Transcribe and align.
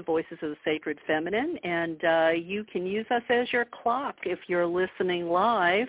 of 0.00 0.08
Voices 0.30 0.42
of 0.42 0.50
the 0.50 0.56
Sacred 0.64 0.98
Feminine, 1.06 1.56
and 1.64 2.04
uh, 2.04 2.30
you 2.30 2.64
can 2.64 2.86
use 2.86 3.06
us 3.10 3.22
as 3.28 3.52
your 3.52 3.64
clock 3.82 4.16
if 4.24 4.38
you're 4.46 4.66
listening 4.66 5.28
live. 5.28 5.88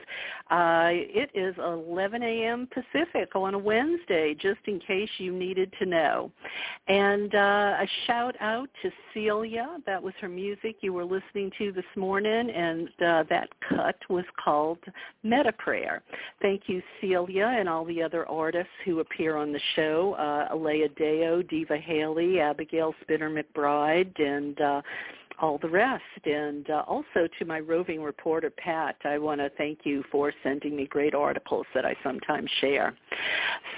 Uh, 0.49 0.89
it 0.91 1.29
is 1.33 1.55
11 1.63 2.23
a.m. 2.23 2.67
Pacific 2.73 3.35
on 3.35 3.53
a 3.53 3.57
Wednesday, 3.57 4.35
just 4.39 4.59
in 4.65 4.79
case 4.79 5.09
you 5.17 5.31
needed 5.31 5.73
to 5.79 5.85
know. 5.85 6.31
And 6.87 7.33
uh, 7.33 7.37
a 7.81 7.87
shout 8.07 8.35
out 8.39 8.69
to 8.81 8.91
Celia. 9.13 9.77
That 9.85 10.01
was 10.01 10.13
her 10.21 10.29
music 10.29 10.77
you 10.81 10.93
were 10.93 11.05
listening 11.05 11.51
to 11.57 11.71
this 11.71 11.85
morning, 11.95 12.49
and 12.49 12.87
uh, 13.05 13.23
that 13.29 13.49
cut 13.69 13.97
was 14.09 14.25
called 14.43 14.79
Meta 15.23 15.53
Prayer. 15.53 16.01
Thank 16.41 16.63
you, 16.67 16.81
Celia, 16.99 17.55
and 17.57 17.69
all 17.69 17.85
the 17.85 18.01
other 18.01 18.27
artists 18.27 18.71
who 18.85 18.99
appear 18.99 19.35
on 19.37 19.51
the 19.51 19.61
show, 19.75 20.13
uh, 20.13 20.53
Alea 20.53 20.89
Deo, 20.89 21.41
Diva 21.41 21.77
Haley, 21.77 22.39
Abigail 22.39 22.93
Spinner 23.01 23.29
McBride, 23.29 24.13
and 24.31 24.59
uh, 24.61 24.81
all 25.41 25.57
the 25.57 25.69
rest. 25.69 26.03
And 26.23 26.69
uh, 26.69 26.83
also 26.87 27.27
to 27.39 27.45
my 27.45 27.59
roving 27.59 28.01
reporter, 28.01 28.51
Pat, 28.51 28.95
I 29.03 29.17
want 29.17 29.41
to 29.41 29.49
thank 29.57 29.79
you 29.83 30.03
for 30.11 30.31
sending 30.43 30.75
me 30.75 30.85
great 30.85 31.15
articles 31.15 31.65
that 31.73 31.85
I 31.85 31.95
sometimes 32.03 32.49
share. 32.61 32.93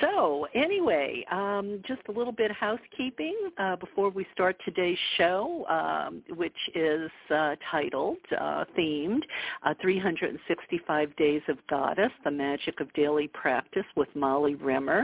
So 0.02 0.46
anyway, 0.54 1.26
um, 1.32 1.82
just 1.88 2.02
a 2.10 2.12
little 2.12 2.34
bit 2.34 2.52
of 2.52 2.58
housekeeping 2.58 3.36
uh, 3.58 3.78
before 3.78 4.10
we 4.10 4.28
start 4.34 4.58
today's 4.66 4.98
show, 5.18 5.66
um, 5.70 6.22
which 6.36 6.52
is 6.76 7.10
uh, 7.34 7.56
titled, 7.72 8.18
uh, 8.40 8.66
themed, 8.78 9.22
uh, 9.64 9.74
365 9.82 11.16
Days 11.16 11.42
of 11.48 11.58
Goddess, 11.70 12.12
The 12.26 12.32
Magic 12.32 12.82
of 12.82 12.92
Daily 12.94 13.30
Practice 13.30 13.86
with 13.96 14.10
Molly 14.16 14.56
Remer. 14.56 15.04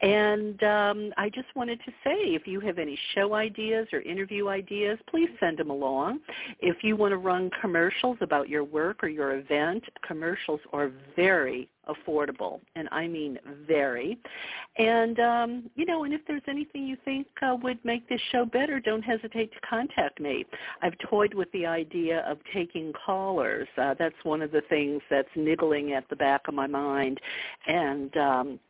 And 0.00 0.62
um, 0.62 1.12
I 1.16 1.28
just 1.34 1.48
wanted 1.56 1.80
to 1.84 1.90
say, 2.04 2.34
if 2.34 2.46
you 2.46 2.60
have 2.60 2.78
any 2.78 2.98
show 3.14 3.34
ideas 3.34 3.88
or 3.92 4.00
interview 4.02 4.48
ideas, 4.48 4.98
please 5.10 5.30
send 5.40 5.58
them 5.58 5.70
along. 5.70 5.79
If 6.60 6.82
you 6.82 6.96
want 6.96 7.12
to 7.12 7.18
run 7.18 7.50
commercials 7.60 8.18
about 8.20 8.48
your 8.48 8.64
work 8.64 9.02
or 9.02 9.08
your 9.08 9.36
event, 9.38 9.82
commercials 10.06 10.60
are 10.72 10.90
very 11.16 11.68
affordable, 11.88 12.60
and 12.76 12.88
I 12.92 13.08
mean 13.08 13.38
very. 13.66 14.18
And 14.78 15.18
um, 15.18 15.70
you 15.74 15.86
know, 15.86 16.04
and 16.04 16.14
if 16.14 16.20
there's 16.26 16.42
anything 16.48 16.86
you 16.86 16.96
think 17.04 17.26
uh, 17.42 17.56
would 17.62 17.78
make 17.84 18.08
this 18.08 18.20
show 18.32 18.44
better, 18.44 18.80
don't 18.80 19.02
hesitate 19.02 19.52
to 19.52 19.60
contact 19.68 20.20
me. 20.20 20.44
I've 20.82 20.96
toyed 21.08 21.34
with 21.34 21.50
the 21.52 21.66
idea 21.66 22.20
of 22.28 22.38
taking 22.54 22.92
callers. 23.04 23.68
Uh, 23.76 23.94
that's 23.98 24.14
one 24.22 24.42
of 24.42 24.52
the 24.52 24.62
things 24.68 25.02
that's 25.10 25.28
niggling 25.34 25.92
at 25.92 26.08
the 26.08 26.16
back 26.16 26.42
of 26.48 26.54
my 26.54 26.66
mind, 26.66 27.20
and 27.66 28.16
um, 28.16 28.60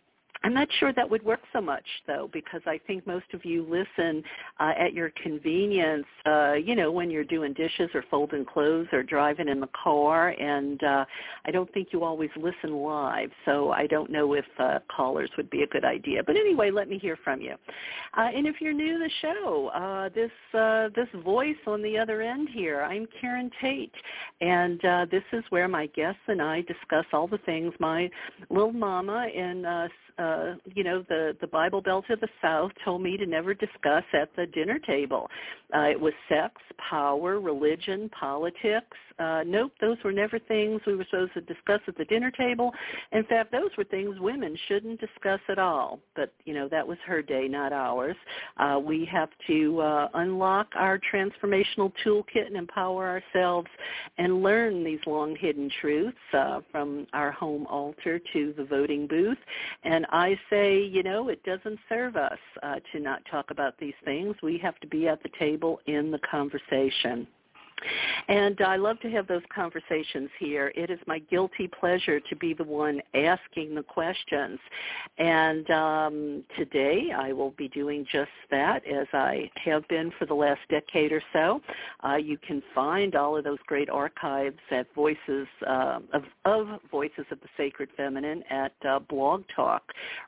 I'm 0.42 0.54
not 0.54 0.68
sure 0.78 0.92
that 0.94 1.08
would 1.08 1.22
work 1.22 1.40
so 1.52 1.60
much 1.60 1.84
though, 2.06 2.30
because 2.32 2.62
I 2.66 2.80
think 2.86 3.06
most 3.06 3.26
of 3.34 3.44
you 3.44 3.66
listen 3.68 4.22
uh, 4.58 4.72
at 4.78 4.94
your 4.94 5.12
convenience, 5.22 6.06
uh, 6.24 6.54
you 6.54 6.74
know, 6.74 6.90
when 6.90 7.10
you're 7.10 7.24
doing 7.24 7.52
dishes 7.52 7.90
or 7.94 8.04
folding 8.10 8.44
clothes 8.44 8.86
or 8.92 9.02
driving 9.02 9.48
in 9.48 9.60
the 9.60 9.68
car, 9.68 10.30
and 10.30 10.82
uh, 10.82 11.04
I 11.44 11.50
don't 11.50 11.70
think 11.74 11.88
you 11.92 12.04
always 12.04 12.30
listen 12.36 12.74
live, 12.74 13.30
so 13.44 13.70
I 13.70 13.86
don't 13.86 14.10
know 14.10 14.32
if 14.32 14.46
uh, 14.58 14.78
callers 14.94 15.30
would 15.36 15.50
be 15.50 15.62
a 15.62 15.66
good 15.66 15.84
idea. 15.84 16.22
But 16.24 16.36
anyway, 16.36 16.70
let 16.70 16.88
me 16.88 16.98
hear 16.98 17.18
from 17.22 17.40
you. 17.42 17.54
Uh, 18.16 18.28
and 18.34 18.46
if 18.46 18.60
you're 18.60 18.72
new 18.72 18.94
to 18.94 18.98
the 18.98 19.10
show, 19.20 19.70
uh, 19.74 20.08
this 20.14 20.30
uh, 20.58 20.88
this 20.96 21.08
voice 21.22 21.56
on 21.66 21.82
the 21.82 21.98
other 21.98 22.22
end 22.22 22.48
here, 22.50 22.82
I'm 22.82 23.06
Karen 23.20 23.50
Tate, 23.60 23.92
and 24.40 24.82
uh, 24.84 25.06
this 25.10 25.22
is 25.32 25.44
where 25.50 25.68
my 25.68 25.86
guests 25.86 26.20
and 26.28 26.40
I 26.40 26.62
discuss 26.62 27.04
all 27.12 27.26
the 27.26 27.38
things 27.38 27.74
my 27.78 28.10
little 28.48 28.72
mama 28.72 29.26
and 29.36 29.66
uh, 29.66 29.88
uh, 30.18 30.54
you 30.64 30.84
know, 30.84 31.04
the, 31.08 31.36
the 31.40 31.46
Bible 31.46 31.80
Belt 31.80 32.04
of 32.10 32.20
the 32.20 32.28
South 32.42 32.70
told 32.84 33.02
me 33.02 33.16
to 33.16 33.26
never 33.26 33.54
discuss 33.54 34.04
at 34.12 34.34
the 34.36 34.46
dinner 34.46 34.78
table. 34.78 35.28
Uh, 35.74 35.82
it 35.82 36.00
was 36.00 36.12
sex, 36.28 36.54
power, 36.90 37.40
religion, 37.40 38.10
politics. 38.18 38.96
Uh, 39.20 39.42
nope, 39.46 39.72
those 39.80 39.98
were 40.02 40.12
never 40.12 40.38
things 40.38 40.80
we 40.86 40.96
were 40.96 41.04
supposed 41.10 41.34
to 41.34 41.42
discuss 41.42 41.80
at 41.86 41.96
the 41.98 42.06
dinner 42.06 42.30
table. 42.30 42.72
In 43.12 43.24
fact, 43.24 43.52
those 43.52 43.70
were 43.76 43.84
things 43.84 44.18
women 44.18 44.56
shouldn't 44.66 44.98
discuss 44.98 45.40
at 45.50 45.58
all. 45.58 46.00
But, 46.16 46.32
you 46.46 46.54
know, 46.54 46.68
that 46.68 46.86
was 46.86 46.96
her 47.06 47.20
day, 47.20 47.46
not 47.46 47.72
ours. 47.72 48.16
Uh, 48.56 48.80
we 48.82 49.04
have 49.12 49.28
to 49.46 49.80
uh, 49.80 50.08
unlock 50.14 50.68
our 50.74 50.98
transformational 51.12 51.92
toolkit 52.04 52.46
and 52.46 52.56
empower 52.56 53.08
ourselves 53.08 53.68
and 54.16 54.42
learn 54.42 54.82
these 54.82 55.00
long 55.06 55.36
hidden 55.36 55.70
truths 55.80 56.16
uh, 56.32 56.60
from 56.72 57.06
our 57.12 57.30
home 57.30 57.66
altar 57.66 58.20
to 58.32 58.54
the 58.56 58.64
voting 58.64 59.06
booth. 59.06 59.38
And 59.84 60.06
I 60.10 60.38
say, 60.48 60.82
you 60.82 61.02
know, 61.02 61.28
it 61.28 61.42
doesn't 61.44 61.78
serve 61.88 62.16
us 62.16 62.38
uh, 62.62 62.76
to 62.92 63.00
not 63.00 63.20
talk 63.30 63.50
about 63.50 63.74
these 63.78 63.94
things. 64.04 64.34
We 64.42 64.56
have 64.58 64.78
to 64.80 64.86
be 64.86 65.08
at 65.08 65.22
the 65.22 65.30
table 65.38 65.80
in 65.86 66.10
the 66.10 66.20
conversation. 66.30 67.26
And 68.28 68.60
I 68.60 68.76
love 68.76 69.00
to 69.00 69.10
have 69.10 69.26
those 69.26 69.42
conversations 69.54 70.30
here. 70.38 70.72
It 70.74 70.90
is 70.90 70.98
my 71.06 71.18
guilty 71.18 71.68
pleasure 71.68 72.20
to 72.20 72.36
be 72.36 72.54
the 72.54 72.64
one 72.64 73.00
asking 73.14 73.74
the 73.74 73.82
questions. 73.82 74.58
And 75.18 75.70
um, 75.70 76.44
today 76.56 77.08
I 77.16 77.32
will 77.32 77.52
be 77.52 77.68
doing 77.68 78.06
just 78.10 78.30
that 78.50 78.86
as 78.86 79.06
I 79.12 79.50
have 79.64 79.86
been 79.88 80.12
for 80.18 80.26
the 80.26 80.34
last 80.34 80.60
decade 80.68 81.12
or 81.12 81.22
so. 81.32 81.60
Uh, 82.06 82.16
you 82.16 82.38
can 82.38 82.62
find 82.74 83.14
all 83.14 83.36
of 83.36 83.44
those 83.44 83.58
great 83.66 83.90
archives 83.90 84.58
at 84.70 84.86
Voices 84.94 85.46
uh, 85.66 86.00
of, 86.12 86.24
of, 86.44 86.80
Voices 86.90 87.24
of 87.30 87.40
the 87.40 87.48
Sacred 87.56 87.88
Feminine 87.96 88.42
at 88.50 88.72
uh, 88.88 88.98
Blog 88.98 89.44
Talk 89.54 89.82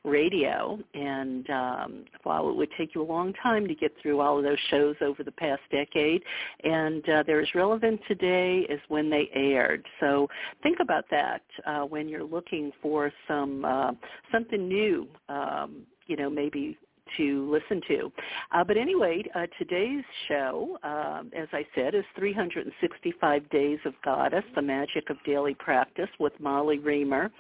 Radio. 0.05 0.79
And 0.95 1.49
um, 1.51 2.05
while 2.23 2.49
it 2.49 2.57
would 2.57 2.71
take 2.77 2.95
you 2.95 3.03
a 3.03 3.05
long 3.05 3.33
time 3.43 3.67
to 3.69 3.75
get 3.75 3.93
through 4.01 4.21
all 4.21 4.39
of 4.39 4.45
those 4.45 4.59
shows 4.71 4.97
over 5.01 5.23
the 5.23 5.33
past 5.33 5.63
decade, 5.71 6.23
and 6.65 7.09
uh, 7.09 7.23
there 7.27 7.41
as 7.43 7.55
relevant 7.55 8.01
today 8.09 8.67
as 8.71 8.79
when 8.89 9.11
they 9.11 9.29
aired. 9.35 9.85
So 10.01 10.29
think 10.63 10.79
about 10.81 11.05
that 11.11 11.43
uh, 11.67 11.83
when 11.83 12.09
you're 12.09 12.25
looking 12.25 12.73
for 12.81 13.13
some 13.29 13.65
uh, 13.65 13.93
something 14.31 14.69
new. 14.69 15.09
Um, 15.29 15.83
you 16.07 16.17
know, 16.17 16.29
maybe 16.29 16.77
to 17.17 17.51
listen 17.51 17.81
to. 17.89 18.13
Uh, 18.53 18.65
but 18.65 18.77
anyway, 18.77 19.23
uh, 19.35 19.47
today's 19.59 20.05
show, 20.29 20.79
uh, 20.83 21.23
as 21.37 21.49
I 21.53 21.67
said, 21.75 21.95
is 21.95 22.05
365 22.17 23.51
Days 23.51 23.79
of 23.85 23.95
Goddess, 24.05 24.45
the 24.55 24.63
Magic 24.63 25.11
of 25.11 25.17
Daily 25.25 25.55
Practice 25.55 26.09
with 26.19 26.33
Molly 26.41 26.79
Remer. 26.79 27.31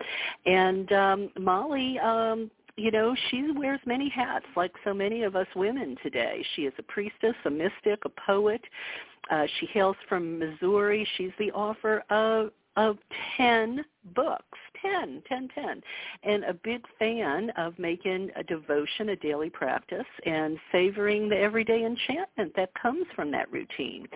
And 0.46 0.92
um, 0.92 1.30
Molly, 1.38 1.98
um, 1.98 2.50
you 2.76 2.90
know, 2.90 3.14
she 3.30 3.50
wears 3.54 3.80
many 3.86 4.08
hats 4.08 4.46
like 4.56 4.72
so 4.84 4.94
many 4.94 5.22
of 5.22 5.36
us 5.36 5.46
women 5.54 5.96
today. 6.02 6.44
She 6.54 6.62
is 6.62 6.72
a 6.78 6.82
priestess, 6.82 7.34
a 7.44 7.50
mystic, 7.50 8.00
a 8.04 8.08
poet. 8.26 8.62
Uh, 9.30 9.46
she 9.58 9.66
hails 9.66 9.96
from 10.08 10.38
Missouri. 10.38 11.06
She's 11.16 11.32
the 11.38 11.52
author 11.52 12.02
of 12.10 12.50
of 12.76 12.96
10 13.36 13.84
books, 14.14 14.58
10, 14.82 15.22
10, 15.28 15.48
10, 15.54 15.82
and 16.24 16.44
a 16.44 16.54
big 16.54 16.84
fan 16.98 17.50
of 17.56 17.78
making 17.78 18.30
a 18.36 18.42
devotion 18.42 19.10
a 19.10 19.16
daily 19.16 19.48
practice 19.48 20.04
and 20.26 20.58
savoring 20.70 21.28
the 21.28 21.36
everyday 21.36 21.84
enchantment 21.84 22.52
that 22.56 22.70
comes 22.80 23.06
from 23.14 23.30
that 23.30 23.50
routine. 23.50 24.06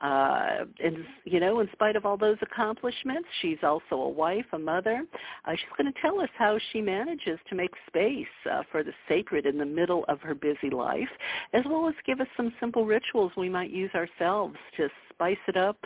Uh, 0.00 0.64
and, 0.82 1.04
you 1.24 1.40
know, 1.40 1.60
in 1.60 1.68
spite 1.72 1.96
of 1.96 2.06
all 2.06 2.16
those 2.16 2.38
accomplishments, 2.42 3.28
she's 3.40 3.58
also 3.62 3.96
a 3.96 4.08
wife, 4.08 4.46
a 4.52 4.58
mother. 4.58 5.04
Uh, 5.44 5.52
she's 5.52 5.76
going 5.76 5.92
to 5.92 6.00
tell 6.00 6.20
us 6.20 6.30
how 6.38 6.58
she 6.72 6.80
manages 6.80 7.38
to 7.48 7.54
make 7.54 7.72
space 7.86 8.26
uh, 8.50 8.62
for 8.70 8.82
the 8.82 8.92
sacred 9.08 9.46
in 9.46 9.58
the 9.58 9.66
middle 9.66 10.04
of 10.08 10.20
her 10.20 10.34
busy 10.34 10.70
life, 10.70 11.08
as 11.52 11.64
well 11.66 11.88
as 11.88 11.94
give 12.06 12.20
us 12.20 12.28
some 12.36 12.52
simple 12.60 12.84
rituals 12.84 13.32
we 13.36 13.48
might 13.48 13.70
use 13.70 13.90
ourselves 13.94 14.56
to 14.76 14.88
spice 15.10 15.36
it 15.48 15.56
up, 15.56 15.76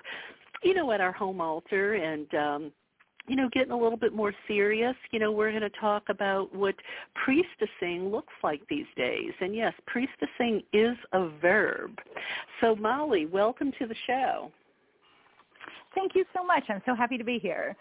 you 0.62 0.74
know, 0.74 0.90
at 0.92 1.00
our 1.00 1.12
home 1.12 1.40
altar 1.40 1.94
and 1.94 2.34
um 2.34 2.72
you 3.28 3.36
know, 3.36 3.48
getting 3.52 3.72
a 3.72 3.76
little 3.76 3.98
bit 3.98 4.12
more 4.12 4.32
serious, 4.46 4.94
you 5.10 5.18
know, 5.18 5.32
we're 5.32 5.50
going 5.50 5.62
to 5.62 5.80
talk 5.80 6.04
about 6.08 6.54
what 6.54 6.74
priestessing 7.26 8.10
looks 8.10 8.32
like 8.42 8.60
these 8.68 8.86
days. 8.96 9.32
And 9.40 9.54
yes, 9.54 9.72
priestessing 9.86 10.62
is 10.72 10.96
a 11.12 11.28
verb. 11.40 11.90
So 12.60 12.76
Molly, 12.76 13.26
welcome 13.26 13.72
to 13.78 13.86
the 13.86 13.96
show. 14.06 14.50
Thank 15.94 16.14
you 16.14 16.24
so 16.34 16.44
much. 16.44 16.64
I'm 16.68 16.82
so 16.86 16.94
happy 16.94 17.18
to 17.18 17.24
be 17.24 17.38
here. 17.38 17.76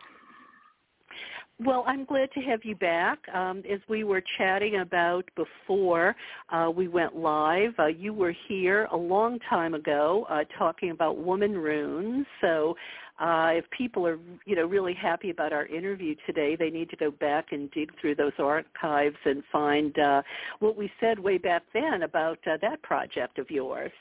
Well, 1.58 1.86
I'm 1.88 2.04
glad 2.04 2.30
to 2.34 2.42
have 2.42 2.66
you 2.66 2.76
back. 2.76 3.20
Um, 3.34 3.64
as 3.72 3.80
we 3.88 4.04
were 4.04 4.22
chatting 4.38 4.82
about 4.82 5.24
before 5.38 6.14
uh, 6.50 6.70
we 6.76 6.90
went 6.90 7.16
live, 7.16 7.74
uh, 7.80 7.86
you 7.86 8.14
were 8.14 8.34
here 8.50 8.90
a 8.92 8.98
long 8.98 9.40
time 9.50 9.74
ago 9.74 10.26
uh, 10.30 10.44
talking 10.58 10.92
about 10.92 11.18
woman 11.18 11.58
runes. 11.58 12.26
So 12.42 12.76
uh, 13.20 13.52
if 13.54 13.66
people 13.70 14.06
are, 14.06 14.20
you 14.46 14.56
know, 14.56 14.66
really 14.66 14.94
happy 14.94 15.30
about 15.30 15.54
our 15.54 15.66
interview 15.68 16.16
today, 16.26 16.56
they 16.58 16.70
need 16.70 16.90
to 16.90 16.98
go 16.98 17.12
back 17.12 17.48
and 17.52 17.72
dig 17.72 17.90
through 18.00 18.16
those 18.16 18.34
archives 18.40 19.16
and 19.24 19.42
find 19.52 19.98
uh, 20.00 20.22
what 20.60 20.76
we 20.76 20.92
said 21.00 21.18
way 21.18 21.38
back 21.38 21.64
then 21.74 22.04
about 22.04 22.40
uh, 22.46 22.58
that 22.62 22.82
project 22.82 23.40
of 23.40 23.50
yours. 23.50 23.92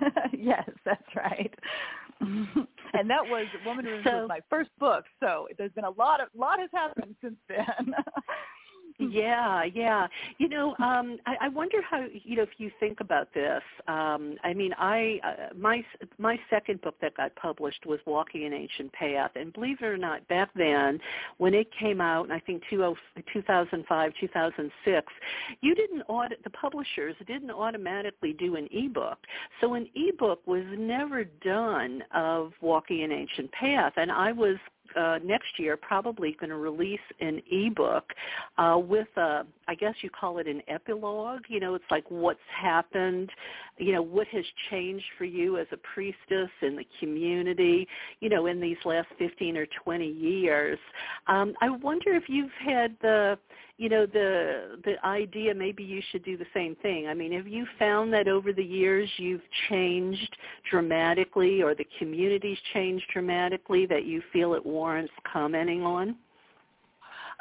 yes, 0.32 0.68
that's 0.84 1.16
right. 1.16 1.52
and 2.20 3.08
that 3.08 3.24
was 3.24 3.46
Woman 3.64 3.84
Runes 3.84 4.04
so, 4.04 4.20
was 4.20 4.28
my 4.28 4.40
first 4.48 4.70
book, 4.78 5.04
so 5.20 5.48
there's 5.58 5.72
been 5.72 5.84
a 5.84 5.90
lot 5.90 6.20
of 6.20 6.28
lot 6.36 6.60
has 6.60 6.70
happened 6.72 7.14
since 7.22 7.36
then. 7.48 7.94
yeah, 9.10 9.64
yeah. 9.64 10.06
You 10.38 10.48
know, 10.48 10.70
um, 10.78 11.18
I, 11.26 11.36
I 11.42 11.48
wonder 11.48 11.78
how 11.82 12.06
you 12.24 12.36
know 12.36 12.42
if 12.42 12.50
you 12.58 12.70
think 12.78 13.00
about 13.00 13.32
this. 13.34 13.62
Um, 13.88 14.36
I 14.44 14.54
mean, 14.54 14.72
I 14.78 15.18
uh, 15.24 15.54
my 15.56 15.84
my 16.18 16.38
second 16.48 16.80
book 16.80 16.94
that 17.02 17.16
got 17.16 17.34
published 17.34 17.86
was 17.86 17.98
Walking 18.06 18.44
an 18.44 18.52
Ancient 18.52 18.92
Path, 18.92 19.32
and 19.34 19.52
believe 19.52 19.78
it 19.80 19.84
or 19.84 19.98
not, 19.98 20.26
back 20.28 20.50
then 20.54 20.98
when 21.38 21.54
it 21.54 21.68
came 21.78 22.00
out, 22.00 22.30
I 22.30 22.38
think 22.40 22.62
2005, 22.70 24.12
2006, 24.20 25.12
you 25.60 25.74
didn't 25.74 26.02
audit 26.02 26.42
the 26.44 26.50
publishers 26.50 27.16
didn't 27.26 27.50
automatically 27.50 28.32
do 28.32 28.56
an 28.56 28.68
ebook, 28.70 29.18
so 29.60 29.74
an 29.74 29.88
ebook 29.94 30.46
was 30.46 30.64
never 30.78 31.24
done 31.24 32.02
of 32.14 32.52
Walking 32.60 33.02
an 33.02 33.12
Ancient 33.12 33.50
Path, 33.52 33.94
and 33.96 34.12
I 34.12 34.32
was 34.32 34.56
uh, 34.96 35.18
next 35.24 35.58
year 35.58 35.76
probably 35.76 36.36
going 36.38 36.50
to 36.50 36.56
release 36.56 37.00
an 37.20 37.40
ebook 37.50 38.04
uh, 38.58 38.78
with 38.78 39.08
a, 39.16 39.44
I 39.68 39.74
guess 39.74 39.94
you 40.02 40.10
call 40.10 40.38
it 40.38 40.46
an 40.46 40.62
epilogue. 40.68 41.42
You 41.48 41.60
know, 41.60 41.74
it's 41.74 41.84
like 41.90 42.04
what's 42.08 42.40
happened, 42.60 43.30
you 43.78 43.92
know, 43.92 44.02
what 44.02 44.26
has 44.28 44.44
changed 44.70 45.04
for 45.18 45.24
you 45.24 45.58
as 45.58 45.66
a 45.72 45.76
priestess 45.94 46.50
in 46.62 46.76
the 46.76 46.86
community, 46.98 47.86
you 48.20 48.28
know, 48.28 48.46
in 48.46 48.60
these 48.60 48.78
last 48.84 49.08
15 49.18 49.56
or 49.56 49.66
20 49.84 50.06
years. 50.06 50.78
Um, 51.26 51.54
I 51.60 51.70
wonder 51.70 52.14
if 52.14 52.24
you've 52.28 52.50
had 52.64 52.96
the, 53.02 53.38
you 53.80 53.88
know, 53.88 54.04
the 54.04 54.78
the 54.84 55.02
idea 55.06 55.54
maybe 55.54 55.82
you 55.82 56.02
should 56.12 56.22
do 56.22 56.36
the 56.36 56.44
same 56.52 56.76
thing. 56.82 57.06
I 57.06 57.14
mean, 57.14 57.32
have 57.32 57.48
you 57.48 57.64
found 57.78 58.12
that 58.12 58.28
over 58.28 58.52
the 58.52 58.62
years 58.62 59.08
you've 59.16 59.40
changed 59.70 60.36
dramatically 60.70 61.62
or 61.62 61.74
the 61.74 61.86
community's 61.98 62.58
changed 62.74 63.06
dramatically 63.10 63.86
that 63.86 64.04
you 64.04 64.22
feel 64.34 64.52
it 64.52 64.64
warrants 64.66 65.14
commenting 65.32 65.82
on? 65.82 66.14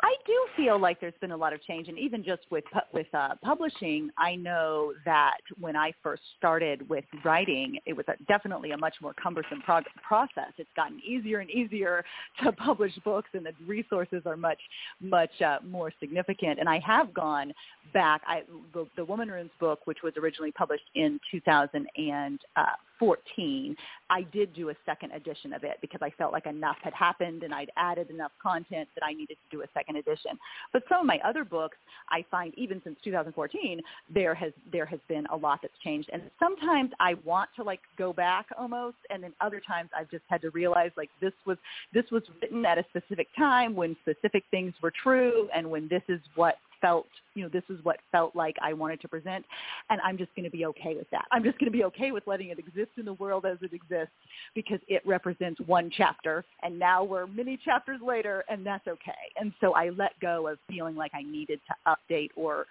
I 0.04 0.16
do 0.26 0.48
feel 0.56 0.80
like 0.80 1.00
there's 1.02 1.14
been 1.22 1.32
a 1.32 1.38
lot 1.38 1.54
of 1.54 1.62
change, 1.64 1.88
and 1.88 1.98
even 1.98 2.24
just 2.24 2.42
with 2.52 2.64
with 2.94 3.08
uh, 3.14 3.36
publishing, 3.44 4.10
I 4.18 4.36
know 4.36 4.94
that 5.06 5.38
when 5.60 5.76
I 5.76 5.92
first 6.04 6.22
started 6.38 6.88
with 6.90 7.06
writing, 7.24 7.80
it 7.86 7.94
was 7.94 8.06
a, 8.08 8.14
definitely 8.26 8.72
a 8.72 8.78
much 8.78 8.96
more 9.02 9.14
cumbersome 9.22 9.62
prog- 9.62 9.86
process. 10.08 10.52
It's 10.58 10.70
gotten 10.76 11.02
easier 11.06 11.40
and 11.40 11.50
easier 11.50 12.04
to 12.44 12.52
publish 12.54 12.94
books, 13.04 13.30
and 13.34 13.46
the 13.46 13.54
resources 13.66 14.24
are 14.26 14.38
much 14.38 14.60
much 15.02 15.42
uh, 15.42 15.58
more 15.66 15.92
significant. 16.00 16.60
And 16.60 16.70
I 16.70 16.80
have 16.80 17.14
gone 17.14 17.54
back. 17.94 18.22
I 18.28 18.44
the, 18.74 18.88
the 18.96 19.06
Woman 19.06 19.30
Runes 19.30 19.52
book, 19.60 19.80
which 19.86 20.00
was 20.04 20.14
originally 20.22 20.52
published 20.52 20.90
in 20.96 21.20
2000 21.32 21.88
and 21.98 22.40
uh, 22.56 22.66
14, 23.00 23.76
I 24.10 24.22
did 24.24 24.54
do 24.54 24.70
a 24.70 24.74
second 24.86 25.12
edition 25.12 25.54
of 25.54 25.64
it 25.64 25.78
because 25.82 26.02
I 26.04 26.10
felt 26.12 26.34
like 26.34 26.46
enough 26.46 26.78
had 26.82 26.94
happened 26.94 27.44
and 27.44 27.54
I'd 27.54 27.72
added 27.78 28.10
enough 28.10 28.32
content 28.42 28.90
that 28.96 29.06
I 29.06 29.14
needed 29.14 29.38
to 29.50 29.58
do 29.58 29.64
a 29.64 29.68
second 29.74 29.96
edition. 29.96 30.32
But 30.74 30.84
some 30.90 31.00
of 31.00 31.06
my 31.06 31.20
other 31.26 31.44
books, 31.44 31.78
I 32.10 32.26
find 32.30 32.54
even 32.58 32.82
since 32.84 32.98
2014, 33.04 33.82
there 34.14 34.36
has 34.36 34.52
there 34.72 34.86
has 34.86 35.00
been 35.08 35.26
a 35.28 35.36
lot 35.36 35.60
that's 35.62 35.74
changed. 35.84 36.10
And 36.12 36.24
sometimes 36.40 36.92
I 37.00 37.16
want 37.24 37.50
to 37.56 37.64
like 37.64 37.82
go 37.98 38.14
back 38.14 38.48
almost, 38.58 38.98
and 39.10 39.24
then 39.24 39.34
other 39.42 39.62
times 39.66 39.90
I've 39.98 40.10
just 40.12 40.24
had 40.28 40.42
to 40.42 40.50
realize 40.50 40.92
like 40.98 41.10
this 41.22 41.34
was 41.46 41.58
this 41.94 42.06
was 42.12 42.24
written 42.42 42.66
at 42.66 42.78
a 42.78 42.86
specific 42.90 43.28
time 43.38 43.76
when 43.76 43.96
specific 44.02 44.44
things 44.52 44.74
were 44.82 44.92
true, 44.92 45.48
and 45.56 45.70
when 45.70 45.88
this 45.88 46.04
is 46.10 46.20
what 46.36 46.58
felt, 46.82 47.08
you 47.36 47.44
know, 47.44 47.50
this 47.50 47.64
is 47.70 47.84
what 47.84 47.98
felt 48.12 48.36
like 48.36 48.56
I 48.62 48.74
wanted 48.74 49.02
to 49.02 49.08
present, 49.08 49.46
and 49.90 50.00
I'm 50.02 50.18
just 50.18 50.34
going 50.36 50.46
to 50.46 50.52
be 50.52 50.66
okay 50.68 50.96
with 50.96 51.10
that. 51.12 51.26
I'm 51.32 51.44
just 51.44 51.58
going 51.60 51.72
to 51.72 51.78
be 51.78 51.84
okay 51.86 52.12
with 52.12 52.26
letting 52.28 52.50
it 52.50 52.60
exist 52.60 52.92
in 52.98 53.06
the 53.06 53.14
world 53.14 53.46
as 53.46 53.58
it 53.62 53.74
exists 53.74 54.14
because 54.56 54.80
it 54.88 55.02
represents 55.06 55.60
one 55.66 55.92
chapter, 55.96 56.44
and 56.64 56.78
now 56.78 57.04
we're 57.04 57.28
many 57.28 57.58
chapters 57.64 58.00
later, 58.06 58.44
and 58.50 58.66
that's 58.66 58.88
okay. 58.88 59.12
And 59.40 59.54
so 59.62 59.74
I 59.74 59.90
let 59.90 60.20
go 60.22 60.48
of 60.48 60.58
feeling 60.70 60.96
like 60.96 61.12
I 61.14 61.24
needed 61.24 61.60
to 61.68 61.96
update 61.96 62.30
or 62.36 62.66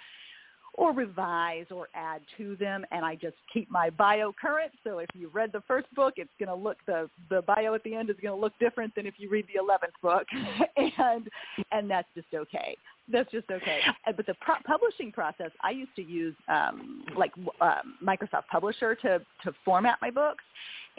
or 0.79 0.93
revise 0.93 1.67
or 1.75 1.89
add 1.95 2.21
to 2.37 2.55
them 2.57 2.87
and 2.93 3.05
I 3.05 3.17
just 3.17 3.35
keep 3.53 3.69
my 3.69 3.91
bio 3.91 4.33
current. 4.41 4.71
So 4.85 4.99
if 5.01 5.09
you 5.13 5.29
read 5.29 5.51
the 5.53 5.63
first 5.67 5.93
book, 5.95 6.15
it's 6.17 6.31
going 6.39 6.49
to 6.49 6.55
look 6.55 6.79
the 6.87 7.11
the 7.29 7.43
bio 7.43 7.75
at 7.75 7.83
the 7.83 7.95
end 7.95 8.11
is 8.11 8.17
going 8.23 8.35
to 8.35 8.41
look 8.41 8.53
different 8.61 8.95
than 8.95 9.05
if 9.05 9.15
you 9.19 9.29
read 9.29 9.47
the 9.53 9.61
11th 9.61 10.01
book. 10.01 10.27
and 10.99 11.29
and 11.73 11.91
that's 11.91 12.07
just 12.15 12.29
okay. 12.33 12.77
That's 13.11 13.31
just 13.33 13.51
okay. 13.51 13.81
But 14.17 14.27
the 14.27 14.35
pro- 14.41 14.63
publishing 14.67 15.11
process, 15.11 15.51
I 15.63 15.71
used 15.71 15.97
to 15.97 16.03
use 16.03 16.37
um, 16.49 17.05
like 17.17 17.33
um, 17.61 17.97
Microsoft 18.05 18.47
Publisher 18.51 18.95
to 18.97 19.21
to 19.45 19.53
format 19.65 19.99
my 20.01 20.11
books, 20.11 20.45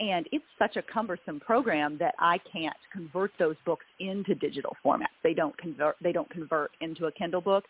and 0.00 0.28
it's 0.32 0.44
such 0.58 0.76
a 0.76 0.82
cumbersome 0.82 1.40
program 1.40 1.96
that 1.98 2.14
I 2.18 2.38
can't 2.52 2.76
convert 2.92 3.30
those 3.38 3.56
books 3.64 3.84
into 4.00 4.34
digital 4.34 4.76
formats. 4.84 5.16
They 5.22 5.34
don't 5.34 5.56
convert. 5.56 5.96
They 6.02 6.12
don't 6.12 6.28
convert 6.30 6.72
into 6.80 7.06
a 7.06 7.12
Kindle 7.12 7.40
book. 7.40 7.64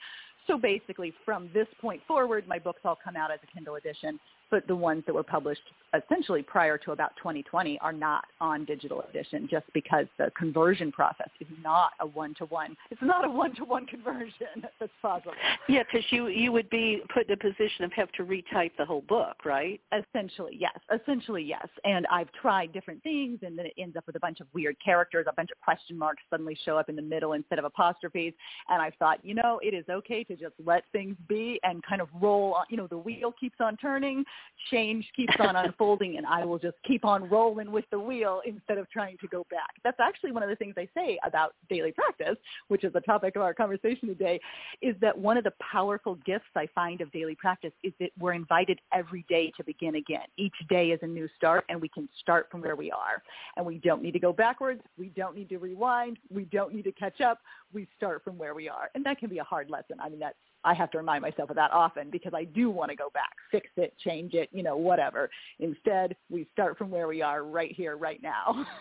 So 0.47 0.59
basically, 0.59 1.13
from 1.25 1.51
this 1.53 1.67
point 1.81 2.03
forward, 2.07 2.47
my 2.49 2.59
books 2.59 2.81
all 2.85 2.99
come 3.03 3.17
out 3.17 3.31
as 3.31 3.39
a 3.43 3.47
Kindle 3.47 3.77
edition, 3.77 4.19
but 4.51 4.67
the 4.67 4.77
ones 4.77 5.03
that 5.07 5.15
were 5.15 5.23
published 5.23 5.63
essentially 5.95 6.43
prior 6.43 6.79
to 6.79 6.93
about 6.93 7.17
2020 7.17 7.79
are 7.81 7.93
not 7.93 8.25
on 8.41 8.65
digital 8.65 9.03
edition 9.09 9.49
just 9.51 9.67
because 9.75 10.07
the 10.19 10.31
conversion 10.37 10.93
process 10.93 11.29
is 11.41 11.47
not 11.63 11.91
a 12.01 12.07
one-to-one. 12.07 12.77
It's 12.91 13.03
not 13.03 13.25
a 13.25 13.31
one-to-one 13.31 13.87
conversion 13.87 14.47
that's 14.81 14.93
possible. 15.03 15.33
Yeah, 15.69 15.83
because 15.83 16.07
you, 16.11 16.29
you 16.29 16.53
would 16.53 16.71
be 16.71 17.03
put 17.13 17.27
in 17.29 17.33
a 17.33 17.37
position 17.37 17.85
of 17.85 17.93
have 17.93 18.11
to 18.13 18.25
retype 18.25 18.73
the 18.79 18.85
whole 18.85 19.03
book, 19.03 19.45
right? 19.45 19.81
Essentially, 19.93 20.57
yes. 20.59 20.79
Essentially, 20.95 21.43
yes. 21.43 21.67
And 21.85 22.07
I've 22.07 22.31
tried 22.33 22.73
different 22.73 23.03
things, 23.03 23.41
and 23.43 23.59
then 23.59 23.67
it 23.67 23.75
ends 23.79 23.97
up 23.97 24.07
with 24.07 24.17
a 24.17 24.21
bunch 24.21 24.41
of 24.41 24.47
weird 24.55 24.77
characters. 24.85 25.27
A 25.29 25.35
bunch 25.35 25.51
of 25.51 25.61
question 25.61 25.99
marks 25.99 26.23
suddenly 26.31 26.57
show 26.65 26.79
up 26.79 26.89
in 26.89 26.97
the 26.97 27.03
middle 27.03 27.33
instead 27.33 27.59
of 27.59 27.65
apostrophes. 27.65 28.33
And 28.69 28.81
I've 28.81 28.95
thought, 28.95 29.25
you 29.25 29.35
know, 29.35 29.61
it 29.63 29.75
is 29.75 29.85
okay 29.89 30.25
to 30.25 30.37
just 30.37 30.55
let 30.65 30.85
things 30.93 31.17
be 31.29 31.59
and 31.63 31.83
kind 31.83 32.01
of 32.01 32.09
roll 32.21 32.55
on. 32.55 32.67
You 32.69 32.77
know, 32.77 32.87
the 32.87 32.99
wheel 32.99 33.35
keeps 33.39 33.57
on 33.61 33.77
turning, 33.77 34.25
change 34.71 35.07
keeps 35.17 35.35
on 35.39 35.57
unfolding, 35.65 36.17
and 36.17 36.27
I 36.27 36.45
will 36.45 36.59
just 36.59 36.77
keep 36.87 37.05
on 37.05 37.29
rolling 37.29 37.71
with 37.71 37.85
the 37.91 37.99
wheel 37.99 38.41
instead 38.47 38.79
of 38.79 38.89
trying 38.91 39.17
to 39.19 39.29
go 39.29 39.47
back. 39.51 39.71
That's 39.85 39.99
actually 40.01 40.33
one 40.33 40.43
of 40.43 40.49
the 40.49 40.57
things 40.57 40.75
I 40.77 40.89
say 40.95 41.19
about 41.27 41.55
daily 41.69 41.93
practice, 41.93 42.37
which 42.69 42.85
is 42.85 42.93
the 42.93 43.01
topic 43.01 43.37
of 43.37 43.43
our 43.43 43.55
conversation 43.55 44.09
today, 44.09 44.41
is 44.83 44.95
that 45.01 45.17
one 45.17 45.37
of 45.37 45.45
the 45.45 45.53
powerful 45.73 46.17
gifts 46.27 46.51
I 46.57 46.67
find 46.75 47.01
of 47.01 47.11
daily 47.13 47.35
practice 47.35 47.73
is 47.83 47.93
that 48.01 48.11
we're 48.19 48.35
invited 48.35 48.81
every 48.93 49.25
day 49.29 49.53
to 49.57 49.65
begin 49.65 49.97
again. 49.97 50.27
Each 50.37 50.55
day 50.69 50.91
is 50.91 51.01
a 51.03 51.07
new 51.07 51.29
start, 51.37 51.65
and 51.69 51.81
we 51.81 51.89
can 51.89 52.09
start 52.21 52.49
from 52.51 52.61
where 52.63 52.77
we 52.77 52.91
are. 52.91 53.23
And 53.57 53.65
we 53.65 53.79
don't 53.79 54.03
need 54.03 54.13
to 54.13 54.19
go 54.19 54.33
backwards. 54.33 54.83
We 54.99 55.09
don't 55.11 55.37
need 55.37 55.49
to 55.51 55.59
rewind. 55.59 56.19
We 56.31 56.45
don't 56.45 56.75
need 56.75 56.85
to 56.85 56.93
catch 56.93 57.21
up. 57.21 57.39
We 57.73 57.89
start 57.97 58.23
from 58.25 58.39
where 58.39 58.55
we 58.55 58.69
are. 58.69 58.91
And 58.95 59.05
that 59.07 59.19
can 59.19 59.29
be 59.29 59.39
a 59.39 59.45
hard 59.45 59.71
lesson. 59.71 59.97
I 60.01 60.09
mean, 60.09 60.21
that's 60.21 60.37
I 60.65 60.75
have 60.75 60.91
to 60.93 60.99
remind 60.99 61.23
myself 61.23 61.51
of 61.51 61.57
that 61.57 61.73
often 61.73 62.11
because 62.11 62.33
I 62.35 62.45
do 62.45 62.71
want 62.71 62.91
to 62.91 62.97
go 62.97 63.11
back, 63.15 63.37
fix 63.51 63.69
it, 63.77 63.95
change 64.05 64.35
it, 64.35 64.49
you 64.53 64.63
know, 64.63 64.77
whatever. 64.77 65.31
Instead, 65.59 66.17
we 66.29 66.47
start 66.53 66.77
from 66.77 66.91
where 66.91 67.09
we 67.09 67.23
are 67.23 67.45
right 67.45 67.73
here, 67.73 67.97
right 67.97 68.23
now. 68.23 68.67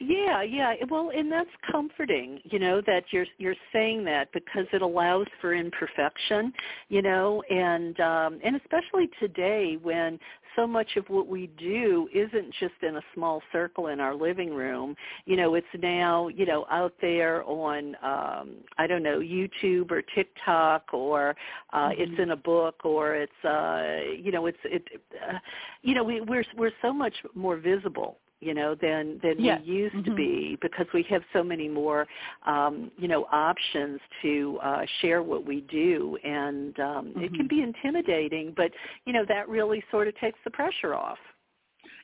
yeah, 0.00 0.42
yeah. 0.42 0.74
Well, 0.90 1.10
and 1.14 1.30
that's 1.30 1.50
comforting, 1.70 2.40
you 2.44 2.58
know, 2.58 2.80
that 2.86 3.04
you're 3.10 3.26
you're 3.38 3.54
saying 3.72 4.04
that 4.04 4.32
because 4.32 4.66
it 4.72 4.82
allows 4.82 5.26
for 5.40 5.54
imperfection, 5.54 6.52
you 6.88 7.02
know, 7.02 7.42
and 7.50 7.98
um 8.00 8.38
and 8.44 8.56
especially 8.56 9.08
today 9.20 9.78
when 9.82 10.18
so 10.56 10.66
much 10.66 10.96
of 10.96 11.08
what 11.08 11.28
we 11.28 11.48
do 11.58 12.08
isn't 12.12 12.52
just 12.58 12.74
in 12.82 12.96
a 12.96 13.02
small 13.14 13.40
circle 13.52 13.88
in 13.88 14.00
our 14.00 14.14
living 14.14 14.52
room. 14.52 14.96
You 15.24 15.36
know, 15.36 15.54
it's 15.54 15.66
now, 15.78 16.28
you 16.28 16.46
know, 16.46 16.66
out 16.70 16.94
there 17.00 17.44
on 17.44 17.96
um 18.02 18.56
I 18.78 18.86
don't 18.86 19.02
know, 19.02 19.20
YouTube 19.20 19.90
or 19.90 20.02
TikTok 20.14 20.92
or 20.92 21.36
uh 21.72 21.88
mm-hmm. 21.88 22.00
it's 22.02 22.20
in 22.20 22.30
a 22.30 22.36
book 22.36 22.84
or 22.84 23.14
it's 23.14 23.44
uh 23.44 24.12
you 24.16 24.32
know, 24.32 24.46
it's 24.46 24.58
it 24.64 24.84
uh, 25.28 25.38
you 25.82 25.94
know, 25.94 26.04
we 26.04 26.20
we're 26.20 26.44
we're 26.56 26.72
so 26.82 26.92
much 26.92 27.14
more 27.34 27.56
visible 27.56 28.18
you 28.40 28.54
know 28.54 28.74
than 28.80 29.18
than 29.22 29.34
yes. 29.38 29.60
we 29.66 29.72
used 29.72 29.94
mm-hmm. 29.94 30.10
to 30.10 30.16
be 30.16 30.58
because 30.60 30.86
we 30.94 31.04
have 31.08 31.22
so 31.32 31.42
many 31.42 31.68
more 31.68 32.06
um 32.46 32.90
you 32.96 33.08
know 33.08 33.26
options 33.32 34.00
to 34.22 34.58
uh 34.62 34.82
share 35.00 35.22
what 35.22 35.44
we 35.44 35.62
do 35.62 36.16
and 36.24 36.78
um 36.80 37.06
mm-hmm. 37.06 37.20
it 37.20 37.34
can 37.34 37.48
mm-hmm. 37.48 37.56
be 37.56 37.62
intimidating 37.62 38.52
but 38.56 38.70
you 39.04 39.12
know 39.12 39.24
that 39.26 39.48
really 39.48 39.82
sort 39.90 40.08
of 40.08 40.16
takes 40.18 40.38
the 40.44 40.50
pressure 40.50 40.94
off 40.94 41.18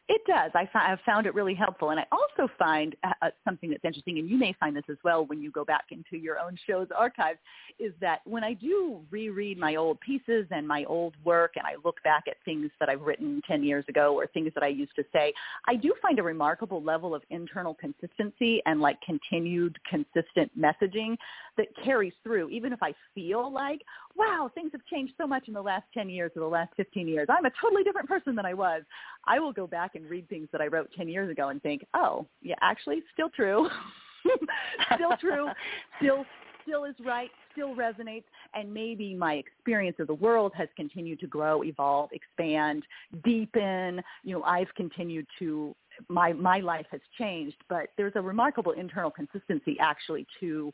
It 0.06 0.20
does. 0.26 0.50
I 0.54 0.68
have 0.74 0.98
found 1.06 1.24
it 1.24 1.34
really 1.34 1.54
helpful, 1.54 1.88
and 1.88 1.98
I 1.98 2.04
also 2.12 2.52
find 2.58 2.94
uh, 3.04 3.12
uh, 3.22 3.30
something 3.42 3.70
that's 3.70 3.84
interesting, 3.86 4.18
and 4.18 4.28
you 4.28 4.36
may 4.36 4.54
find 4.60 4.76
this 4.76 4.84
as 4.90 4.98
well 5.02 5.24
when 5.24 5.40
you 5.40 5.50
go 5.50 5.64
back 5.64 5.86
into 5.92 6.22
your 6.22 6.38
own 6.38 6.58
show's 6.66 6.88
archives, 6.94 7.38
is 7.78 7.94
that 8.02 8.20
when 8.26 8.44
I 8.44 8.52
do 8.52 9.00
reread 9.10 9.56
my 9.58 9.76
old 9.76 9.98
pieces 10.00 10.46
and 10.50 10.68
my 10.68 10.84
old 10.84 11.14
work, 11.24 11.52
and 11.56 11.66
I 11.66 11.76
look 11.82 12.02
back 12.04 12.24
at 12.28 12.36
things 12.44 12.70
that 12.80 12.90
I've 12.90 13.00
written 13.00 13.40
ten 13.48 13.64
years 13.64 13.86
ago 13.88 14.14
or 14.14 14.26
things 14.26 14.52
that 14.52 14.62
I 14.62 14.68
used 14.68 14.94
to 14.96 15.04
say, 15.10 15.32
I 15.66 15.74
do 15.74 15.94
find 16.02 16.18
a 16.18 16.22
remarkable 16.22 16.82
level 16.82 17.14
of 17.14 17.22
internal 17.30 17.72
consistency 17.72 18.60
and 18.66 18.82
like 18.82 18.98
continued 19.00 19.78
consistent 19.88 20.52
messaging 20.58 21.16
that 21.56 21.66
carries 21.84 22.12
through, 22.22 22.48
even 22.50 22.72
if 22.72 22.82
I 22.82 22.94
feel 23.14 23.52
like, 23.52 23.80
wow, 24.16 24.50
things 24.54 24.70
have 24.72 24.84
changed 24.86 25.14
so 25.18 25.26
much 25.26 25.48
in 25.48 25.54
the 25.54 25.62
last 25.62 25.84
10 25.94 26.08
years 26.08 26.32
or 26.36 26.40
the 26.40 26.46
last 26.46 26.72
15 26.76 27.08
years. 27.08 27.26
I'm 27.30 27.44
a 27.44 27.50
totally 27.60 27.84
different 27.84 28.08
person 28.08 28.34
than 28.34 28.46
I 28.46 28.54
was. 28.54 28.82
I 29.26 29.38
will 29.38 29.52
go 29.52 29.66
back 29.66 29.94
and 29.94 30.08
read 30.08 30.28
things 30.28 30.48
that 30.52 30.60
I 30.60 30.66
wrote 30.66 30.90
10 30.96 31.08
years 31.08 31.30
ago 31.30 31.48
and 31.48 31.62
think, 31.62 31.84
oh, 31.94 32.26
yeah, 32.42 32.56
actually, 32.60 33.02
still 33.12 33.30
true. 33.30 33.68
still 34.94 35.16
true. 35.20 35.48
Still 35.98 36.24
still 36.64 36.84
is 36.84 36.94
right, 37.04 37.30
still 37.52 37.74
resonates, 37.74 38.24
and 38.54 38.72
maybe 38.72 39.14
my 39.14 39.34
experience 39.34 39.96
of 40.00 40.06
the 40.06 40.14
world 40.14 40.52
has 40.56 40.68
continued 40.76 41.20
to 41.20 41.26
grow, 41.26 41.62
evolve, 41.62 42.10
expand, 42.12 42.82
deepen. 43.24 44.02
You 44.22 44.36
know, 44.36 44.42
I've 44.44 44.74
continued 44.74 45.26
to 45.38 45.74
my 46.08 46.32
my 46.32 46.58
life 46.58 46.86
has 46.90 47.00
changed, 47.18 47.56
but 47.68 47.88
there's 47.96 48.14
a 48.16 48.20
remarkable 48.20 48.72
internal 48.72 49.10
consistency 49.10 49.76
actually 49.80 50.26
to 50.40 50.72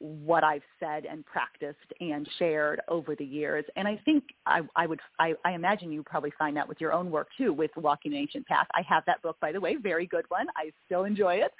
what 0.00 0.42
I've 0.42 0.62
said 0.80 1.04
and 1.04 1.24
practiced 1.26 1.78
and 2.00 2.26
shared 2.38 2.80
over 2.88 3.14
the 3.14 3.24
years. 3.24 3.64
And 3.76 3.86
I 3.86 4.00
think 4.04 4.24
I, 4.46 4.62
I 4.74 4.86
would, 4.86 4.98
I, 5.18 5.34
I 5.44 5.52
imagine 5.52 5.92
you 5.92 6.02
probably 6.02 6.32
find 6.38 6.56
that 6.56 6.66
with 6.66 6.80
your 6.80 6.92
own 6.92 7.10
work 7.10 7.28
too, 7.36 7.52
with 7.52 7.70
Walking 7.76 8.12
the 8.12 8.18
Ancient 8.18 8.46
Path. 8.46 8.66
I 8.74 8.82
have 8.88 9.04
that 9.06 9.20
book, 9.22 9.36
by 9.40 9.52
the 9.52 9.60
way, 9.60 9.76
very 9.76 10.06
good 10.06 10.24
one. 10.28 10.46
I 10.56 10.72
still 10.86 11.04
enjoy 11.04 11.34
it. 11.36 11.52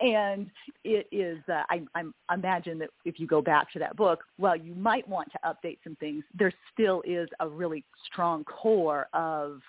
And 0.00 0.50
it 0.82 1.06
is, 1.12 1.38
uh, 1.48 1.62
I, 1.70 1.82
I 1.94 2.34
imagine 2.34 2.78
that 2.80 2.90
if 3.04 3.20
you 3.20 3.26
go 3.28 3.40
back 3.40 3.72
to 3.72 3.78
that 3.78 3.96
book, 3.96 4.24
well, 4.38 4.56
you 4.56 4.74
might 4.74 5.08
want 5.08 5.28
to 5.32 5.38
update 5.46 5.78
some 5.84 5.96
things. 5.96 6.24
There 6.36 6.52
still 6.72 7.00
is 7.06 7.28
a 7.38 7.48
really 7.48 7.84
strong 8.10 8.42
core 8.44 9.06
of 9.14 9.60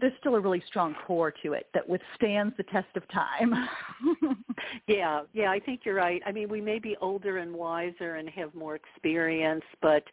there's 0.00 0.12
still 0.20 0.34
a 0.34 0.40
really 0.40 0.62
strong 0.66 0.94
core 1.06 1.32
to 1.42 1.52
it 1.52 1.66
that 1.74 1.88
withstands 1.88 2.54
the 2.56 2.62
test 2.64 2.88
of 2.96 3.02
time. 3.08 3.54
yeah, 4.86 5.22
yeah, 5.32 5.50
I 5.50 5.60
think 5.60 5.80
you're 5.84 5.94
right. 5.94 6.22
I 6.26 6.32
mean, 6.32 6.48
we 6.48 6.60
may 6.60 6.78
be 6.78 6.96
older 7.00 7.38
and 7.38 7.54
wiser 7.54 8.16
and 8.16 8.28
have 8.30 8.54
more 8.54 8.76
experience, 8.76 9.64
but 9.82 10.04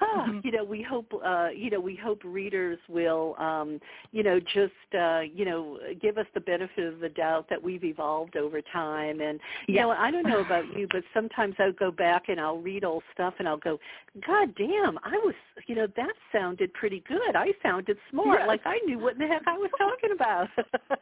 mm-hmm. 0.00 0.40
you 0.44 0.52
know, 0.52 0.64
we 0.64 0.82
hope 0.82 1.12
uh, 1.24 1.48
you 1.54 1.70
know, 1.70 1.80
we 1.80 1.96
hope 1.96 2.20
readers 2.24 2.78
will 2.88 3.34
um, 3.38 3.80
you 4.12 4.22
know, 4.22 4.38
just 4.40 4.72
uh, 4.98 5.20
you 5.20 5.44
know, 5.44 5.78
give 6.00 6.18
us 6.18 6.26
the 6.34 6.40
benefit 6.40 6.92
of 6.92 7.00
the 7.00 7.08
doubt 7.08 7.46
that 7.50 7.62
we've 7.62 7.84
evolved 7.84 8.36
over 8.36 8.60
time 8.72 9.20
and 9.20 9.40
you 9.66 9.74
yeah. 9.74 9.82
know, 9.82 9.90
I 9.90 10.10
don't 10.10 10.26
know 10.26 10.40
about 10.40 10.64
you, 10.76 10.86
but 10.90 11.02
sometimes 11.14 11.54
I'll 11.58 11.72
go 11.72 11.90
back 11.90 12.24
and 12.28 12.40
I'll 12.40 12.58
read 12.58 12.84
old 12.84 13.02
stuff 13.12 13.34
and 13.38 13.48
I'll 13.48 13.56
go, 13.56 13.78
God 14.26 14.54
damn, 14.56 14.98
I 14.98 15.16
was 15.24 15.34
you 15.66 15.74
know, 15.74 15.86
that 15.96 16.12
sounded 16.32 16.72
pretty 16.74 17.02
good. 17.08 17.34
I 17.34 17.52
sounded 17.62 17.96
smart. 18.10 18.40
Yes. 18.40 18.48
Like 18.48 18.60
I 18.64 18.78
knew 18.86 18.98
what 18.98 19.14
in 19.14 19.20
the 19.20 19.26
heck 19.26 19.42
I 19.46 19.56
was 19.56 19.70
talking 19.78 20.10
about. 20.14 20.48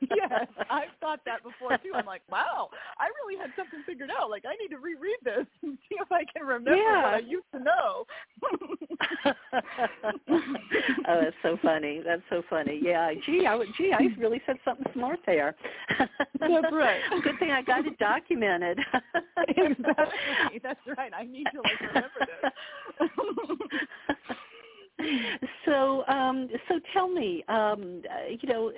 yes, 0.00 0.46
I've 0.70 0.94
thought 1.00 1.20
that 1.26 1.42
before 1.42 1.76
too. 1.78 1.92
I'm 1.94 2.06
like, 2.06 2.22
wow, 2.30 2.70
I 2.98 3.08
really 3.22 3.40
had 3.40 3.50
something 3.56 3.82
figured 3.86 4.10
out. 4.10 4.30
Like 4.30 4.44
I 4.46 4.54
need 4.56 4.68
to 4.68 4.78
reread 4.78 5.18
this 5.24 5.46
and 5.62 5.78
see 5.88 5.96
if 6.00 6.10
I 6.10 6.24
can 6.32 6.46
remember 6.46 6.76
yeah. 6.76 7.02
what 7.02 7.14
I 7.14 7.18
used 7.18 7.50
to 7.52 7.58
know. 7.60 8.04
oh, 11.08 11.20
that's 11.20 11.36
so 11.42 11.58
funny. 11.62 12.00
That's 12.04 12.22
so 12.30 12.42
funny. 12.48 12.80
Yeah, 12.82 13.12
gee, 13.26 13.46
I 13.46 13.58
gee, 13.76 13.92
I 13.92 14.08
really 14.18 14.40
said 14.46 14.56
something 14.64 14.86
smart 14.92 15.20
there. 15.26 15.54
That's 15.98 16.72
right. 16.72 17.00
Good 17.22 17.38
thing 17.38 17.50
I 17.50 17.62
got 17.62 17.86
it 17.86 17.98
documented. 17.98 18.78
exactly. 19.48 20.60
That's 20.62 20.80
right. 20.96 21.12
I 21.16 21.24
need 21.24 21.46
to 21.52 21.60
like 21.60 21.80
remember 21.80 22.10
this 22.20 22.52
so 25.64 26.04
um 26.06 26.48
so 26.68 26.78
tell 26.92 27.08
me 27.08 27.44
um 27.48 28.00
uh, 28.08 28.28
you 28.28 28.48
know 28.48 28.70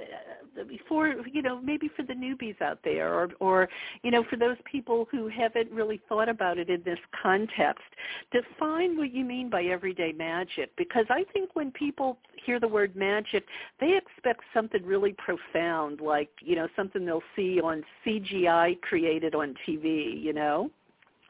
uh, 0.58 0.64
before 0.64 1.14
you 1.30 1.42
know 1.42 1.60
maybe 1.60 1.90
for 1.94 2.02
the 2.04 2.14
newbies 2.14 2.60
out 2.62 2.78
there 2.84 3.12
or 3.12 3.28
or 3.38 3.68
you 4.02 4.10
know 4.10 4.24
for 4.30 4.36
those 4.36 4.56
people 4.70 5.06
who 5.10 5.28
haven't 5.28 5.70
really 5.70 6.00
thought 6.08 6.28
about 6.28 6.58
it 6.58 6.70
in 6.70 6.82
this 6.84 6.98
context 7.22 7.84
define 8.32 8.96
what 8.96 9.12
you 9.12 9.24
mean 9.24 9.50
by 9.50 9.62
everyday 9.64 10.12
magic. 10.12 10.70
Because 10.76 11.04
i 11.10 11.22
think 11.32 11.50
when 11.54 11.70
people 11.72 12.18
hear 12.44 12.58
the 12.58 12.68
word 12.68 12.96
magic 12.96 13.44
they 13.78 13.96
expect 13.96 14.40
something 14.54 14.84
really 14.86 15.14
profound 15.18 16.00
like 16.00 16.30
you 16.40 16.56
know 16.56 16.68
something 16.74 17.04
they'll 17.04 17.22
see 17.34 17.60
on 17.60 17.84
cgi 18.06 18.80
created 18.80 19.34
on 19.34 19.54
tv 19.66 20.20
you 20.22 20.32
know 20.32 20.70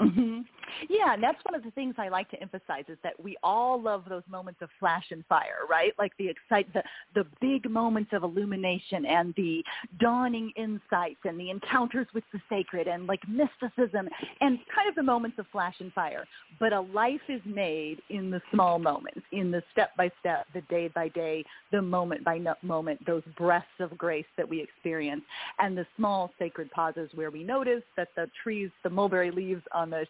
Mm-hmm. 0.00 0.40
Yeah, 0.90 1.14
and 1.14 1.22
that's 1.22 1.42
one 1.44 1.54
of 1.54 1.62
the 1.62 1.70
things 1.70 1.94
I 1.96 2.08
like 2.08 2.28
to 2.30 2.40
emphasize 2.42 2.84
is 2.88 2.98
that 3.02 3.12
we 3.22 3.36
all 3.42 3.80
love 3.80 4.04
those 4.08 4.24
moments 4.28 4.60
of 4.62 4.68
flash 4.78 5.06
and 5.10 5.24
fire, 5.26 5.60
right? 5.70 5.92
Like 5.98 6.12
the 6.18 6.28
excite 6.28 6.72
the 6.74 6.82
the 7.14 7.24
big 7.40 7.70
moments 7.70 8.10
of 8.12 8.22
illumination 8.22 9.06
and 9.06 9.32
the 9.36 9.62
dawning 10.00 10.52
insights 10.56 11.20
and 11.24 11.38
the 11.40 11.50
encounters 11.50 12.06
with 12.14 12.24
the 12.32 12.40
sacred 12.48 12.88
and 12.88 13.06
like 13.06 13.20
mysticism 13.28 14.08
and 14.40 14.58
kind 14.74 14.88
of 14.88 14.94
the 14.96 15.02
moments 15.02 15.38
of 15.38 15.46
flash 15.50 15.76
and 15.80 15.92
fire. 15.92 16.26
But 16.60 16.72
a 16.72 16.80
life 16.80 17.20
is 17.28 17.40
made 17.46 18.02
in 18.10 18.30
the 18.30 18.42
small 18.52 18.78
moments, 18.78 19.20
in 19.32 19.50
the 19.50 19.62
step 19.72 19.96
by 19.96 20.10
step, 20.20 20.46
the 20.52 20.62
day 20.62 20.88
by 20.88 21.08
day, 21.08 21.44
the 21.72 21.80
moment 21.80 22.24
by 22.24 22.38
moment, 22.62 23.04
those 23.06 23.22
breaths 23.38 23.66
of 23.80 23.96
grace 23.96 24.26
that 24.36 24.48
we 24.48 24.60
experience 24.60 25.22
and 25.58 25.76
the 25.76 25.86
small 25.96 26.32
sacred 26.38 26.70
pauses 26.70 27.08
where 27.14 27.30
we 27.30 27.42
notice 27.42 27.82
that 27.96 28.08
the 28.16 28.28
trees, 28.42 28.70
the 28.82 28.90
mulberry 28.90 29.30
leaves 29.30 29.62
on 29.72 29.85
on 29.86 29.90
the 29.90 30.06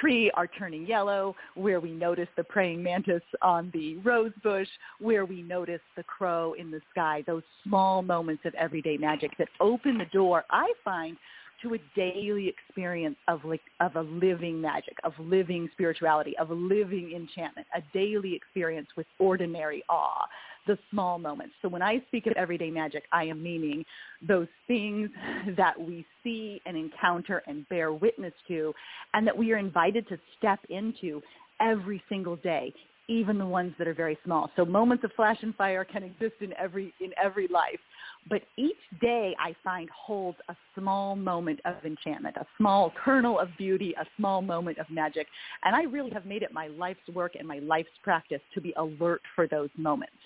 tree 0.00 0.30
are 0.34 0.46
turning 0.46 0.86
yellow, 0.86 1.34
where 1.54 1.80
we 1.80 1.90
notice 1.90 2.28
the 2.36 2.44
praying 2.44 2.82
mantis 2.82 3.22
on 3.42 3.70
the 3.72 3.96
rose 3.98 4.32
bush, 4.42 4.68
where 5.00 5.24
we 5.24 5.42
notice 5.42 5.80
the 5.96 6.02
crow 6.02 6.54
in 6.54 6.70
the 6.70 6.80
sky, 6.90 7.22
those 7.26 7.42
small 7.64 8.02
moments 8.02 8.42
of 8.44 8.54
everyday 8.54 8.96
magic 8.96 9.30
that 9.38 9.48
open 9.60 9.98
the 9.98 10.04
door, 10.06 10.44
I 10.50 10.72
find, 10.84 11.16
to 11.62 11.74
a 11.74 11.78
daily 11.96 12.48
experience 12.48 13.16
of 13.28 13.42
like 13.44 13.62
of 13.80 13.96
a 13.96 14.02
living 14.02 14.60
magic, 14.60 14.96
of 15.04 15.14
living 15.18 15.70
spirituality, 15.72 16.36
of 16.38 16.50
living 16.50 17.12
enchantment, 17.16 17.66
a 17.74 17.82
daily 17.94 18.34
experience 18.34 18.88
with 18.96 19.06
ordinary 19.18 19.82
awe 19.88 20.26
the 20.66 20.78
small 20.90 21.18
moments. 21.18 21.54
So 21.62 21.68
when 21.68 21.82
I 21.82 22.02
speak 22.08 22.26
of 22.26 22.32
everyday 22.36 22.70
magic, 22.70 23.04
I 23.12 23.24
am 23.24 23.42
meaning 23.42 23.84
those 24.26 24.48
things 24.66 25.10
that 25.56 25.78
we 25.80 26.06
see 26.22 26.60
and 26.66 26.76
encounter 26.76 27.42
and 27.46 27.68
bear 27.68 27.92
witness 27.92 28.32
to 28.48 28.74
and 29.14 29.26
that 29.26 29.36
we 29.36 29.52
are 29.52 29.58
invited 29.58 30.08
to 30.08 30.18
step 30.38 30.60
into 30.68 31.22
every 31.60 32.02
single 32.08 32.36
day, 32.36 32.72
even 33.08 33.38
the 33.38 33.46
ones 33.46 33.72
that 33.78 33.88
are 33.88 33.94
very 33.94 34.18
small. 34.24 34.50
So 34.56 34.64
moments 34.64 35.04
of 35.04 35.12
flash 35.16 35.38
and 35.42 35.54
fire 35.54 35.84
can 35.84 36.02
exist 36.02 36.34
in 36.40 36.52
every 36.58 36.92
in 37.00 37.12
every 37.22 37.48
life, 37.48 37.80
but 38.28 38.42
each 38.56 38.76
day 39.00 39.34
I 39.38 39.54
find 39.62 39.88
holds 39.90 40.38
a 40.48 40.56
small 40.78 41.16
moment 41.16 41.60
of 41.64 41.76
enchantment, 41.84 42.36
a 42.36 42.46
small 42.58 42.92
kernel 43.04 43.38
of 43.38 43.48
beauty, 43.56 43.94
a 44.00 44.04
small 44.16 44.42
moment 44.42 44.78
of 44.78 44.88
magic, 44.90 45.26
and 45.64 45.74
I 45.74 45.82
really 45.82 46.10
have 46.10 46.26
made 46.26 46.42
it 46.42 46.52
my 46.52 46.68
life's 46.68 47.08
work 47.14 47.34
and 47.38 47.46
my 47.46 47.58
life's 47.60 47.88
practice 48.02 48.40
to 48.54 48.60
be 48.60 48.72
alert 48.76 49.22
for 49.34 49.46
those 49.46 49.70
moments. 49.76 50.16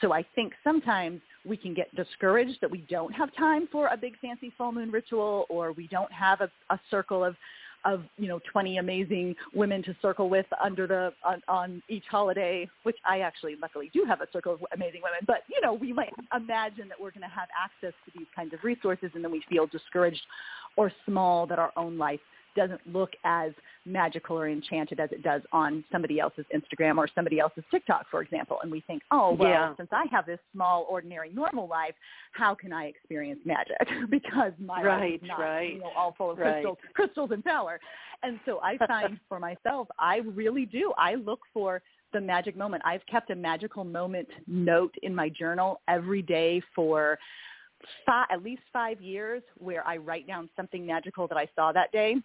So 0.00 0.12
I 0.12 0.24
think 0.34 0.52
sometimes 0.64 1.20
we 1.44 1.56
can 1.56 1.74
get 1.74 1.94
discouraged 1.94 2.58
that 2.60 2.70
we 2.70 2.84
don't 2.88 3.12
have 3.12 3.34
time 3.36 3.68
for 3.70 3.88
a 3.88 3.96
big 3.96 4.18
fancy 4.20 4.52
full 4.56 4.72
moon 4.72 4.90
ritual 4.90 5.46
or 5.48 5.72
we 5.72 5.86
don't 5.88 6.12
have 6.12 6.40
a, 6.40 6.50
a 6.70 6.80
circle 6.90 7.24
of 7.24 7.36
of 7.84 8.02
you 8.16 8.28
know 8.28 8.40
20 8.50 8.78
amazing 8.78 9.34
women 9.54 9.82
to 9.82 9.94
circle 10.00 10.28
with 10.28 10.46
under 10.62 10.86
the 10.86 11.12
on, 11.24 11.42
on 11.48 11.82
each 11.88 12.04
holiday 12.10 12.68
which 12.84 12.96
i 13.04 13.20
actually 13.20 13.56
luckily 13.60 13.90
do 13.92 14.04
have 14.06 14.20
a 14.20 14.26
circle 14.32 14.54
of 14.54 14.60
amazing 14.74 15.00
women. 15.02 15.20
But 15.26 15.44
you 15.48 15.60
know 15.60 15.74
we 15.74 15.92
might 15.92 16.12
imagine 16.34 16.88
that 16.88 17.00
we're 17.00 17.10
going 17.10 17.28
to 17.28 17.34
have 17.34 17.48
access 17.60 17.94
to 18.04 18.18
these 18.18 18.26
kinds 18.34 18.52
of 18.54 18.60
resources 18.62 19.10
and 19.14 19.24
then 19.24 19.32
we 19.32 19.42
feel 19.48 19.66
discouraged 19.66 20.22
or 20.76 20.92
small 21.06 21.46
that 21.46 21.58
our 21.58 21.72
own 21.76 21.98
life 21.98 22.20
doesn't 22.54 22.80
look 22.92 23.10
as 23.24 23.52
magical 23.84 24.38
or 24.38 24.48
enchanted 24.48 25.00
as 25.00 25.10
it 25.12 25.22
does 25.22 25.42
on 25.52 25.84
somebody 25.90 26.20
else's 26.20 26.44
Instagram 26.54 26.98
or 26.98 27.08
somebody 27.14 27.40
else's 27.40 27.64
TikTok, 27.70 28.06
for 28.10 28.22
example. 28.22 28.58
And 28.62 28.70
we 28.70 28.80
think, 28.86 29.02
oh, 29.10 29.32
well, 29.32 29.48
yeah. 29.48 29.74
since 29.76 29.88
I 29.92 30.04
have 30.10 30.26
this 30.26 30.38
small, 30.52 30.86
ordinary, 30.88 31.30
normal 31.30 31.68
life, 31.68 31.94
how 32.32 32.54
can 32.54 32.72
I 32.72 32.86
experience 32.86 33.40
magic? 33.44 33.76
because 34.10 34.52
my 34.58 34.82
right, 34.82 35.12
life 35.12 35.20
is 35.22 35.28
not 35.28 35.40
right. 35.40 35.74
you 35.74 35.80
know, 35.80 35.90
all 35.96 36.14
full 36.16 36.30
of 36.30 36.38
right. 36.38 36.54
crystals, 36.54 36.78
crystals 36.94 37.30
and 37.32 37.44
power. 37.44 37.80
And 38.22 38.38
so 38.46 38.60
I 38.62 38.78
find 38.86 39.18
for 39.28 39.40
myself, 39.40 39.88
I 39.98 40.18
really 40.18 40.66
do. 40.66 40.92
I 40.96 41.14
look 41.14 41.40
for 41.52 41.82
the 42.12 42.20
magic 42.20 42.56
moment. 42.56 42.82
I've 42.84 43.04
kept 43.06 43.30
a 43.30 43.36
magical 43.36 43.84
moment 43.84 44.28
note 44.46 44.94
in 45.02 45.14
my 45.14 45.28
journal 45.28 45.80
every 45.88 46.22
day 46.22 46.62
for 46.74 47.18
five, 48.06 48.26
at 48.30 48.42
least 48.42 48.62
five 48.72 49.00
years 49.00 49.42
where 49.58 49.84
I 49.86 49.96
write 49.96 50.26
down 50.26 50.48
something 50.54 50.86
magical 50.86 51.26
that 51.28 51.38
I 51.38 51.48
saw 51.56 51.72
that 51.72 51.90
day 51.90 52.16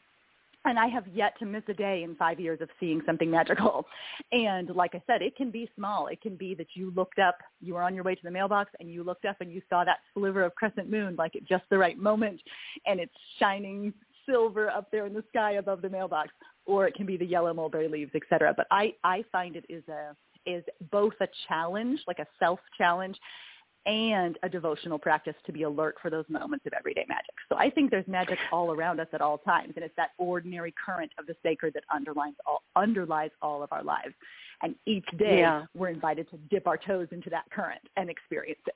and 0.68 0.78
I 0.78 0.88
have 0.88 1.08
yet 1.08 1.38
to 1.40 1.46
miss 1.46 1.64
a 1.68 1.74
day 1.74 2.04
in 2.04 2.16
five 2.16 2.40
years 2.40 2.60
of 2.62 2.70
seeing 2.80 3.02
something 3.06 3.32
magical. 3.32 3.86
And 4.32 4.76
like 4.76 4.94
I 4.94 5.02
said, 5.08 5.22
it 5.22 5.36
can 5.36 5.52
be 5.52 5.70
small. 5.76 6.08
It 6.08 6.22
can 6.22 6.36
be 6.36 6.54
that 6.56 6.68
you 6.74 6.92
looked 6.96 7.20
up, 7.20 7.38
you 7.62 7.76
were 7.76 7.82
on 7.82 7.96
your 7.96 8.04
way 8.04 8.16
to 8.16 8.24
the 8.24 8.32
mailbox 8.32 8.72
and 8.80 8.92
you 8.92 9.04
looked 9.04 9.26
up 9.26 9.38
and 9.40 9.52
you 9.52 9.62
saw 9.70 9.84
that 9.84 10.00
sliver 10.14 10.44
of 10.44 10.54
crescent 10.56 10.90
moon 10.90 11.16
like 11.18 11.36
at 11.36 11.46
just 11.46 11.64
the 11.70 11.78
right 11.78 11.98
moment 11.98 12.42
and 12.86 13.00
it's 13.00 13.14
shining 13.40 13.94
silver 14.26 14.70
up 14.70 14.92
there 14.92 15.06
in 15.06 15.14
the 15.14 15.24
sky 15.30 15.54
above 15.54 15.82
the 15.82 15.90
mailbox. 15.90 16.30
Or 16.66 16.86
it 16.86 16.96
can 16.96 17.06
be 17.06 17.16
the 17.16 17.26
yellow 17.26 17.54
mulberry 17.54 17.88
leaves, 17.88 18.12
etc. 18.14 18.54
But 18.56 18.68
I, 18.70 18.94
I 19.04 19.24
find 19.32 19.56
it 19.56 19.66
is 19.70 19.84
a 19.88 20.16
is 20.46 20.64
both 20.92 21.14
a 21.20 21.28
challenge, 21.48 22.00
like 22.08 22.20
a 22.20 22.28
self 22.40 22.60
challenge, 22.78 23.18
and 23.88 24.38
a 24.44 24.50
devotional 24.50 25.00
practice 25.00 25.34
to 25.46 25.54
be 25.54 25.64
alert 25.64 25.96
for 26.02 26.10
those 26.10 26.26
moments 26.28 26.66
of 26.66 26.74
everyday 26.74 27.06
magic. 27.08 27.34
So 27.50 27.56
I 27.58 27.70
think 27.70 27.90
there's 27.90 28.08
magic 28.08 28.38
all 28.52 28.72
around 28.72 29.00
us 29.00 29.08
at 29.14 29.22
all 29.22 29.38
times, 29.40 29.74
and 29.76 29.84
it's 29.84 29.96
that 29.96 30.10
ordinary 30.18 30.74
current 30.86 31.12
of 31.18 31.26
the 31.26 31.36
sacred 31.42 31.74
that 31.74 31.84
underlines 31.94 32.36
all, 32.46 32.64
underlies 32.76 33.32
all 33.42 33.64
of 33.64 33.72
our 33.72 33.84
lives. 33.84 34.14
And 34.62 34.76
each 34.86 35.08
day 35.18 35.40
yeah. 35.40 35.66
we're 35.74 35.90
invited 35.90 36.30
to 36.32 36.38
dip 36.50 36.68
our 36.68 36.78
toes 36.78 37.08
into 37.12 37.30
that 37.30 37.46
current 37.50 37.82
and 37.96 38.10
experience 38.10 38.60
it. 38.66 38.76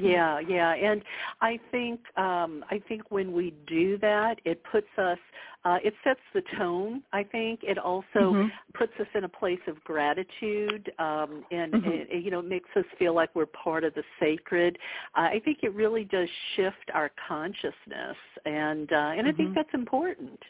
Yeah, 0.00 0.40
yeah, 0.40 0.74
and 0.74 1.02
I 1.40 1.58
think 1.70 2.00
um, 2.16 2.64
I 2.70 2.80
think 2.88 3.02
when 3.10 3.32
we 3.32 3.54
do 3.66 3.98
that, 3.98 4.40
it 4.44 4.62
puts 4.70 4.86
us, 4.98 5.18
uh, 5.64 5.78
it 5.84 5.94
sets 6.02 6.20
the 6.34 6.42
tone. 6.56 7.02
I 7.12 7.22
think 7.22 7.60
it 7.62 7.78
also 7.78 8.04
mm-hmm. 8.16 8.48
puts 8.74 8.92
us 9.00 9.06
in 9.14 9.24
a 9.24 9.28
place 9.28 9.60
of 9.66 9.82
gratitude, 9.84 10.90
um, 10.98 11.44
and 11.50 11.74
mm-hmm. 11.74 11.90
it, 11.90 12.24
you 12.24 12.30
know, 12.30 12.42
makes 12.42 12.68
us 12.76 12.84
feel 12.98 13.14
like 13.14 13.34
we're 13.34 13.46
part 13.46 13.84
of 13.84 13.94
the 13.94 14.02
sacred. 14.18 14.78
Uh, 15.16 15.22
I 15.22 15.40
think 15.44 15.58
it 15.62 15.74
really 15.74 16.04
does 16.04 16.28
shift 16.56 16.90
our 16.94 17.10
consciousness, 17.28 18.16
and 18.46 18.92
uh, 18.92 19.12
and 19.16 19.26
I 19.28 19.32
think 19.32 19.50
mm-hmm. 19.50 19.54
that's 19.54 19.74
important. 19.74 20.40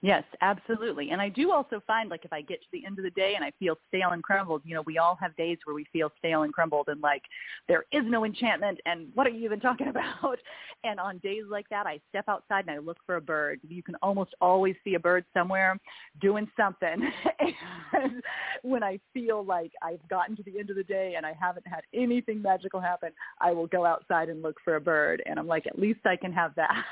Yes, 0.00 0.22
absolutely. 0.42 1.10
And 1.10 1.20
I 1.20 1.28
do 1.28 1.50
also 1.50 1.82
find 1.84 2.08
like 2.08 2.24
if 2.24 2.32
I 2.32 2.40
get 2.40 2.60
to 2.60 2.66
the 2.72 2.86
end 2.86 2.98
of 2.98 3.04
the 3.04 3.10
day 3.10 3.32
and 3.34 3.44
I 3.44 3.50
feel 3.58 3.76
stale 3.88 4.10
and 4.10 4.22
crumbled, 4.22 4.62
you 4.64 4.74
know, 4.74 4.82
we 4.82 4.98
all 4.98 5.18
have 5.20 5.34
days 5.36 5.58
where 5.64 5.74
we 5.74 5.86
feel 5.92 6.12
stale 6.18 6.42
and 6.42 6.52
crumbled 6.52 6.86
and 6.88 7.00
like 7.00 7.22
there 7.66 7.84
is 7.90 8.04
no 8.04 8.24
enchantment 8.24 8.78
and 8.86 9.08
what 9.14 9.26
are 9.26 9.30
you 9.30 9.44
even 9.44 9.58
talking 9.68 9.88
about? 9.88 10.38
And 10.84 11.00
on 11.00 11.18
days 11.18 11.42
like 11.50 11.68
that, 11.70 11.86
I 11.86 11.98
step 12.10 12.26
outside 12.28 12.66
and 12.68 12.70
I 12.70 12.78
look 12.78 12.98
for 13.06 13.16
a 13.16 13.20
bird. 13.20 13.58
You 13.68 13.82
can 13.82 13.96
almost 13.96 14.34
always 14.40 14.76
see 14.84 14.94
a 14.94 15.00
bird 15.00 15.24
somewhere 15.34 15.76
doing 16.20 16.48
something. 16.56 17.10
and 17.92 18.22
when 18.62 18.84
I 18.84 19.00
feel 19.12 19.44
like 19.44 19.72
I've 19.82 20.06
gotten 20.08 20.36
to 20.36 20.44
the 20.44 20.60
end 20.60 20.70
of 20.70 20.76
the 20.76 20.84
day 20.84 21.14
and 21.16 21.26
I 21.26 21.34
haven't 21.40 21.66
had 21.66 21.80
anything 21.92 22.40
magical 22.40 22.80
happen, 22.80 23.10
I 23.40 23.50
will 23.50 23.66
go 23.66 23.84
outside 23.84 24.28
and 24.28 24.42
look 24.42 24.58
for 24.64 24.76
a 24.76 24.80
bird. 24.80 25.24
And 25.26 25.40
I'm 25.40 25.48
like, 25.48 25.66
at 25.66 25.76
least 25.78 26.00
I 26.04 26.14
can 26.14 26.32
have 26.32 26.54
that. 26.54 26.84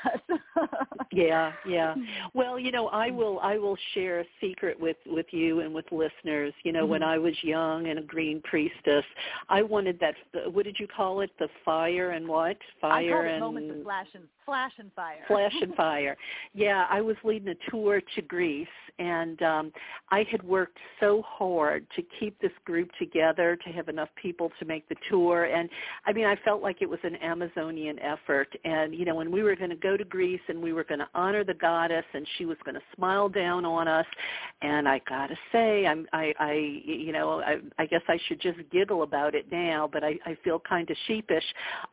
yeah, 1.13 1.53
yeah. 1.65 1.93
Mm-hmm. 1.93 2.03
Well, 2.33 2.59
you 2.59 2.73
know, 2.73 2.89
I 2.97 3.11
will 3.11 3.39
I 3.41 3.57
will 3.57 3.77
share 3.93 4.21
a 4.21 4.25
secret 4.41 4.79
with 4.79 4.97
with 5.05 5.27
you 5.31 5.59
and 5.61 5.73
with 5.73 5.85
listeners. 5.91 6.53
You 6.63 6.71
know, 6.71 6.81
mm-hmm. 6.81 6.91
when 6.91 7.03
I 7.03 7.17
was 7.17 7.33
young 7.43 7.87
and 7.87 7.99
a 7.99 8.01
green 8.01 8.41
priestess, 8.41 9.05
I 9.49 9.61
wanted 9.61 9.99
that. 9.99 10.15
What 10.51 10.65
did 10.65 10.77
you 10.79 10.87
call 10.87 11.21
it? 11.21 11.29
The 11.37 11.47
fire 11.63 12.11
and 12.11 12.27
what? 12.27 12.57
Fire 12.81 13.27
I 13.27 13.31
and 13.31 13.39
moments 13.39 13.75
of 13.77 13.83
flash 13.83 14.07
and 14.13 14.23
flash 14.45 14.71
and 14.79 14.91
fire. 14.93 15.23
Flash 15.27 15.53
and 15.61 15.75
fire. 15.85 16.17
Yeah, 16.53 16.87
I 16.89 17.01
was 17.01 17.15
leading 17.23 17.49
a 17.49 17.71
tour 17.71 18.01
to 18.15 18.21
Greece, 18.23 18.67
and 18.97 19.41
um, 19.43 19.71
I 20.09 20.25
had 20.31 20.41
worked 20.41 20.77
so 20.99 21.21
hard 21.27 21.85
to 21.95 22.03
keep 22.19 22.39
this 22.41 22.51
group 22.65 22.89
together 22.97 23.57
to 23.63 23.69
have 23.73 23.89
enough 23.89 24.09
people 24.19 24.51
to 24.59 24.65
make 24.65 24.87
the 24.89 24.95
tour, 25.09 25.45
and 25.45 25.69
I 26.05 26.13
mean, 26.13 26.25
I 26.25 26.35
felt 26.43 26.63
like 26.63 26.81
it 26.81 26.89
was 26.89 26.99
an 27.03 27.17
Amazonian 27.17 27.99
effort. 27.99 28.47
And 28.65 28.95
you 28.95 29.05
know, 29.05 29.15
when 29.15 29.31
we 29.31 29.43
were 29.43 29.55
going 29.55 29.69
to 29.69 29.75
go 29.75 29.97
to 29.97 30.05
Greece 30.05 30.41
and 30.47 30.61
we 30.61 30.73
were 30.73 30.83
going 30.83 30.99
to 30.99 31.09
honor 31.13 31.43
the 31.43 31.53
goddess, 31.53 32.05
and 32.13 32.25
she 32.37 32.45
was 32.45 32.57
going 32.65 32.75
to 32.75 32.81
smile 32.95 33.29
down 33.29 33.65
on 33.65 33.87
us. 33.87 34.05
And 34.61 34.87
I 34.87 34.99
gotta 35.07 35.35
say, 35.51 35.85
I'm, 35.85 36.07
I, 36.13 36.33
I, 36.39 36.53
you 36.83 37.11
know, 37.11 37.41
I, 37.41 37.57
I 37.77 37.85
guess 37.85 38.01
I 38.07 38.17
should 38.27 38.41
just 38.41 38.57
giggle 38.71 39.03
about 39.03 39.35
it 39.35 39.45
now, 39.51 39.89
but 39.91 40.03
I, 40.03 40.17
I 40.25 40.37
feel 40.43 40.59
kind 40.59 40.89
of 40.89 40.97
sheepish. 41.05 41.43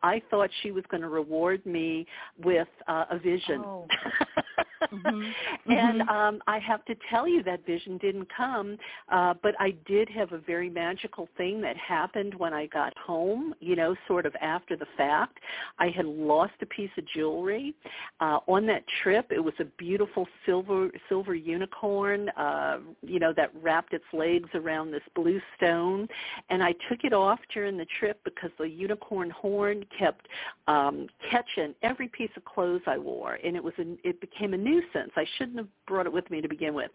I 0.03 0.23
thought 0.31 0.51
she 0.63 0.71
was 0.71 0.85
going 0.91 1.03
to 1.03 1.09
reward 1.09 1.65
me 1.67 2.07
with 2.43 2.69
uh, 2.89 3.05
a 3.11 3.19
vision. 3.19 3.63
Oh. 3.65 3.87
mm-hmm. 4.93 5.23
and 5.71 6.01
mm-hmm. 6.01 6.09
um, 6.09 6.43
I 6.47 6.59
have 6.59 6.85
to 6.87 6.97
tell 7.11 7.27
you 7.27 7.43
that 7.45 7.65
vision 7.67 7.99
didn't 7.99 8.29
come, 8.35 8.77
uh, 9.11 9.35
but 9.43 9.55
I 9.61 9.73
did 9.87 10.09
have 10.11 10.33
a 10.33 10.39
very 10.39 10.71
magical 10.71 11.29
thing 11.37 11.61
that 11.63 11.77
happened 11.77 12.35
when 12.35 12.53
I 12.53 12.67
got 12.67 12.97
home. 12.99 13.55
You 13.61 13.77
know, 13.77 13.95
sort 14.07 14.27
of 14.27 14.35
after 14.41 14.77
the 14.77 14.87
fact. 14.97 15.39
I 15.79 15.89
had 15.89 16.07
lost 16.07 16.55
a 16.63 16.67
piece 16.67 16.91
of 16.99 17.05
jewelry 17.07 17.75
uh, 18.21 18.39
on 18.47 18.67
that 18.67 18.85
trip. 19.03 19.27
It 19.31 19.41
was 19.41 19.55
a 19.61 19.65
beautiful 19.65 20.27
silver 20.47 20.91
silver 21.09 21.35
unicorn. 21.35 22.29
Uh, 22.31 22.79
you 23.03 23.19
know, 23.19 23.33
that 23.37 23.51
wrapped 23.61 23.93
its 23.93 24.05
legs 24.13 24.49
around 24.55 24.91
this 24.91 25.03
blue 25.15 25.41
stone, 25.57 26.09
and 26.51 26.63
I 26.63 26.73
took 26.89 27.05
it 27.05 27.13
off 27.13 27.41
during 27.53 27.77
the 27.77 27.87
trip 27.99 28.21
because 28.25 28.51
the 28.59 28.69
unicorn 28.69 29.31
horn 29.31 29.85
kept 29.97 30.29
um, 30.67 31.09
catching 31.31 31.75
every 31.83 32.09
piece 32.09 32.31
of 32.37 32.45
clothes 32.45 32.83
I 32.87 32.99
wore, 32.99 33.39
and 33.45 33.57
it 33.57 33.63
was 33.63 33.75
a, 33.79 33.97
it 34.07 34.21
became 34.21 34.55
a 34.55 34.59
nuisance. 34.75 35.13
I 35.17 35.25
shouldn't 35.37 35.59
have 35.59 35.69
brought 35.87 36.07
it 36.07 36.13
with 36.13 36.29
me 36.31 36.41
to 36.41 36.49
begin 36.49 36.75
with, 36.75 36.91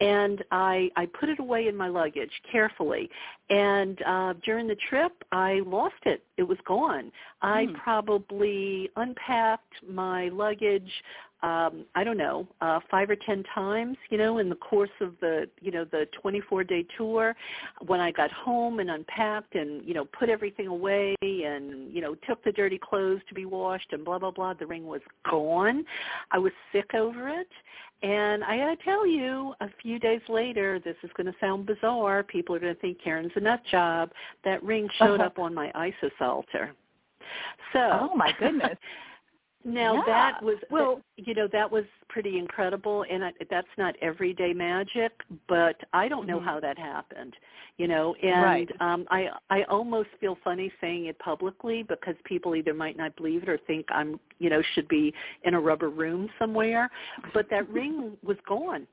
and 0.00 0.42
I 0.50 0.90
I 0.96 1.06
put 1.18 1.28
it 1.28 1.38
away 1.38 1.68
in 1.68 1.76
my 1.76 1.88
luggage 1.88 2.30
carefully, 2.50 3.08
and 3.50 3.98
uh, 4.06 4.34
during 4.44 4.66
the 4.66 4.76
trip 4.88 5.12
I 5.32 5.60
lost 5.66 5.94
it. 6.04 6.24
It 6.36 6.42
was 6.42 6.58
gone. 6.66 7.12
I 7.40 7.66
hmm. 7.66 7.74
probably 7.74 8.90
unpacked 8.96 9.74
my 9.88 10.28
luggage 10.28 10.90
um, 11.42 11.84
I 11.94 12.04
don't 12.04 12.16
know, 12.16 12.46
uh, 12.60 12.78
five 12.90 13.10
or 13.10 13.16
ten 13.16 13.42
times, 13.54 13.96
you 14.10 14.18
know, 14.18 14.38
in 14.38 14.48
the 14.48 14.54
course 14.54 14.90
of 15.00 15.14
the, 15.20 15.48
you 15.60 15.72
know, 15.72 15.84
the 15.84 16.06
24-day 16.24 16.86
tour. 16.96 17.34
When 17.86 17.98
I 18.00 18.12
got 18.12 18.30
home 18.30 18.78
and 18.78 18.90
unpacked 18.90 19.56
and, 19.56 19.84
you 19.84 19.92
know, 19.92 20.04
put 20.04 20.28
everything 20.28 20.68
away 20.68 21.16
and, 21.22 21.92
you 21.92 22.00
know, 22.00 22.14
took 22.28 22.44
the 22.44 22.52
dirty 22.52 22.78
clothes 22.78 23.20
to 23.28 23.34
be 23.34 23.44
washed 23.44 23.92
and 23.92 24.04
blah, 24.04 24.20
blah, 24.20 24.30
blah, 24.30 24.54
the 24.54 24.66
ring 24.66 24.86
was 24.86 25.00
gone. 25.28 25.84
I 26.30 26.38
was 26.38 26.52
sick 26.70 26.94
over 26.94 27.28
it. 27.28 27.48
And 28.02 28.42
I 28.44 28.56
got 28.56 28.76
to 28.76 28.84
tell 28.84 29.06
you, 29.06 29.54
a 29.60 29.68
few 29.80 29.98
days 29.98 30.22
later, 30.28 30.80
this 30.84 30.96
is 31.02 31.10
going 31.16 31.26
to 31.26 31.34
sound 31.40 31.66
bizarre. 31.66 32.22
People 32.22 32.54
are 32.54 32.58
going 32.58 32.74
to 32.74 32.80
think 32.80 32.98
Karen's 33.02 33.32
a 33.36 33.40
nut 33.40 33.62
job. 33.70 34.10
That 34.44 34.62
ring 34.62 34.88
showed 34.98 35.20
uh-huh. 35.20 35.26
up 35.26 35.38
on 35.38 35.54
my 35.54 35.70
Isis 35.74 36.12
altar. 36.20 36.72
So, 37.72 38.10
oh 38.12 38.16
my 38.16 38.32
goodness. 38.38 38.76
Now 39.64 39.94
yeah. 39.94 40.02
that 40.06 40.42
was 40.42 40.56
well, 40.70 41.00
you 41.16 41.34
know 41.34 41.48
that 41.52 41.70
was 41.70 41.84
pretty 42.08 42.38
incredible, 42.38 43.04
and 43.10 43.24
I, 43.24 43.32
that's 43.50 43.68
not 43.78 43.94
everyday 44.02 44.52
magic, 44.52 45.12
but 45.48 45.76
I 45.92 46.08
don't 46.08 46.26
know 46.26 46.38
mm-hmm. 46.38 46.46
how 46.48 46.60
that 46.60 46.78
happened, 46.78 47.34
you 47.78 47.86
know. 47.86 48.14
And 48.22 48.42
right. 48.42 48.70
um, 48.80 49.06
I 49.10 49.28
I 49.50 49.62
almost 49.64 50.08
feel 50.20 50.36
funny 50.42 50.72
saying 50.80 51.06
it 51.06 51.18
publicly 51.20 51.84
because 51.84 52.14
people 52.24 52.56
either 52.56 52.74
might 52.74 52.96
not 52.96 53.14
believe 53.16 53.44
it 53.44 53.48
or 53.48 53.58
think 53.66 53.86
I'm 53.90 54.18
you 54.38 54.50
know 54.50 54.62
should 54.74 54.88
be 54.88 55.14
in 55.44 55.54
a 55.54 55.60
rubber 55.60 55.90
room 55.90 56.28
somewhere, 56.38 56.90
but 57.32 57.48
that 57.50 57.68
ring 57.70 58.16
was 58.24 58.36
gone, 58.48 58.86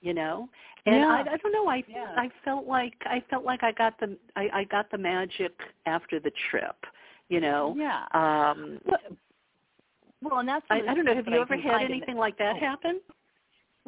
you 0.00 0.14
know. 0.14 0.48
And 0.86 0.96
yeah. 0.96 1.08
I, 1.08 1.34
I 1.34 1.36
don't 1.36 1.52
know. 1.52 1.68
I 1.68 1.82
yeah. 1.88 2.14
I 2.16 2.28
felt 2.44 2.66
like 2.66 2.94
I 3.04 3.22
felt 3.30 3.44
like 3.44 3.62
I 3.62 3.72
got 3.72 3.98
the 4.00 4.16
I, 4.34 4.48
I 4.52 4.64
got 4.64 4.90
the 4.90 4.98
magic 4.98 5.52
after 5.86 6.18
the 6.18 6.32
trip, 6.50 6.76
you 7.28 7.40
know. 7.40 7.76
Yeah. 7.78 8.04
Um, 8.14 8.78
well, 8.84 8.98
well, 10.22 10.40
and 10.40 10.48
that's 10.48 10.66
I, 10.70 10.80
I 10.88 10.94
don't 10.94 11.04
know. 11.04 11.14
Have 11.14 11.26
you 11.26 11.40
ever 11.40 11.56
had 11.56 11.82
anything 11.82 12.16
like 12.16 12.38
that 12.38 12.56
oh. 12.56 12.60
happen? 12.60 13.00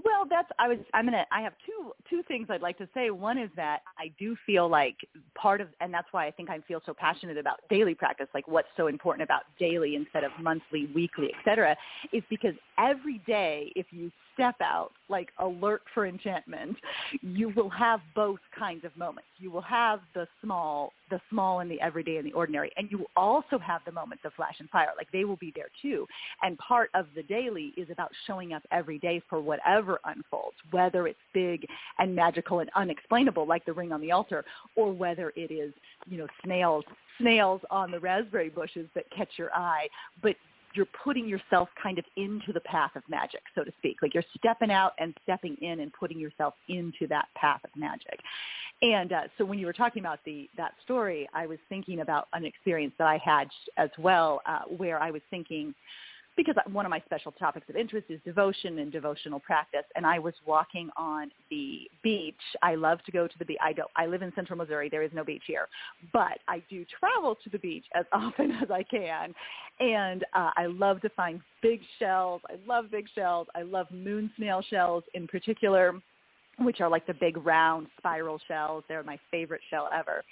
Well, 0.05 0.25
that's 0.29 0.49
I 0.59 0.69
was 0.69 0.79
I'm 0.95 1.05
gonna 1.05 1.27
I 1.31 1.43
have 1.43 1.53
two 1.67 1.93
two 2.09 2.23
things 2.27 2.47
I'd 2.49 2.63
like 2.63 2.79
to 2.79 2.89
say. 2.95 3.11
One 3.11 3.37
is 3.37 3.51
that 3.57 3.81
I 3.99 4.13
do 4.19 4.37
feel 4.47 4.69
like 4.69 4.97
part 5.35 5.61
of 5.61 5.69
and 5.81 5.93
that's 5.93 6.09
why 6.13 6.27
I 6.27 6.31
think 6.31 6.49
I 6.49 6.59
feel 6.61 6.81
so 6.87 6.95
passionate 6.95 7.37
about 7.37 7.61
daily 7.69 7.95
practice, 7.95 8.29
like 8.33 8.49
what's 8.49 8.69
so 8.77 8.87
important 8.87 9.25
about 9.25 9.43
daily 9.59 9.97
instead 9.97 10.25
of 10.25 10.31
monthly, 10.41 10.89
weekly, 10.95 11.27
et 11.27 11.45
cetera, 11.45 11.77
is 12.13 12.23
because 12.31 12.55
every 12.79 13.19
day 13.27 13.73
if 13.77 13.87
you 13.91 14.11
step 14.35 14.57
out 14.61 14.93
like 15.09 15.31
alert 15.39 15.83
for 15.93 16.07
enchantment, 16.07 16.77
you 17.21 17.51
will 17.51 17.69
have 17.71 18.01
both 18.15 18.39
kinds 18.57 18.85
of 18.85 18.97
moments. 18.97 19.29
You 19.39 19.51
will 19.51 19.61
have 19.63 20.01
the 20.15 20.27
small, 20.43 20.93
the 21.11 21.21
small 21.31 21.61
and 21.61 21.71
the 21.71 21.81
everyday 21.81 22.17
and 22.17 22.27
the 22.27 22.33
ordinary, 22.33 22.71
and 22.77 22.91
you 22.91 22.99
will 22.99 23.11
also 23.17 23.59
have 23.59 23.81
the 23.85 23.93
moments 23.93 24.25
of 24.25 24.33
flash 24.35 24.57
and 24.61 24.71
fire. 24.71 24.91
Like 24.97 25.11
they 25.13 25.25
will 25.25 25.37
be 25.37 25.53
there 25.55 25.69
too. 25.83 26.07
And 26.43 26.57
part 26.59 26.91
of 26.95 27.07
the 27.15 27.23
daily 27.25 27.73
is 27.77 27.89
about 27.91 28.11
showing 28.27 28.53
up 28.53 28.63
every 28.71 28.99
day 28.99 29.21
for 29.29 29.41
whatever 29.41 30.01
unfolds, 30.05 30.57
whether 30.71 31.07
it's 31.07 31.19
big 31.35 31.67
and 31.99 32.15
magical 32.15 32.61
and 32.61 32.71
unexplainable, 32.77 33.47
like 33.47 33.65
the 33.65 33.73
ring 33.73 33.93
on 33.93 34.01
the 34.01 34.13
altar, 34.13 34.45
or 34.77 34.93
whether 34.93 35.33
it 35.37 35.51
is, 35.51 35.73
you 36.09 36.19
know, 36.19 36.27
snails 36.45 36.85
snails 37.21 37.61
on 37.71 37.91
the 37.91 38.01
raspberry 38.01 38.49
bushes 38.49 38.89
that 38.95 39.05
catch 39.15 39.29
your 39.37 39.53
eye. 39.55 39.87
But 40.23 40.37
you're 40.75 40.89
putting 41.05 41.29
yourself 41.29 41.69
kind 41.83 41.99
of 41.99 42.05
into 42.17 42.53
the 42.53 42.61
path 42.61 42.93
of 42.95 43.03
magic, 43.09 43.41
so 43.55 43.65
to 43.65 43.73
speak. 43.79 43.97
Like 44.03 44.15
you're 44.15 44.25
stepping 44.39 44.71
out 44.71 44.93
and 44.99 45.17
stepping 45.23 45.57
in 45.61 45.81
and 45.81 45.93
putting 45.93 46.19
yourself 46.19 46.55
into 46.69 47.07
that 47.09 47.27
path 47.35 47.61
of 47.65 47.71
magic. 47.77 48.21
And 48.83 49.13
uh, 49.13 49.23
so 49.37 49.45
when 49.45 49.59
you 49.59 49.67
were 49.67 49.73
talking 49.73 50.01
about 50.01 50.21
the 50.25 50.49
that 50.57 50.73
story, 50.83 51.29
I 51.35 51.47
was 51.47 51.59
thinking 51.69 52.01
about 52.01 52.29
an 52.33 52.45
experience 52.45 52.95
that 52.99 53.07
I 53.07 53.19
had 53.23 53.49
as 53.77 53.91
well, 53.99 54.41
uh, 54.47 54.61
where 54.69 55.03
I 55.03 55.11
was 55.11 55.23
thinking, 55.31 55.75
because 56.41 56.57
one 56.73 56.87
of 56.87 56.91
my 56.91 57.03
special 57.05 57.33
topics 57.33 57.69
of 57.69 57.77
interest 57.77 58.07
is 58.09 58.19
devotion 58.25 58.79
and 58.79 58.91
devotional 58.91 59.41
practice. 59.41 59.85
And 59.95 60.07
I 60.07 60.19
was 60.19 60.33
walking 60.47 60.89
on 60.97 61.31
the 61.51 61.83
beach. 62.03 62.35
I 62.63 62.77
love 62.77 63.05
to 63.05 63.13
go 63.13 63.27
to 63.27 63.39
the 63.39 63.45
beach. 63.45 63.59
I 63.63 63.75
don't. 63.75 63.91
I 63.95 64.07
live 64.07 64.23
in 64.23 64.33
Central 64.35 64.57
Missouri. 64.57 64.89
There 64.89 65.03
is 65.03 65.11
no 65.13 65.23
beach 65.23 65.43
here, 65.47 65.69
but 66.15 66.39
I 66.49 66.63
do 66.71 66.87
travel 66.99 67.37
to 67.45 67.51
the 67.51 67.59
beach 67.59 67.85
as 67.95 68.07
often 68.13 68.53
as 68.53 68.71
I 68.71 68.83
can. 68.85 69.35
And 69.81 70.25
uh, 70.33 70.51
I 70.57 70.67
love 70.67 71.03
to 71.03 71.11
find 71.11 71.43
big 71.61 71.81
shells. 71.99 72.41
I 72.49 72.55
love 72.67 72.87
big 72.91 73.07
shells. 73.15 73.49
I 73.55 73.63
love 73.63 73.87
moon 73.91 74.31
snail 74.37 74.63
shells 74.71 75.05
in 75.15 75.29
particular 75.29 76.01
which 76.59 76.83
are 76.83 76.91
like 76.91 77.07
the 77.07 77.15
big 77.15 77.39
round 77.39 77.87
spiral 77.97 78.39
shells. 78.47 78.85
They're 78.87 79.03
my 79.03 79.19
favorite 79.31 79.63
shell 79.71 79.89
ever. 79.95 80.23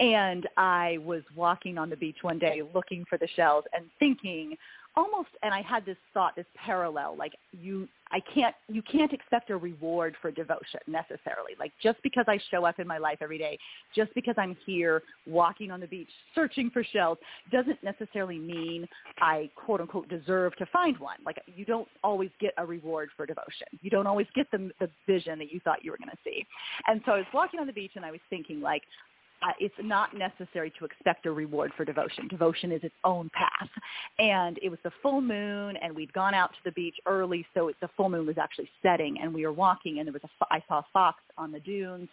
And 0.00 0.48
I 0.56 0.98
was 1.04 1.22
walking 1.34 1.76
on 1.76 1.90
the 1.90 1.96
beach 1.96 2.18
one 2.22 2.38
day 2.38 2.62
looking 2.74 3.04
for 3.08 3.18
the 3.18 3.28
shells 3.34 3.64
and 3.72 3.84
thinking 3.98 4.56
almost 4.98 5.28
and 5.42 5.54
I 5.54 5.62
had 5.62 5.86
this 5.86 5.96
thought, 6.12 6.34
this 6.34 6.46
parallel, 6.56 7.16
like 7.16 7.32
you 7.52 7.88
I 8.10 8.20
can't 8.34 8.54
you 8.68 8.82
can't 8.82 9.12
expect 9.12 9.50
a 9.50 9.56
reward 9.56 10.16
for 10.20 10.30
devotion 10.32 10.80
necessarily. 10.88 11.52
Like 11.58 11.72
just 11.80 12.02
because 12.02 12.24
I 12.26 12.38
show 12.50 12.64
up 12.64 12.80
in 12.80 12.86
my 12.86 12.98
life 12.98 13.18
every 13.20 13.38
day, 13.38 13.58
just 13.94 14.12
because 14.14 14.34
I'm 14.36 14.56
here 14.66 15.02
walking 15.26 15.70
on 15.70 15.78
the 15.78 15.86
beach 15.86 16.08
searching 16.34 16.68
for 16.70 16.82
shells 16.82 17.18
doesn't 17.52 17.82
necessarily 17.84 18.38
mean 18.38 18.88
I 19.20 19.48
quote 19.54 19.80
unquote 19.80 20.08
deserve 20.08 20.56
to 20.56 20.66
find 20.66 20.98
one. 20.98 21.18
Like 21.24 21.40
you 21.54 21.64
don't 21.64 21.88
always 22.02 22.30
get 22.40 22.52
a 22.58 22.66
reward 22.66 23.10
for 23.16 23.24
devotion. 23.24 23.68
You 23.80 23.90
don't 23.90 24.08
always 24.08 24.26
get 24.34 24.50
the 24.50 24.70
the 24.80 24.90
vision 25.06 25.38
that 25.38 25.52
you 25.52 25.60
thought 25.60 25.84
you 25.84 25.92
were 25.92 25.98
going 25.98 26.10
to 26.10 26.18
see. 26.24 26.44
And 26.88 27.00
so 27.06 27.12
I 27.12 27.18
was 27.18 27.26
walking 27.32 27.60
on 27.60 27.68
the 27.68 27.72
beach 27.72 27.92
and 27.94 28.04
I 28.04 28.10
was 28.10 28.20
thinking 28.30 28.60
like 28.60 28.82
uh, 29.42 29.52
it's 29.60 29.74
not 29.82 30.16
necessary 30.16 30.72
to 30.78 30.84
expect 30.84 31.26
a 31.26 31.32
reward 31.32 31.72
for 31.76 31.84
devotion. 31.84 32.28
Devotion 32.28 32.72
is 32.72 32.82
its 32.82 32.94
own 33.04 33.30
path. 33.34 33.68
And 34.18 34.58
it 34.62 34.68
was 34.68 34.78
the 34.84 34.92
full 35.02 35.20
moon, 35.20 35.76
and 35.76 35.94
we'd 35.94 36.12
gone 36.12 36.34
out 36.34 36.50
to 36.50 36.58
the 36.64 36.72
beach 36.72 36.96
early, 37.06 37.46
so 37.54 37.68
it, 37.68 37.76
the 37.80 37.88
full 37.96 38.08
moon 38.08 38.26
was 38.26 38.38
actually 38.38 38.68
setting, 38.82 39.18
and 39.20 39.32
we 39.32 39.46
were 39.46 39.52
walking, 39.52 39.98
and 39.98 40.06
there 40.06 40.12
was 40.12 40.22
a, 40.24 40.54
I 40.54 40.62
saw 40.68 40.78
a 40.78 40.86
fox 40.92 41.18
on 41.36 41.52
the 41.52 41.60
dunes, 41.60 42.08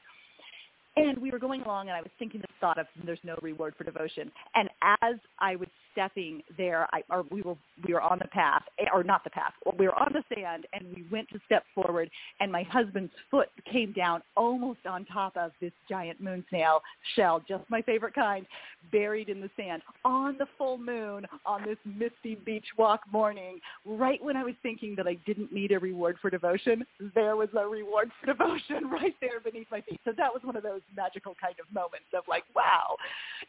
and 0.98 1.18
we 1.18 1.32
were 1.32 1.40
going 1.40 1.62
along, 1.64 1.88
and 1.90 1.98
I 1.98 2.02
was 2.02 2.12
thinking 2.20 2.42
the 2.42 2.48
thought 2.62 2.78
of 2.78 2.88
there's 3.06 3.20
no 3.24 3.38
reward 3.42 3.74
for 3.78 3.84
devotion. 3.84 4.32
And 4.54 4.70
as 5.02 5.16
I 5.40 5.56
was 5.56 5.68
stepping 5.96 6.44
there, 6.58 6.88
I, 6.92 7.02
or 7.10 7.24
we 7.32 7.42
were 7.42 7.56
we 7.88 7.94
were 7.94 8.02
on 8.02 8.20
the 8.20 8.28
path, 8.28 8.64
eh, 8.80 8.86
or 8.94 9.04
not 9.04 9.24
the 9.24 9.30
path, 9.30 9.54
we 9.78 9.88
were 9.88 9.96
on 9.96 10.12
the 10.14 10.24
sand, 10.36 10.66
and 10.74 10.86
we 10.94 11.06
went 11.12 11.30
to 11.30 11.40
step 11.46 11.64
forward, 11.74 12.10
and 12.42 12.52
my 12.52 12.64
husband's 12.64 13.14
foot 13.32 13.50
came 13.72 13.94
down 13.94 14.22
almost 14.36 14.80
on 14.86 15.06
top 15.06 15.36
of 15.38 15.52
this 15.62 15.72
giant 15.90 16.22
moon 16.22 16.44
snail 16.50 16.82
shell, 17.16 17.42
just 17.48 17.64
my 17.70 17.82
favorite 17.82 18.14
kind, 18.14 18.46
buried 18.92 19.30
in 19.30 19.40
the 19.40 19.50
sand 19.58 19.82
on 20.04 20.38
the 20.38 20.46
full 20.58 20.78
moon 20.78 21.26
on 21.46 21.64
this 21.64 21.78
misty 21.86 22.36
beach 22.46 22.66
walk 22.78 23.02
morning. 23.12 23.60
Right 23.86 24.22
when 24.24 24.36
I 24.36 24.44
was 24.44 24.56
thinking 24.62 24.96
that 24.98 25.08
I 25.08 25.16
didn't 25.26 25.54
need 25.54 25.72
a 25.72 25.80
reward 25.80 26.18
for 26.22 26.30
devotion, 26.30 26.86
there 27.14 27.36
was 27.36 27.50
a 27.58 27.66
reward 27.66 28.12
for 28.20 28.28
devotion 28.28 28.90
right 28.92 29.16
there 29.22 29.40
beneath 29.40 29.68
my 29.72 29.82
feet. 29.82 30.00
So 30.06 30.12
that 30.18 30.34
was 30.34 30.44
one 30.44 30.56
of 30.56 30.64
those 30.64 30.82
magical 30.96 31.36
kind 31.42 31.56
of 31.60 31.74
moments 31.74 32.08
of 32.14 32.24
like, 32.28 32.44
wow, 32.56 32.96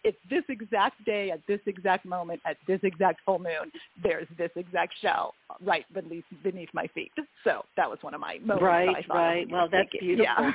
it's 0.04 0.18
this 0.30 0.44
exact 0.48 1.04
day 1.04 1.30
at 1.30 1.40
this 1.46 1.60
exact 1.66 2.04
moment 2.04 2.35
at 2.44 2.56
this 2.66 2.80
exact 2.82 3.20
full 3.24 3.38
moon, 3.38 3.70
there's 4.02 4.26
this 4.38 4.50
exact 4.56 4.94
shell 5.00 5.34
right 5.64 5.84
beneath 5.94 6.24
beneath 6.42 6.68
my 6.72 6.86
feet. 6.88 7.12
So 7.44 7.64
that 7.76 7.88
was 7.88 7.98
one 8.02 8.14
of 8.14 8.20
my 8.20 8.38
moments. 8.40 8.62
Right, 8.62 9.06
right. 9.08 9.46
Well, 9.50 9.68
that's 9.70 9.88
beautiful. 9.98 10.24
Yeah. 10.24 10.50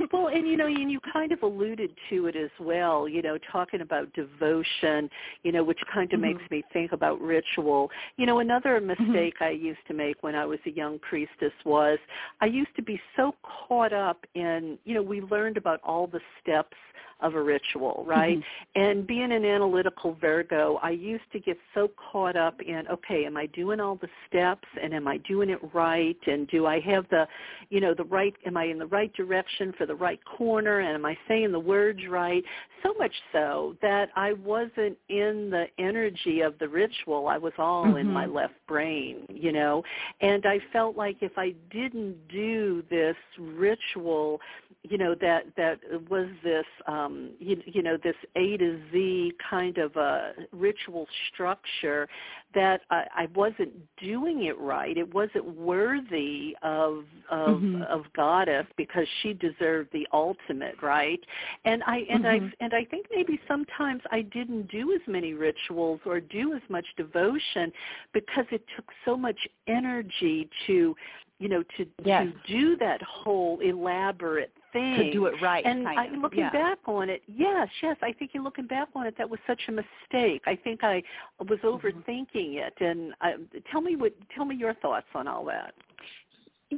well, 0.12 0.28
and 0.28 0.46
you 0.46 0.56
know, 0.56 0.66
and 0.66 0.90
you 0.90 1.00
kind 1.12 1.32
of 1.32 1.42
alluded 1.42 1.90
to 2.10 2.26
it 2.26 2.36
as 2.36 2.50
well. 2.60 3.08
You 3.08 3.22
know, 3.22 3.38
talking 3.50 3.80
about 3.80 4.12
devotion. 4.14 5.08
You 5.42 5.52
know, 5.52 5.64
which 5.64 5.78
kind 5.92 6.12
of 6.12 6.20
mm-hmm. 6.20 6.38
makes 6.38 6.50
me 6.50 6.64
think 6.72 6.92
about 6.92 7.20
ritual. 7.20 7.90
You 8.16 8.26
know, 8.26 8.38
another 8.40 8.80
mm-hmm. 8.80 8.88
mistake 8.88 9.34
mm-hmm. 9.34 9.44
I 9.44 9.50
used 9.50 9.86
to 9.88 9.94
make 9.94 10.22
when 10.22 10.34
I 10.34 10.44
was 10.44 10.58
a 10.66 10.70
young 10.70 10.98
priestess 10.98 11.52
was 11.64 11.98
I 12.40 12.46
used 12.46 12.74
to 12.76 12.82
be 12.82 13.00
so 13.16 13.34
caught 13.68 13.92
up 13.92 14.24
in. 14.34 14.78
You 14.84 14.94
know, 14.94 15.02
we 15.02 15.20
learned 15.20 15.56
about 15.56 15.80
all 15.82 16.06
the 16.06 16.20
steps 16.42 16.76
of 17.24 17.34
a 17.34 17.42
ritual, 17.42 18.04
right? 18.06 18.38
Mm-hmm. 18.38 18.80
And 18.80 19.06
being 19.06 19.32
an 19.32 19.44
analytical 19.44 20.16
Virgo, 20.20 20.78
I 20.82 20.90
used 20.90 21.24
to 21.32 21.40
get 21.40 21.56
so 21.74 21.90
caught 22.12 22.36
up 22.36 22.60
in, 22.60 22.86
okay, 22.92 23.24
am 23.24 23.36
I 23.36 23.46
doing 23.46 23.80
all 23.80 23.96
the 23.96 24.08
steps 24.28 24.68
and 24.80 24.92
am 24.92 25.08
I 25.08 25.16
doing 25.18 25.48
it 25.48 25.58
right? 25.72 26.18
And 26.26 26.46
do 26.48 26.66
I 26.66 26.80
have 26.80 27.06
the, 27.10 27.26
you 27.70 27.80
know, 27.80 27.94
the 27.94 28.04
right, 28.04 28.34
am 28.46 28.56
I 28.58 28.64
in 28.64 28.78
the 28.78 28.86
right 28.86 29.12
direction 29.14 29.72
for 29.78 29.86
the 29.86 29.94
right 29.94 30.20
corner? 30.24 30.80
And 30.80 30.94
am 30.94 31.06
I 31.06 31.16
saying 31.26 31.50
the 31.50 31.58
words 31.58 32.00
right? 32.08 32.44
So 32.82 32.92
much 32.98 33.14
so 33.32 33.74
that 33.80 34.10
I 34.14 34.34
wasn't 34.34 34.98
in 35.08 35.48
the 35.50 35.64
energy 35.78 36.42
of 36.42 36.58
the 36.58 36.68
ritual. 36.68 37.26
I 37.28 37.38
was 37.38 37.54
all 37.58 37.86
mm-hmm. 37.86 37.96
in 37.96 38.12
my 38.12 38.26
mm-hmm. 38.26 38.36
left 38.36 38.54
brain, 38.68 39.26
you 39.30 39.52
know? 39.52 39.82
And 40.20 40.44
I 40.44 40.58
felt 40.72 40.94
like 40.94 41.16
if 41.22 41.32
I 41.38 41.54
didn't 41.70 42.16
do 42.28 42.84
this 42.90 43.16
ritual, 43.38 44.40
you 44.82 44.98
know, 44.98 45.14
that, 45.22 45.44
that 45.56 45.78
was 46.10 46.28
this, 46.42 46.66
um, 46.86 47.13
um, 47.14 47.30
you, 47.38 47.60
you 47.66 47.82
know 47.82 47.96
this 48.02 48.16
A 48.36 48.56
to 48.56 48.80
Z 48.92 49.32
kind 49.48 49.78
of 49.78 49.96
a 49.96 50.32
ritual 50.52 51.06
structure 51.32 52.08
that 52.54 52.82
I, 52.90 53.04
I 53.16 53.26
wasn't 53.34 53.72
doing 54.00 54.44
it 54.44 54.58
right. 54.58 54.96
It 54.96 55.12
wasn't 55.12 55.56
worthy 55.56 56.56
of 56.62 57.04
of, 57.30 57.58
mm-hmm. 57.58 57.82
of 57.82 58.04
goddess 58.14 58.66
because 58.76 59.06
she 59.22 59.32
deserved 59.32 59.90
the 59.92 60.06
ultimate, 60.12 60.76
right? 60.82 61.20
And 61.64 61.82
I 61.84 62.04
and 62.10 62.24
mm-hmm. 62.24 62.46
I 62.46 62.64
and 62.64 62.74
I 62.74 62.84
think 62.84 63.06
maybe 63.14 63.40
sometimes 63.48 64.02
I 64.10 64.22
didn't 64.22 64.70
do 64.70 64.92
as 64.92 65.00
many 65.06 65.34
rituals 65.34 66.00
or 66.04 66.20
do 66.20 66.54
as 66.54 66.62
much 66.68 66.86
devotion 66.96 67.72
because 68.12 68.46
it 68.50 68.64
took 68.76 68.86
so 69.04 69.16
much 69.16 69.38
energy 69.66 70.48
to 70.66 70.94
you 71.38 71.48
know 71.48 71.62
to 71.76 71.86
yes. 72.04 72.26
to 72.46 72.52
do 72.52 72.76
that 72.76 73.02
whole 73.02 73.60
elaborate 73.60 74.52
thing 74.74 74.96
to 74.96 75.12
do 75.12 75.24
it 75.26 75.34
right. 75.40 75.64
And 75.64 75.88
I, 75.88 76.08
looking 76.08 76.40
yeah. 76.40 76.50
back 76.50 76.78
on 76.84 77.08
it, 77.08 77.22
yes, 77.26 77.68
yes, 77.82 77.96
I 78.02 78.12
think 78.12 78.32
you're 78.34 78.42
looking 78.42 78.66
back 78.66 78.88
on 78.94 79.06
it, 79.06 79.14
that 79.16 79.30
was 79.30 79.40
such 79.46 79.62
a 79.68 79.72
mistake. 79.72 80.42
I 80.46 80.54
think 80.62 80.84
I 80.84 81.02
was 81.40 81.58
mm-hmm. 81.60 81.86
overthinking 81.86 82.56
it. 82.56 82.74
And 82.80 83.14
I, 83.22 83.36
tell 83.72 83.80
me 83.80 83.96
what, 83.96 84.12
tell 84.34 84.44
me 84.44 84.56
your 84.56 84.74
thoughts 84.74 85.06
on 85.14 85.26
all 85.26 85.46
that. 85.46 85.72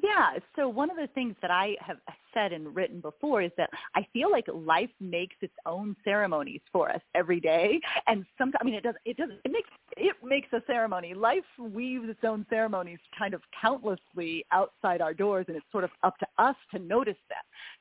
Yeah. 0.03 0.39
So 0.57 0.69
one 0.69 0.91
of 0.91 0.97
the 0.97 1.09
things 1.15 1.37
that 1.43 1.51
I 1.51 1.77
have 1.81 1.99
said 2.35 2.53
and 2.53 2.75
written 2.75 3.01
before 3.01 3.41
is 3.41 3.51
that 3.57 3.71
I 3.95 4.07
feel 4.13 4.31
like 4.31 4.45
life 4.53 4.91
makes 5.01 5.37
its 5.41 5.55
own 5.65 5.97
ceremonies 6.05 6.61
for 6.73 6.91
us 6.91 7.01
every 7.15 7.41
day, 7.41 7.81
and 8.07 8.27
sometimes 8.37 8.59
I 8.61 8.65
mean 8.65 8.75
it 8.75 8.83
does 8.83 8.95
it 9.05 9.17
does 9.17 9.31
it 9.45 9.51
makes 9.51 9.69
it 9.97 10.17
makes 10.23 10.49
a 10.53 10.61
ceremony. 10.67 11.15
Life 11.15 11.45
weaves 11.59 12.09
its 12.09 12.25
own 12.25 12.45
ceremonies 12.51 12.99
kind 13.19 13.33
of 13.33 13.41
countlessly 13.59 14.45
outside 14.53 15.01
our 15.01 15.15
doors, 15.15 15.47
and 15.49 15.57
it's 15.57 15.67
sort 15.73 15.85
of 15.85 15.91
up 16.03 16.19
to 16.19 16.27
us 16.39 16.57
to 16.73 16.79
notice 16.79 17.17
them. 17.29 17.39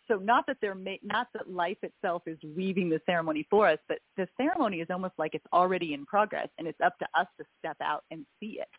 So 0.07 0.17
not 0.23 0.45
that 0.47 0.57
they're 0.61 0.75
ma- 0.75 1.03
not 1.03 1.27
that 1.33 1.49
life 1.51 1.77
itself 1.81 2.23
is 2.25 2.37
weaving 2.55 2.89
the 2.89 3.01
ceremony 3.05 3.45
for 3.49 3.67
us, 3.67 3.79
but 3.87 3.97
the 4.15 4.27
ceremony 4.37 4.79
is 4.79 4.87
almost 4.89 5.13
like 5.17 5.35
it's 5.35 5.45
already 5.51 5.93
in 5.93 6.05
progress, 6.05 6.47
and 6.57 6.67
it's 6.67 6.79
up 6.81 6.97
to 6.99 7.07
us 7.19 7.27
to 7.39 7.45
step 7.59 7.77
out 7.81 8.03
and 8.11 8.25
see 8.39 8.59
it. 8.61 8.69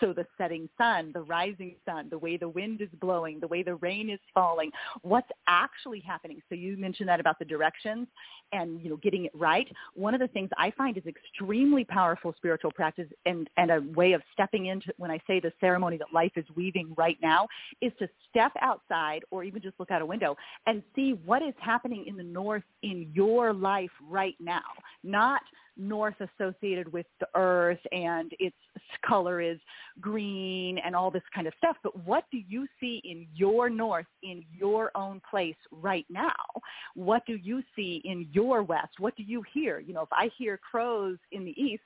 So 0.00 0.12
the 0.12 0.26
setting 0.38 0.68
sun, 0.78 1.10
the 1.12 1.22
rising 1.22 1.76
sun, 1.84 2.08
the 2.08 2.18
way 2.18 2.36
the 2.36 2.48
wind 2.48 2.80
is 2.86 2.98
blowing, 3.00 3.40
the 3.40 3.48
way 3.48 3.62
the 3.62 3.74
rain 3.76 4.10
is 4.10 4.20
falling, 4.34 4.70
what's 5.02 5.28
actually 5.46 6.00
happening. 6.00 6.40
So 6.48 6.54
you 6.54 6.76
mentioned 6.76 7.08
that 7.08 7.20
about 7.20 7.38
the 7.38 7.44
directions 7.44 8.06
and 8.52 8.80
you 8.80 8.90
know 8.90 8.96
getting 8.96 9.24
it 9.24 9.32
right. 9.34 9.66
One 9.94 10.14
of 10.14 10.20
the 10.20 10.28
things 10.28 10.50
I 10.58 10.70
find 10.76 10.96
is 10.96 11.04
extremely 11.06 11.84
powerful 11.84 12.34
spiritual 12.36 12.72
practice 12.72 13.08
and 13.24 13.48
and 13.56 13.70
a 13.70 13.82
way 13.94 14.12
of 14.12 14.22
stepping 14.32 14.66
into 14.66 14.92
when 14.96 15.10
I 15.10 15.18
say 15.26 15.40
the 15.40 15.52
ceremony 15.60 15.96
that 15.98 16.08
life 16.12 16.32
is 16.36 16.44
weaving 16.54 16.94
right 16.96 17.18
now 17.22 17.46
is 17.80 17.92
to 17.98 18.08
step 18.30 18.52
outside 18.60 19.22
or 19.30 19.44
even 19.44 19.62
just 19.62 19.78
look 19.78 19.90
out 19.90 20.02
a 20.02 20.06
window 20.06 20.36
and 20.66 20.82
see 20.94 21.12
what 21.24 21.42
is 21.42 21.54
happening 21.58 22.04
in 22.06 22.16
the 22.16 22.22
north 22.22 22.62
in 22.82 23.10
your 23.12 23.52
life 23.52 23.90
right 24.08 24.36
now. 24.40 24.62
Not 25.02 25.42
north 25.76 26.14
associated 26.20 26.92
with 26.92 27.06
the 27.20 27.28
earth 27.34 27.80
and 27.92 28.32
its 28.38 28.56
color 29.04 29.40
is 29.40 29.58
green 30.00 30.78
and 30.78 30.94
all 30.94 31.10
this 31.10 31.22
kind 31.34 31.46
of 31.46 31.52
stuff. 31.58 31.76
But 31.82 32.04
what 32.04 32.24
do 32.30 32.38
you 32.48 32.66
see 32.80 33.00
in 33.04 33.26
your 33.34 33.68
north, 33.68 34.06
in 34.22 34.44
your 34.56 34.90
own 34.94 35.20
place 35.28 35.56
right 35.70 36.06
now? 36.08 36.34
What 36.94 37.22
do 37.26 37.34
you 37.34 37.62
see 37.74 38.00
in 38.04 38.28
your 38.32 38.62
west? 38.62 38.94
What 38.98 39.16
do 39.16 39.22
you 39.22 39.42
hear? 39.52 39.80
You 39.80 39.94
know, 39.94 40.02
if 40.02 40.12
I 40.12 40.30
hear 40.36 40.58
crows 40.58 41.18
in 41.32 41.44
the 41.44 41.60
east, 41.60 41.82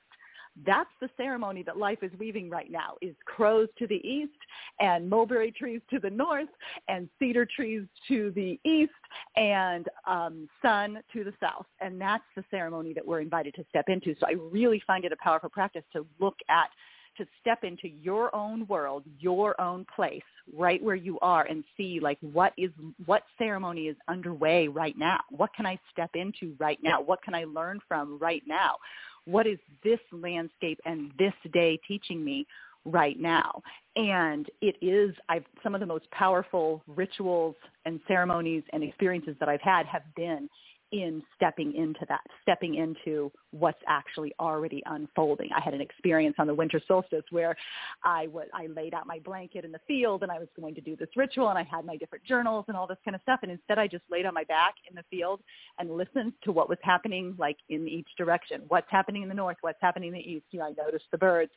that's 0.65 0.89
the 0.99 1.09
ceremony 1.17 1.63
that 1.63 1.77
life 1.77 1.99
is 2.01 2.11
weaving 2.19 2.49
right 2.49 2.69
now 2.69 2.95
is 3.01 3.15
crows 3.25 3.69
to 3.79 3.87
the 3.87 4.05
east 4.07 4.31
and 4.79 5.09
mulberry 5.09 5.51
trees 5.51 5.81
to 5.89 5.99
the 5.99 6.09
north 6.09 6.49
and 6.87 7.09
cedar 7.19 7.45
trees 7.45 7.83
to 8.07 8.31
the 8.35 8.59
east 8.65 8.91
and 9.35 9.87
um, 10.07 10.47
sun 10.61 10.99
to 11.13 11.23
the 11.23 11.33
south. 11.39 11.65
And 11.79 11.99
that's 11.99 12.23
the 12.35 12.43
ceremony 12.51 12.93
that 12.93 13.05
we're 13.05 13.21
invited 13.21 13.55
to 13.55 13.65
step 13.69 13.85
into. 13.87 14.15
So 14.19 14.27
I 14.27 14.33
really 14.51 14.81
find 14.85 15.05
it 15.05 15.11
a 15.11 15.17
powerful 15.23 15.49
practice 15.49 15.83
to 15.93 16.05
look 16.19 16.35
at 16.49 16.69
to 17.17 17.25
step 17.39 17.63
into 17.63 17.89
your 17.89 18.33
own 18.33 18.65
world, 18.67 19.03
your 19.19 19.59
own 19.59 19.85
place, 19.95 20.21
right 20.55 20.81
where 20.81 20.95
you 20.95 21.19
are 21.19 21.43
and 21.43 21.63
see 21.77 21.99
like 22.01 22.17
what 22.21 22.53
is 22.57 22.71
what 23.05 23.23
ceremony 23.37 23.83
is 23.83 23.95
underway 24.07 24.67
right 24.67 24.97
now? 24.97 25.19
What 25.29 25.53
can 25.55 25.65
I 25.65 25.79
step 25.91 26.11
into 26.15 26.55
right 26.59 26.79
now? 26.81 27.01
What 27.01 27.21
can 27.21 27.35
I 27.35 27.43
learn 27.45 27.79
from 27.87 28.17
right 28.19 28.43
now? 28.47 28.75
What 29.25 29.47
is 29.47 29.59
this 29.83 29.99
landscape 30.11 30.79
and 30.85 31.11
this 31.17 31.33
day 31.51 31.79
teaching 31.87 32.23
me 32.23 32.45
right 32.85 33.19
now. 33.19 33.61
And 33.95 34.47
it 34.61 34.75
is 34.81 35.13
I've 35.29 35.45
some 35.61 35.75
of 35.75 35.81
the 35.81 35.85
most 35.85 36.09
powerful 36.11 36.81
rituals 36.87 37.55
and 37.85 37.99
ceremonies 38.07 38.63
and 38.73 38.83
experiences 38.83 39.35
that 39.39 39.49
I've 39.49 39.61
had 39.61 39.85
have 39.85 40.03
been 40.15 40.49
in 40.91 41.23
stepping 41.35 41.73
into 41.75 42.05
that, 42.09 42.21
stepping 42.41 42.75
into 42.75 43.31
what's 43.51 43.81
actually 43.87 44.33
already 44.39 44.83
unfolding. 44.85 45.49
I 45.55 45.61
had 45.61 45.73
an 45.73 45.81
experience 45.81 46.35
on 46.37 46.47
the 46.47 46.53
winter 46.53 46.81
solstice 46.87 47.23
where 47.31 47.55
I 48.03 48.27
was 48.27 48.47
I 48.53 48.67
laid 48.67 48.93
out 48.93 49.07
my 49.07 49.19
blanket 49.19 49.63
in 49.63 49.71
the 49.71 49.79
field 49.87 50.23
and 50.23 50.31
I 50.31 50.39
was 50.39 50.49
going 50.59 50.75
to 50.75 50.81
do 50.81 50.95
this 50.95 51.09
ritual 51.15 51.49
and 51.49 51.57
I 51.57 51.63
had 51.63 51.85
my 51.85 51.95
different 51.97 52.25
journals 52.25 52.65
and 52.67 52.75
all 52.75 52.87
this 52.87 52.97
kind 53.05 53.15
of 53.15 53.21
stuff 53.21 53.39
and 53.43 53.51
instead 53.51 53.79
I 53.79 53.87
just 53.87 54.03
laid 54.11 54.25
on 54.25 54.33
my 54.33 54.43
back 54.43 54.75
in 54.89 54.95
the 54.95 55.03
field 55.09 55.41
and 55.79 55.89
listened 55.91 56.33
to 56.43 56.51
what 56.51 56.69
was 56.69 56.77
happening 56.81 57.35
like 57.37 57.57
in 57.69 57.87
each 57.87 58.09
direction. 58.17 58.61
What's 58.67 58.89
happening 58.89 59.23
in 59.23 59.29
the 59.29 59.35
north, 59.35 59.57
what's 59.61 59.81
happening 59.81 60.09
in 60.09 60.15
the 60.15 60.19
east, 60.19 60.45
you 60.51 60.59
know, 60.59 60.65
I 60.65 60.73
noticed 60.83 61.05
the 61.11 61.17
birds. 61.17 61.51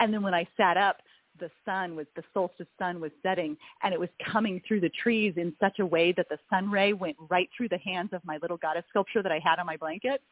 And 0.00 0.12
then 0.12 0.22
when 0.22 0.34
I 0.34 0.46
sat 0.56 0.76
up 0.76 0.98
the 1.38 1.50
sun 1.64 1.96
was 1.96 2.06
the 2.16 2.22
solstice 2.34 2.66
sun 2.78 3.00
was 3.00 3.10
setting 3.22 3.56
and 3.82 3.94
it 3.94 4.00
was 4.00 4.08
coming 4.32 4.60
through 4.66 4.80
the 4.80 4.90
trees 5.02 5.34
in 5.36 5.52
such 5.60 5.78
a 5.78 5.86
way 5.86 6.12
that 6.16 6.28
the 6.28 6.38
sun 6.50 6.70
ray 6.70 6.92
went 6.92 7.16
right 7.30 7.48
through 7.56 7.68
the 7.68 7.78
hands 7.78 8.10
of 8.12 8.24
my 8.24 8.38
little 8.42 8.56
goddess 8.56 8.84
sculpture 8.90 9.22
that 9.22 9.32
I 9.32 9.40
had 9.42 9.58
on 9.58 9.66
my 9.66 9.76
blanket 9.76 10.22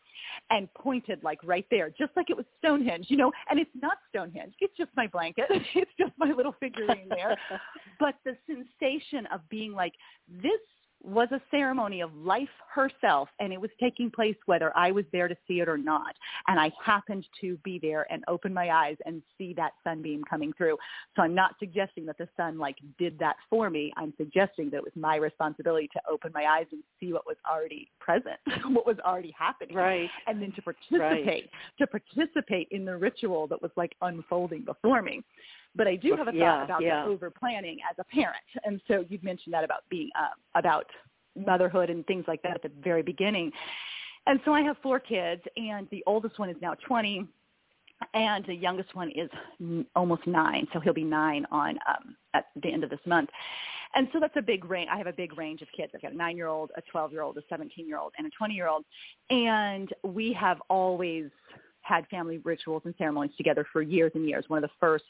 and 0.50 0.72
pointed 0.74 1.22
like 1.22 1.38
right 1.44 1.66
there 1.70 1.90
just 1.90 2.12
like 2.16 2.30
it 2.30 2.36
was 2.36 2.46
Stonehenge 2.58 3.06
you 3.08 3.16
know? 3.16 3.32
And 3.50 3.58
it's 3.58 3.70
not 3.80 3.98
Stonehenge. 4.10 4.54
It's 4.60 4.76
just 4.76 4.90
my 4.96 5.06
blanket. 5.06 5.44
It's 5.74 5.90
just 5.98 6.12
my 6.18 6.30
little 6.30 6.54
figurine 6.60 7.08
there. 7.08 7.36
But 8.00 8.16
the 8.24 8.36
sensation 8.46 9.26
of 9.32 9.40
being 9.48 9.72
like 9.72 9.92
this 10.28 10.60
was 11.04 11.28
a 11.32 11.40
ceremony 11.50 12.00
of 12.00 12.14
life 12.14 12.48
herself 12.72 13.28
and 13.38 13.52
it 13.52 13.60
was 13.60 13.70
taking 13.78 14.10
place 14.10 14.36
whether 14.46 14.76
I 14.76 14.90
was 14.90 15.04
there 15.12 15.28
to 15.28 15.36
see 15.46 15.60
it 15.60 15.68
or 15.68 15.76
not. 15.76 16.14
And 16.48 16.58
I 16.58 16.72
happened 16.82 17.26
to 17.40 17.56
be 17.58 17.78
there 17.78 18.06
and 18.10 18.24
open 18.26 18.54
my 18.54 18.70
eyes 18.70 18.96
and 19.04 19.22
see 19.36 19.52
that 19.54 19.72
sunbeam 19.84 20.24
coming 20.28 20.52
through. 20.56 20.78
So 21.14 21.22
I'm 21.22 21.34
not 21.34 21.56
suggesting 21.58 22.06
that 22.06 22.18
the 22.18 22.28
sun 22.36 22.58
like 22.58 22.76
did 22.98 23.18
that 23.18 23.36
for 23.50 23.70
me. 23.70 23.92
I'm 23.96 24.14
suggesting 24.16 24.70
that 24.70 24.78
it 24.78 24.84
was 24.84 24.92
my 24.96 25.16
responsibility 25.16 25.88
to 25.92 26.00
open 26.10 26.32
my 26.34 26.44
eyes 26.44 26.66
and 26.72 26.82
see 26.98 27.12
what 27.12 27.26
was 27.26 27.36
already 27.50 27.90
present, 28.00 28.38
what 28.68 28.86
was 28.86 28.96
already 29.04 29.34
happening. 29.38 29.76
Right. 29.76 30.08
And 30.26 30.40
then 30.40 30.52
to 30.52 30.62
participate, 30.62 31.26
right. 31.26 31.50
to 31.78 31.86
participate 31.86 32.68
in 32.70 32.84
the 32.84 32.96
ritual 32.96 33.46
that 33.48 33.60
was 33.60 33.70
like 33.76 33.94
unfolding 34.00 34.64
before 34.64 35.02
me. 35.02 35.22
But 35.76 35.88
I 35.88 35.96
do 35.96 36.10
have 36.16 36.28
a 36.28 36.32
thought 36.32 36.34
yeah, 36.34 36.64
about 36.64 36.82
yeah. 36.82 37.04
the 37.04 37.10
over 37.10 37.30
planning 37.30 37.78
as 37.90 37.96
a 37.98 38.04
parent, 38.04 38.36
and 38.64 38.80
so 38.86 39.04
you've 39.08 39.24
mentioned 39.24 39.54
that 39.54 39.64
about 39.64 39.82
being 39.88 40.10
uh, 40.18 40.28
about 40.54 40.86
motherhood 41.36 41.90
and 41.90 42.06
things 42.06 42.24
like 42.28 42.42
that 42.42 42.54
at 42.54 42.62
the 42.62 42.70
very 42.82 43.02
beginning. 43.02 43.50
And 44.26 44.40
so 44.44 44.52
I 44.54 44.62
have 44.62 44.76
four 44.82 45.00
kids, 45.00 45.42
and 45.56 45.88
the 45.90 46.02
oldest 46.06 46.38
one 46.38 46.48
is 46.48 46.56
now 46.62 46.74
20, 46.86 47.26
and 48.14 48.44
the 48.46 48.54
youngest 48.54 48.94
one 48.94 49.10
is 49.10 49.28
n- 49.60 49.86
almost 49.94 50.26
nine, 50.26 50.66
so 50.72 50.80
he'll 50.80 50.94
be 50.94 51.04
nine 51.04 51.46
on 51.50 51.78
um, 51.88 52.16
at 52.34 52.46
the 52.62 52.72
end 52.72 52.84
of 52.84 52.90
this 52.90 53.00
month. 53.06 53.30
And 53.94 54.08
so 54.12 54.20
that's 54.20 54.36
a 54.36 54.42
big 54.42 54.64
range. 54.64 54.88
I 54.92 54.98
have 54.98 55.06
a 55.06 55.12
big 55.12 55.38
range 55.38 55.62
of 55.62 55.68
kids. 55.76 55.92
I've 55.94 56.02
got 56.02 56.12
a 56.12 56.16
nine-year-old, 56.16 56.72
a 56.76 56.82
12-year-old, 56.96 57.38
a 57.38 57.54
17-year-old, 57.54 58.12
and 58.18 58.26
a 58.26 58.30
20-year-old. 58.42 58.84
And 59.30 59.88
we 60.02 60.32
have 60.32 60.60
always 60.68 61.26
had 61.84 62.06
family 62.08 62.38
rituals 62.38 62.82
and 62.84 62.94
ceremonies 62.98 63.34
together 63.36 63.66
for 63.72 63.82
years 63.82 64.12
and 64.14 64.28
years. 64.28 64.44
One 64.48 64.62
of 64.62 64.68
the 64.68 64.74
first 64.80 65.04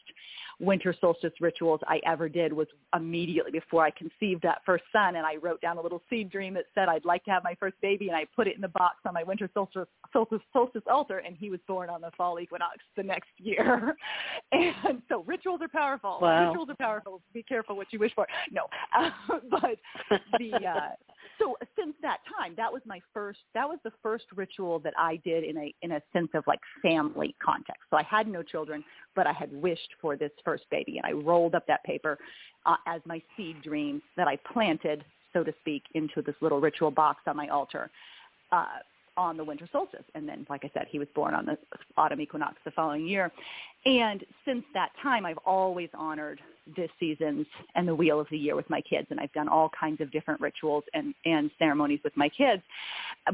winter 0.60 0.94
solstice 1.00 1.32
rituals 1.40 1.80
I 1.86 2.00
ever 2.06 2.28
did 2.28 2.52
was 2.52 2.66
immediately 2.94 3.52
before 3.52 3.84
I 3.84 3.90
conceived 3.90 4.42
that 4.42 4.62
first 4.66 4.84
son, 4.92 5.16
and 5.16 5.26
I 5.26 5.36
wrote 5.36 5.60
down 5.60 5.78
a 5.78 5.80
little 5.80 6.02
seed 6.10 6.30
dream 6.30 6.54
that 6.54 6.64
said 6.74 6.88
I'd 6.88 7.04
like 7.04 7.24
to 7.24 7.30
have 7.30 7.44
my 7.44 7.54
first 7.58 7.76
baby, 7.80 8.08
and 8.08 8.16
I 8.16 8.26
put 8.36 8.46
it 8.46 8.56
in 8.56 8.60
the 8.60 8.68
box 8.68 8.96
on 9.06 9.14
my 9.14 9.22
winter 9.22 9.48
solstice, 9.54 9.86
solstice, 10.12 10.40
solstice 10.52 10.82
altar, 10.90 11.18
and 11.18 11.36
he 11.36 11.50
was 11.50 11.60
born 11.66 11.90
on 11.90 12.00
the 12.00 12.10
fall 12.16 12.38
equinox 12.40 12.78
the 12.96 13.02
next 13.02 13.30
year. 13.38 13.96
and 14.52 15.02
so 15.08 15.22
rituals 15.26 15.60
are 15.62 15.68
powerful. 15.68 16.18
Wow. 16.20 16.48
Rituals 16.48 16.68
are 16.70 16.76
powerful. 16.76 17.20
Be 17.32 17.42
careful 17.42 17.76
what 17.76 17.88
you 17.92 17.98
wish 17.98 18.12
for. 18.14 18.26
No, 18.52 18.66
uh, 18.96 19.10
but 19.50 19.78
the 20.38 20.54
uh, 20.54 20.90
so 21.38 21.56
since 21.76 21.94
that 22.02 22.18
time, 22.38 22.54
that 22.56 22.72
was 22.72 22.82
my 22.86 23.00
first. 23.12 23.40
That 23.54 23.68
was 23.68 23.78
the 23.84 23.92
first 24.02 24.24
ritual 24.34 24.78
that 24.80 24.94
I 24.98 25.16
did 25.24 25.44
in 25.44 25.56
a 25.56 25.74
in 25.82 25.92
a 25.92 26.02
sense 26.12 26.28
of 26.34 26.44
like 26.46 26.60
family 26.82 27.34
context. 27.44 27.82
So 27.90 27.96
I 27.96 28.02
had 28.02 28.26
no 28.26 28.42
children, 28.42 28.84
but 29.14 29.26
I 29.26 29.32
had 29.32 29.52
wished 29.52 29.94
for 30.00 30.16
this 30.16 30.30
first 30.44 30.64
baby, 30.70 30.98
and 30.98 31.06
I 31.06 31.12
rolled 31.12 31.54
up 31.54 31.66
that 31.66 31.84
paper 31.84 32.18
uh, 32.66 32.76
as 32.86 33.00
my 33.04 33.22
seed 33.36 33.62
dream 33.62 34.02
that 34.16 34.28
I 34.28 34.36
planted, 34.52 35.04
so 35.32 35.44
to 35.44 35.52
speak, 35.60 35.82
into 35.94 36.22
this 36.22 36.36
little 36.40 36.60
ritual 36.60 36.90
box 36.90 37.22
on 37.26 37.36
my 37.36 37.48
altar. 37.48 37.90
Uh, 38.52 38.66
on 39.16 39.36
the 39.36 39.44
winter 39.44 39.68
solstice. 39.70 40.04
And 40.16 40.28
then, 40.28 40.44
like 40.50 40.64
I 40.64 40.70
said, 40.74 40.86
he 40.90 40.98
was 40.98 41.06
born 41.14 41.34
on 41.34 41.46
the 41.46 41.56
autumn 41.96 42.20
equinox 42.20 42.56
the 42.64 42.72
following 42.72 43.06
year. 43.06 43.30
And 43.86 44.24
since 44.44 44.64
that 44.74 44.90
time, 45.00 45.24
I've 45.24 45.38
always 45.46 45.88
honored 45.94 46.40
this 46.76 46.90
seasons 46.98 47.46
and 47.74 47.86
the 47.86 47.94
wheel 47.94 48.20
of 48.20 48.26
the 48.30 48.38
year 48.38 48.56
with 48.56 48.68
my 48.70 48.80
kids. 48.80 49.06
And 49.10 49.20
I've 49.20 49.32
done 49.32 49.48
all 49.48 49.70
kinds 49.78 50.00
of 50.00 50.10
different 50.10 50.40
rituals 50.40 50.84
and, 50.94 51.14
and 51.24 51.50
ceremonies 51.58 52.00
with 52.04 52.16
my 52.16 52.28
kids. 52.28 52.62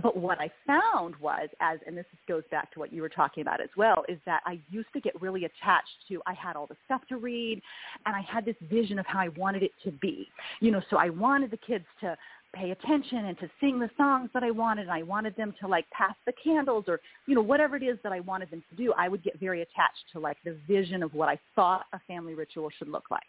But 0.03 0.16
what 0.16 0.40
I 0.40 0.51
found 0.66 1.16
was, 1.16 1.49
as, 1.61 1.79
and 1.87 1.97
this 1.97 2.07
goes 2.29 2.43
back 2.51 2.73
to 2.73 2.79
what 2.79 2.93
you 2.93 3.03
were 3.03 3.09
talking 3.09 3.43
about 3.43 3.61
as 3.61 3.71
well, 3.77 4.05
is 4.09 4.19
that 4.27 4.43
I 4.47 4.59
used 4.71 4.93
to 4.95 5.01
get 5.01 5.21
really 5.21 5.45
attached 5.45 5.88
to, 6.09 6.21
I 6.27 6.35
had 6.35 6.57
all 6.57 6.66
the 6.66 6.77
stuff 6.85 7.03
to 7.09 7.16
read 7.16 7.61
and 8.07 8.14
I 8.14 8.21
had 8.23 8.45
this 8.45 8.57
vision 8.69 8.99
of 8.99 9.07
how 9.07 9.21
I 9.21 9.29
wanted 9.29 9.62
it 9.62 9.73
to 9.85 9.90
be. 9.93 10.29
You 10.61 10.71
know, 10.71 10.83
so 10.90 10.97
I 10.97 11.11
wanted 11.11 11.51
the 11.51 11.59
kids 11.59 11.85
to 12.01 12.16
pay 12.55 12.71
attention 12.73 13.27
and 13.27 13.39
to 13.39 13.49
sing 13.61 13.79
the 13.79 13.91
songs 13.97 14.31
that 14.35 14.43
I 14.43 14.51
wanted 14.51 14.83
and 14.83 14.91
I 14.91 15.03
wanted 15.03 15.37
them 15.37 15.55
to 15.61 15.69
like 15.69 15.89
pass 15.91 16.15
the 16.27 16.33
candles 16.43 16.85
or 16.89 17.01
you 17.27 17.35
know 17.35 17.43
whatever 17.43 17.77
it 17.77 17.83
is 17.83 17.99
that 18.03 18.13
I 18.13 18.21
wanted 18.21 18.51
them 18.51 18.63
to 18.71 18.77
do 18.77 18.93
I 18.97 19.09
would 19.09 19.23
get 19.23 19.39
very 19.39 19.63
attached 19.63 20.05
to 20.13 20.19
like 20.19 20.37
the 20.45 20.57
vision 20.67 21.03
of 21.03 21.15
what 21.15 21.29
I 21.29 21.39
thought 21.55 21.85
a 21.93 22.01
family 22.07 22.35
ritual 22.35 22.71
should 22.79 22.89
look 22.89 23.11
like. 23.11 23.23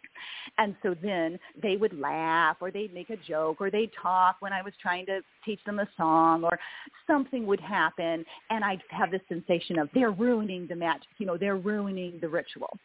And 0.58 0.74
so 0.82 0.94
then 1.00 1.38
they 1.62 1.76
would 1.76 1.98
laugh 1.98 2.56
or 2.60 2.70
they'd 2.70 2.92
make 2.92 3.10
a 3.10 3.16
joke 3.16 3.60
or 3.60 3.70
they'd 3.70 3.90
talk 4.00 4.36
when 4.40 4.52
I 4.52 4.62
was 4.62 4.72
trying 4.80 5.06
to 5.06 5.20
teach 5.44 5.60
them 5.64 5.78
a 5.78 5.88
song 5.96 6.44
or 6.44 6.58
something 7.06 7.46
would 7.46 7.60
happen 7.60 8.24
and 8.50 8.64
I'd 8.64 8.82
have 8.90 9.10
this 9.10 9.22
sensation 9.28 9.78
of 9.78 9.88
they're 9.94 10.10
ruining 10.10 10.66
the 10.66 10.76
magic 10.76 11.08
you 11.18 11.26
know 11.26 11.36
they're 11.36 11.56
ruining 11.56 12.18
the 12.20 12.28
ritual. 12.28 12.76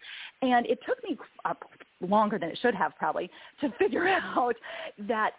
And 0.41 0.65
it 0.67 0.79
took 0.85 1.03
me 1.03 1.17
up 1.45 1.63
longer 2.01 2.37
than 2.37 2.49
it 2.49 2.59
should 2.61 2.75
have 2.75 2.95
probably 2.95 3.29
to 3.61 3.71
figure 3.79 4.07
out 4.07 4.55
that 5.07 5.31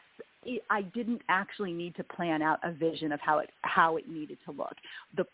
I 0.71 0.83
didn't 0.83 1.23
actually 1.29 1.73
need 1.73 1.95
to 1.97 2.05
plan 2.05 2.43
out 2.43 2.59
a 2.63 2.73
vision 2.73 3.13
of 3.13 3.21
how 3.21 3.39
it 3.39 3.51
how 3.63 3.97
it 3.97 4.09
needed 4.09 4.39
to 4.47 4.53
look. 4.53 4.75
The 5.17 5.25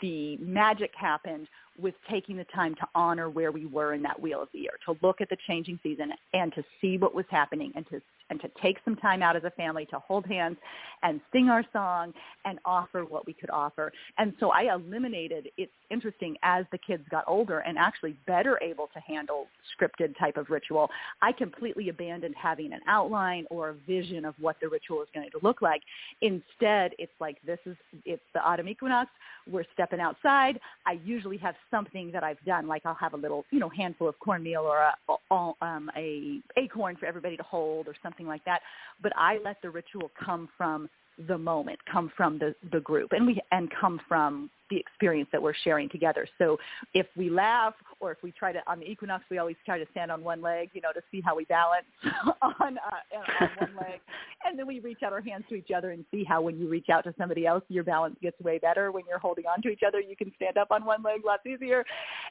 the 0.00 0.36
magic 0.38 0.90
happened 0.96 1.48
with 1.78 1.94
taking 2.08 2.36
the 2.36 2.44
time 2.54 2.74
to 2.76 2.88
honor 2.94 3.28
where 3.28 3.50
we 3.50 3.66
were 3.66 3.94
in 3.94 4.02
that 4.02 4.20
wheel 4.20 4.40
of 4.42 4.48
the 4.52 4.60
year, 4.60 4.78
to 4.86 4.96
look 5.02 5.20
at 5.20 5.28
the 5.28 5.36
changing 5.46 5.78
season 5.82 6.12
and 6.32 6.52
to 6.54 6.62
see 6.80 6.98
what 6.98 7.14
was 7.14 7.24
happening 7.30 7.72
and 7.74 7.86
to 7.88 8.00
and 8.30 8.40
to 8.40 8.50
take 8.62 8.78
some 8.84 8.96
time 8.96 9.22
out 9.22 9.36
as 9.36 9.44
a 9.44 9.50
family 9.50 9.86
to 9.86 9.98
hold 9.98 10.26
hands 10.26 10.56
and 11.02 11.20
sing 11.32 11.48
our 11.48 11.64
song 11.72 12.12
and 12.44 12.58
offer 12.64 13.04
what 13.04 13.26
we 13.26 13.32
could 13.32 13.50
offer. 13.50 13.92
And 14.18 14.32
so 14.40 14.50
I 14.50 14.74
eliminated, 14.74 15.48
it's 15.56 15.72
interesting, 15.90 16.36
as 16.42 16.64
the 16.72 16.78
kids 16.78 17.04
got 17.10 17.24
older 17.26 17.60
and 17.60 17.78
actually 17.78 18.16
better 18.26 18.58
able 18.62 18.88
to 18.94 19.00
handle 19.00 19.46
scripted 19.78 20.18
type 20.18 20.36
of 20.36 20.50
ritual, 20.50 20.90
I 21.22 21.32
completely 21.32 21.88
abandoned 21.90 22.34
having 22.40 22.72
an 22.72 22.80
outline 22.88 23.46
or 23.50 23.70
a 23.70 23.74
vision 23.86 24.24
of 24.24 24.34
what 24.40 24.56
the 24.60 24.68
ritual 24.68 25.02
is 25.02 25.08
going 25.14 25.30
to 25.30 25.38
look 25.42 25.62
like. 25.62 25.82
Instead, 26.22 26.92
it's 26.98 27.12
like 27.20 27.38
this 27.46 27.58
is, 27.66 27.76
it's 28.04 28.22
the 28.32 28.40
autumn 28.40 28.68
equinox, 28.68 29.10
we're 29.50 29.64
stepping 29.74 30.00
outside. 30.00 30.58
I 30.86 30.98
usually 31.04 31.36
have 31.38 31.54
something 31.70 32.10
that 32.12 32.24
I've 32.24 32.42
done, 32.46 32.66
like 32.66 32.86
I'll 32.86 32.94
have 32.94 33.14
a 33.14 33.18
little, 33.18 33.44
you 33.50 33.58
know, 33.58 33.68
handful 33.68 34.08
of 34.08 34.18
cornmeal 34.18 34.62
or 34.62 34.78
a, 34.78 35.54
um, 35.64 35.90
a 35.96 36.40
acorn 36.56 36.96
for 36.96 37.06
everybody 37.06 37.36
to 37.36 37.42
hold 37.42 37.86
or 37.86 37.94
something 38.02 38.23
something 38.24 38.28
like 38.28 38.44
that. 38.44 38.60
But 39.02 39.12
I 39.16 39.38
let 39.44 39.60
the 39.62 39.70
ritual 39.70 40.10
come 40.24 40.48
from 40.56 40.88
the 41.28 41.38
moment, 41.38 41.78
come 41.90 42.10
from 42.16 42.38
the, 42.38 42.54
the 42.72 42.80
group 42.80 43.12
and 43.12 43.24
we 43.26 43.40
and 43.52 43.70
come 43.80 44.00
from 44.08 44.50
the 44.70 44.76
experience 44.76 45.28
that 45.30 45.40
we're 45.40 45.54
sharing 45.62 45.88
together. 45.88 46.26
So 46.38 46.56
if 46.94 47.06
we 47.16 47.30
laugh 47.30 47.74
or 48.00 48.10
if 48.10 48.18
we 48.22 48.32
try 48.32 48.52
to 48.52 48.60
on 48.66 48.80
the 48.80 48.90
equinox, 48.90 49.24
we 49.30 49.38
always 49.38 49.56
try 49.64 49.78
to 49.78 49.84
stand 49.92 50.10
on 50.10 50.24
one 50.24 50.40
leg, 50.40 50.70
you 50.72 50.80
know, 50.80 50.92
to 50.92 51.00
see 51.12 51.20
how 51.20 51.36
we 51.36 51.44
balance 51.44 51.86
on 52.42 52.78
uh, 52.78 53.40
on 53.40 53.48
one 53.58 53.76
leg, 53.80 54.00
and 54.44 54.58
then 54.58 54.66
we 54.66 54.80
reach 54.80 55.02
out 55.04 55.12
our 55.12 55.20
hands 55.20 55.44
to 55.50 55.54
each 55.54 55.70
other 55.70 55.90
and 55.90 56.04
see 56.10 56.24
how 56.24 56.40
when 56.40 56.58
you 56.58 56.68
reach 56.68 56.88
out 56.92 57.04
to 57.04 57.14
somebody 57.18 57.46
else, 57.46 57.62
your 57.68 57.84
balance 57.84 58.16
gets 58.22 58.40
way 58.40 58.58
better. 58.58 58.90
When 58.90 59.04
you're 59.08 59.18
holding 59.18 59.44
on 59.46 59.62
to 59.62 59.68
each 59.68 59.82
other, 59.86 60.00
you 60.00 60.16
can 60.16 60.32
stand 60.36 60.56
up 60.56 60.68
on 60.70 60.84
one 60.84 61.02
leg 61.02 61.20
lots 61.24 61.46
easier. 61.46 61.84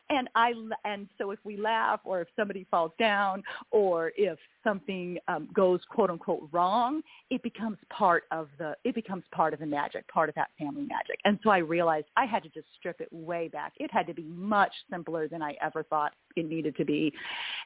And 0.10 0.30
I 0.36 0.54
and 0.86 1.08
so 1.18 1.32
if 1.32 1.40
we 1.44 1.58
laugh 1.58 2.02
or 2.04 2.22
if 2.22 2.28
somebody 2.36 2.68
falls 2.70 2.92
down 3.00 3.44
or 3.72 4.12
if 4.18 4.38
something 4.64 5.18
um, 5.28 5.48
goes 5.54 5.80
quote 5.90 6.10
unquote 6.10 6.50
wrong, 6.52 7.02
it 7.30 7.42
becomes 7.42 7.78
part 7.90 8.24
of 8.32 8.50
the 8.58 8.76
it 8.84 8.96
becomes 8.96 9.24
part 9.34 9.54
of 9.54 9.60
the 9.60 9.66
magic, 9.66 10.08
part 10.08 10.30
of 10.30 10.36
that 10.36 10.50
family 10.60 10.84
magic. 10.84 11.20
And 11.26 11.40
so 11.44 11.50
I 11.50 11.60
realized 11.60 12.08
I 12.18 12.26
had 12.26 12.44
to 12.44 12.50
just 12.50 12.68
strip 12.78 13.00
it 13.02 13.08
way 13.12 13.48
back. 13.48 13.74
It 13.78 13.92
had 13.92 14.06
to 14.08 14.14
be 14.14 14.24
much 14.24 14.74
simpler 14.92 15.28
than 15.28 15.42
I 15.42 15.56
ever 15.62 15.84
thought 15.84 16.14
it 16.36 16.48
needed 16.48 16.76
to 16.78 16.86
be. 16.86 17.14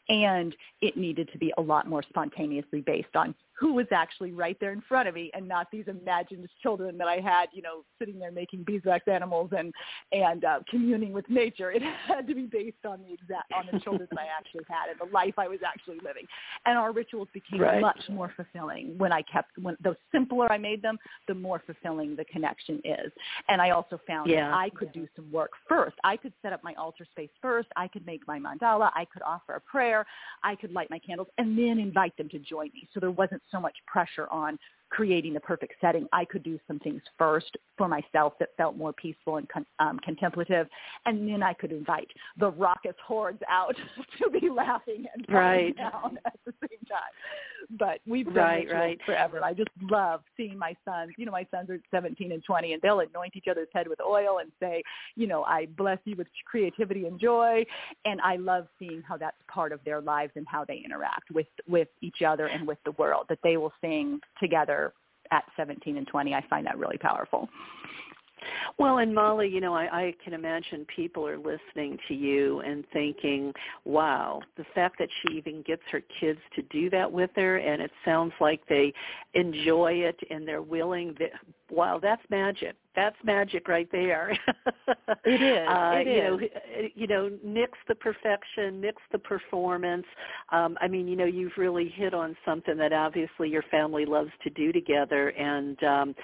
And 0.10 0.56
it 0.82 0.96
needed 0.96 1.30
to 1.32 1.38
be 1.38 1.54
a 1.58 1.62
lot 1.62 1.88
more 1.88 2.04
spontaneously 2.04 2.82
based 2.82 3.16
on 3.16 3.34
who 3.60 3.74
was 3.74 3.88
actually 3.92 4.32
right 4.32 4.58
there 4.60 4.72
in 4.72 4.82
front 4.82 5.08
of 5.08 5.16
me 5.16 5.32
and 5.34 5.48
not 5.48 5.68
these 5.72 5.86
imagined 5.88 6.48
children 6.62 6.98
that 6.98 7.08
I 7.08 7.16
had, 7.16 7.48
you 7.54 7.62
know, 7.62 7.84
sitting 7.98 8.20
there 8.20 8.32
making 8.32 8.64
beeswax 8.64 9.08
animals 9.08 9.52
and 9.58 9.74
and 10.12 10.46
uh, 10.46 10.60
communing 10.70 11.12
with 11.12 11.28
nature. 11.30 11.72
It 11.72 11.82
had 12.08 12.28
to 12.28 12.36
be 12.36 12.44
based 12.44 12.86
on 12.86 13.00
the 13.08 13.14
exact 13.14 13.52
on 13.54 13.66
the 13.72 13.80
children 13.80 14.08
that 14.12 14.20
I 14.20 14.28
actually 14.38 14.66
had 14.70 14.90
and 14.90 15.00
the 15.00 15.12
life 15.14 15.34
I 15.38 15.48
was 15.48 15.60
actually 15.66 15.98
living. 16.04 16.26
And 16.66 16.78
our 16.78 16.92
rituals 16.92 17.28
became 17.34 17.62
right. 17.62 17.82
much 17.82 18.02
more 18.10 18.32
fulfilling 18.36 18.98
when 18.98 19.12
I 19.12 19.22
kept 19.24 19.58
when 19.58 19.76
the 19.84 19.96
simpler 20.12 20.52
I 20.52 20.58
made 20.58 20.82
them, 20.82 20.98
the 21.28 21.34
more 21.34 21.62
fulfilling 21.66 22.16
the 22.16 22.26
connection 22.26 22.80
is. 22.84 23.12
And 23.50 23.62
I 23.62 23.72
also 23.72 24.00
found 24.06 24.30
yeah. 24.30 24.50
that 24.50 24.54
I 24.54 24.70
could 24.70 24.92
do 24.94 25.08
some 25.16 25.32
work 25.32 25.52
first. 25.68 25.96
I 26.04 26.18
could 26.18 26.34
set 26.42 26.54
up 26.54 26.64
my 26.64 26.74
altar 26.76 27.06
space 27.12 27.30
first. 27.42 27.70
I 27.76 27.88
could 27.88 28.06
make 28.06 28.28
my 28.28 28.40
mandala. 28.40 28.92
I 28.94 29.06
could 29.12 29.24
offer 29.24 29.54
a 29.54 29.62
prayer. 29.62 30.06
I 30.44 30.56
could 30.56 30.72
light 30.72 30.90
my 30.90 31.00
candles 31.00 31.28
and 31.38 31.58
then 31.58 31.80
invite 31.80 32.16
them 32.18 32.30
to 32.30 32.40
join 32.40 32.70
me. 32.74 32.88
So 32.94 33.00
there 33.00 33.12
wasn't 33.12 33.42
so 33.52 33.60
much 33.60 33.76
pressure 33.88 34.28
on 34.32 34.58
creating 34.90 35.34
the 35.34 35.40
perfect 35.40 35.74
setting, 35.82 36.08
I 36.14 36.26
could 36.26 36.44
do 36.44 36.60
some 36.68 36.80
things 36.80 37.02
first 37.18 37.58
for 37.78 37.88
myself 37.88 38.34
that 38.40 38.50
felt 38.58 38.78
more 38.78 38.94
peaceful 38.94 39.38
and 39.38 39.48
con- 39.50 39.66
um, 39.80 40.00
contemplative, 40.00 40.68
and 41.06 41.28
then 41.28 41.44
I 41.44 41.54
could 41.54 41.72
invite 41.72 42.08
the 42.40 42.50
raucous 42.50 42.96
hordes 43.06 43.42
out 43.50 43.76
to 44.22 44.30
be 44.30 44.50
laughing 44.50 45.06
and 45.14 45.26
right. 45.30 45.76
down 45.76 46.18
at 46.26 46.40
the 46.46 46.54
same 46.62 46.80
time. 46.90 47.78
But 47.78 48.00
we've 48.08 48.26
done 48.26 48.36
right, 48.36 48.72
right. 48.72 49.00
forever. 49.06 49.44
I 49.44 49.54
just 49.54 49.70
love 49.90 50.22
seeing 50.38 50.58
my 50.58 50.74
sons. 50.86 51.12
You 51.18 51.26
know, 51.26 51.32
my 51.34 51.46
sons 51.52 51.70
are 51.70 51.80
17 51.92 52.32
and 52.32 52.44
20, 52.44 52.74
and 52.74 52.82
they'll 52.82 53.02
anoint 53.02 53.36
each 53.36 53.48
other's 53.50 53.68
head 53.74 53.88
with 53.88 54.00
oil 54.00 54.38
and 54.40 54.52
say, 54.60 54.82
you 55.16 55.28
know, 55.28 55.44
I 55.44 55.68
bless 55.78 55.98
you 56.06 56.16
with 56.16 56.28
creativity 56.46 57.08
and 57.08 57.20
joy. 57.20 57.66
And 58.06 58.22
I 58.22 58.38
love 58.38 58.68
seeing 58.80 59.02
how 59.02 59.18
that's 59.18 59.38
part 59.48 59.74
of 59.74 59.82
their 59.84 60.00
lives 60.00 60.32
and 60.36 60.46
how 60.48 60.64
they 60.64 60.82
interact 60.84 61.30
with 61.32 61.48
with 61.68 61.90
each 62.02 62.22
other 62.26 62.48
and 62.48 62.66
with 62.66 62.78
the 62.86 62.92
world. 62.92 63.26
That 63.28 63.40
they 63.44 63.58
will 63.58 63.74
sing 63.82 64.22
together 64.40 64.87
at 65.32 65.44
17 65.56 65.98
and 65.98 66.08
20. 66.08 66.34
I 66.34 66.44
find 66.50 66.66
that 66.66 66.78
really 66.78 66.98
powerful. 66.98 67.50
Well, 68.78 69.00
and 69.00 69.14
Molly, 69.14 69.48
you 69.48 69.60
know, 69.60 69.74
I, 69.74 69.86
I 69.86 70.14
can 70.24 70.34
imagine 70.34 70.86
people 70.96 71.28
are 71.28 71.38
listening 71.38 71.98
to 72.08 72.14
you 72.14 72.60
and 72.62 72.84
thinking, 72.94 73.54
wow, 73.86 74.42
the 74.58 74.66
fact 74.76 75.00
that 75.00 75.10
she 75.22 75.36
even 75.36 75.64
gets 75.64 75.82
her 75.92 76.02
kids 76.20 76.40
to 76.56 76.62
do 76.64 76.90
that 76.92 77.12
with 77.12 77.32
her, 77.36 77.58
and 77.58 77.82
it 77.82 77.92
sounds 78.06 78.34
like 78.40 78.62
they 78.68 78.94
enjoy 79.34 79.94
it 79.94 80.18
and 80.30 80.48
they're 80.48 80.62
willing. 80.62 81.16
Wow, 81.70 82.00
that's 82.02 82.22
magic 82.30 82.76
that's 82.98 83.16
magic 83.24 83.68
right 83.68 83.88
there. 83.92 84.32
it 85.24 85.42
is. 85.42 85.68
Uh, 85.78 85.98
it 85.98 86.08
you 86.08 86.14
is. 86.14 86.42
know, 86.42 86.90
you 86.96 87.08
know, 87.08 87.32
nix 87.44 87.78
the 87.88 87.94
perfection, 87.94 88.82
nix 88.82 89.02
the 89.12 89.20
performance. 89.20 90.06
Um, 90.52 90.78
I 90.82 90.88
mean, 90.88 91.08
you 91.08 91.16
know, 91.16 91.26
you've 91.26 91.52
really 91.58 91.90
hit 91.90 92.14
on 92.14 92.36
something 92.46 92.78
that 92.78 92.94
obviously 92.94 93.50
your 93.50 93.64
family 93.70 94.06
loves 94.06 94.32
to 94.44 94.50
do 94.50 94.72
together, 94.72 95.30
and 95.30 95.84
um, 95.84 96.16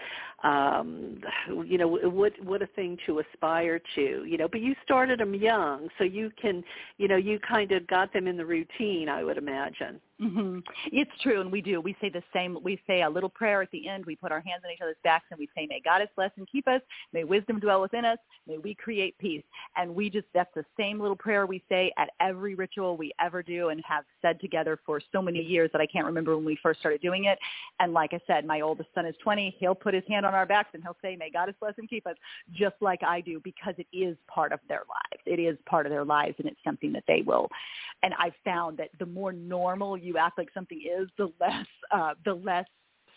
um, 0.43 1.21
you 1.65 1.77
know, 1.77 1.88
what 1.88 2.34
what 2.43 2.62
a 2.62 2.67
thing 2.67 2.97
to 3.06 3.19
aspire 3.19 3.79
to. 3.95 4.25
You 4.25 4.38
know, 4.38 4.47
but 4.47 4.62
you 4.62 4.73
started 4.84 5.19
them 5.19 5.36
young, 5.36 5.89
so 5.97 6.03
you 6.03 6.32
can, 6.41 6.63
you 6.97 7.08
know, 7.08 7.17
you 7.17 7.39
kind 7.39 7.71
of 7.71 7.86
got 7.88 8.12
them 8.13 8.27
in 8.27 8.38
the 8.38 8.45
routine. 8.45 9.10
I 9.10 9.23
would 9.23 9.38
imagine. 9.38 9.99
Mm-hmm. 10.24 10.60
It's 10.92 11.12
true, 11.22 11.42
and 11.42 11.52
we 11.52 11.62
do. 11.62 11.82
We 11.82 11.96
say 12.00 12.10
the 12.10 12.24
same. 12.34 12.58
We 12.64 12.80
say 12.88 13.02
a 13.02 13.10
little 13.10 13.30
prayer 13.30 13.62
at 13.62 13.72
the 13.72 13.88
end. 13.88 14.06
We 14.06 14.16
put 14.16 14.32
our 14.32 14.40
hands 14.40 14.62
on 14.64 14.72
each 14.72 14.82
other's 14.82 14.96
backs, 15.04 15.26
and 15.32 15.40
we 15.40 15.50
say, 15.56 15.66
"May 15.68 15.82
God 15.84 16.02
bless 16.16 16.32
and 16.38 16.48
keep 16.50 16.68
us. 16.68 16.82
May 17.12 17.24
wisdom 17.24 17.60
dwell 17.60 17.82
within 17.82 18.06
us. 18.06 18.18
May 18.48 18.58
we 18.58 18.74
create 18.76 19.18
peace." 19.18 19.44
And 19.76 19.94
we 19.94 20.10
just—that's 20.10 20.54
the 20.56 20.66
same 20.78 21.00
little 21.00 21.16
prayer 21.16 21.46
we 21.46 21.62
say 21.68 21.92
at 21.98 22.10
every 22.22 22.56
ritual 22.56 22.96
we 22.96 23.12
ever 23.20 23.44
do, 23.44 23.70
and 23.70 23.84
have 23.86 24.06
said 24.22 24.40
together 24.40 24.80
for 24.86 25.02
so 25.12 25.22
many 25.22 25.42
years 25.42 25.70
that 25.74 25.82
I 25.82 25.88
can't 25.88 26.06
remember 26.06 26.36
when 26.36 26.46
we 26.46 26.58
first 26.64 26.80
started 26.80 27.02
doing 27.02 27.26
it. 27.26 27.38
And 27.80 27.92
like 27.92 28.14
I 28.14 28.20
said, 28.26 28.46
my 28.46 28.62
oldest 28.62 28.90
son 28.96 29.06
is 29.06 29.16
20. 29.24 29.56
He'll 29.60 29.76
put 29.76 29.94
his 29.94 30.04
hand 30.08 30.26
on 30.26 30.34
our 30.34 30.46
backs 30.46 30.70
and 30.74 30.84
he'll 30.84 30.98
say, 31.02 31.16
"May 31.16 31.32
God 31.32 31.54
bless 31.60 31.74
and 31.78 31.90
keep 31.90 32.08
us," 32.08 32.16
just 32.54 32.76
like 32.80 33.04
I 33.04 33.20
do, 33.20 33.42
because 33.44 33.74
it 33.78 33.88
is 33.92 34.16
part 34.28 34.54
of 34.54 34.60
their 34.70 34.84
lives. 34.88 35.24
It 35.26 35.40
is 35.40 35.58
part 35.66 35.86
of 35.86 35.92
their 35.92 36.06
lives, 36.06 36.36
and 36.38 36.48
it's 36.48 36.64
something 36.64 36.94
that 36.94 37.04
they 37.08 37.24
will. 37.26 37.50
And 38.04 38.14
I've 38.20 38.36
found 38.44 38.78
that 38.78 38.90
the 39.00 39.06
more 39.06 39.32
normal 39.32 39.98
you 39.98 40.12
act 40.17 40.38
like 40.38 40.49
something 40.54 40.80
is, 40.80 41.10
the 41.17 41.32
less 41.39 41.65
uh, 41.91 42.13
the 42.26 42.34
less 42.34 42.65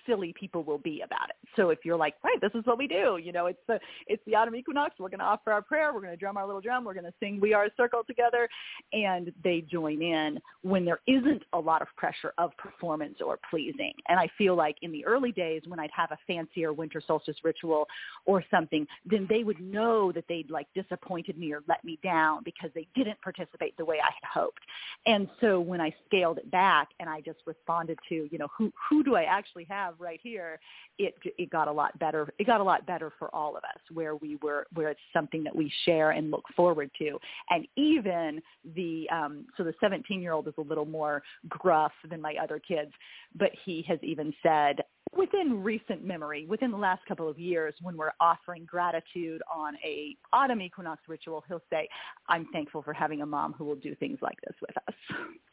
silly 0.06 0.34
people 0.38 0.62
will 0.62 0.78
be 0.78 1.02
about 1.02 1.30
it. 1.30 1.36
So 1.56 1.70
if 1.70 1.80
you're 1.84 1.96
like, 1.96 2.14
right, 2.22 2.40
this 2.40 2.52
is 2.54 2.64
what 2.64 2.78
we 2.78 2.86
do, 2.86 3.18
you 3.22 3.32
know, 3.32 3.46
it's 3.46 3.60
the 3.66 3.78
it's 4.06 4.22
the 4.26 4.34
autumn 4.34 4.56
equinox. 4.56 4.94
We're 4.98 5.08
going 5.08 5.20
to 5.20 5.24
offer 5.24 5.52
our 5.52 5.62
prayer. 5.62 5.92
We're 5.92 6.00
going 6.00 6.12
to 6.12 6.16
drum 6.16 6.36
our 6.36 6.46
little 6.46 6.60
drum. 6.60 6.84
We're 6.84 6.94
going 6.94 7.04
to 7.04 7.14
sing 7.20 7.40
"We 7.40 7.54
Are 7.54 7.64
a 7.64 7.70
Circle" 7.76 8.02
together, 8.06 8.48
and 8.92 9.32
they 9.42 9.62
join 9.70 10.02
in 10.02 10.38
when 10.62 10.84
there 10.84 11.00
isn't 11.06 11.42
a 11.52 11.58
lot 11.58 11.82
of 11.82 11.88
pressure 11.96 12.32
of 12.38 12.56
performance 12.56 13.18
or 13.24 13.38
pleasing. 13.50 13.92
And 14.08 14.18
I 14.18 14.28
feel 14.36 14.54
like 14.54 14.76
in 14.82 14.92
the 14.92 15.04
early 15.04 15.32
days 15.32 15.62
when 15.66 15.80
I'd 15.80 15.90
have 15.96 16.12
a 16.12 16.18
fancier 16.26 16.72
winter 16.72 17.02
solstice 17.06 17.36
ritual 17.42 17.86
or 18.24 18.44
something, 18.50 18.86
then 19.04 19.26
they 19.28 19.44
would 19.44 19.60
know 19.60 20.12
that 20.12 20.24
they'd 20.28 20.50
like 20.50 20.66
disappointed 20.74 21.38
me 21.38 21.52
or 21.52 21.62
let 21.68 21.84
me 21.84 21.98
down 22.02 22.42
because 22.44 22.70
they 22.74 22.86
didn't 22.94 23.20
participate 23.22 23.76
the 23.76 23.84
way 23.84 23.96
I 24.00 24.06
had 24.06 24.40
hoped. 24.40 24.60
And 25.06 25.28
so 25.40 25.60
when 25.60 25.80
I 25.80 25.94
scaled 26.06 26.38
it 26.38 26.50
back 26.50 26.88
and 27.00 27.08
I 27.08 27.20
just 27.20 27.38
responded 27.46 27.98
to, 28.08 28.28
you 28.30 28.38
know, 28.38 28.48
who 28.56 28.72
who 28.88 29.02
do 29.02 29.14
I 29.16 29.24
actually 29.24 29.66
have 29.68 29.94
right 29.98 30.20
here, 30.22 30.58
it 30.98 31.14
it 31.38 31.50
got 31.50 31.68
a 31.68 31.72
lot 31.72 31.98
better. 31.98 32.32
It 32.38 32.46
got 32.46 32.60
a 32.60 32.64
lot 32.64 32.86
better 32.86 33.12
for 33.18 33.34
all 33.34 33.56
of 33.56 33.64
us, 33.64 33.80
where 33.92 34.16
we 34.16 34.36
were 34.42 34.66
where 34.74 34.90
it's 34.90 35.00
something 35.12 35.42
that 35.44 35.54
we 35.54 35.72
share 35.84 36.10
and 36.10 36.30
look 36.30 36.44
forward 36.54 36.90
to. 36.98 37.18
And 37.50 37.66
even 37.76 38.40
the 38.74 39.08
um, 39.12 39.46
so 39.56 39.64
the 39.64 39.74
17 39.80 40.20
year 40.20 40.32
old 40.32 40.48
is 40.48 40.54
a 40.58 40.62
little 40.62 40.86
more 40.86 41.22
gruff 41.48 41.92
than 42.08 42.20
my 42.20 42.34
other 42.42 42.58
kids, 42.58 42.92
but 43.34 43.50
he 43.64 43.84
has 43.88 43.98
even 44.02 44.32
said 44.42 44.82
within 45.16 45.62
recent 45.62 46.04
memory, 46.04 46.46
within 46.46 46.70
the 46.70 46.76
last 46.76 47.04
couple 47.06 47.28
of 47.28 47.38
years, 47.38 47.74
when 47.82 47.96
we're 47.96 48.12
offering 48.20 48.64
gratitude 48.64 49.42
on 49.52 49.74
a 49.84 50.16
autumn 50.32 50.60
equinox 50.60 51.02
ritual, 51.08 51.44
he'll 51.48 51.62
say, 51.70 51.88
"I'm 52.28 52.46
thankful 52.52 52.82
for 52.82 52.92
having 52.92 53.22
a 53.22 53.26
mom 53.26 53.52
who 53.54 53.64
will 53.64 53.76
do 53.76 53.94
things 53.94 54.18
like 54.20 54.40
this 54.42 54.56
with 54.60 54.76
us." 54.88 54.94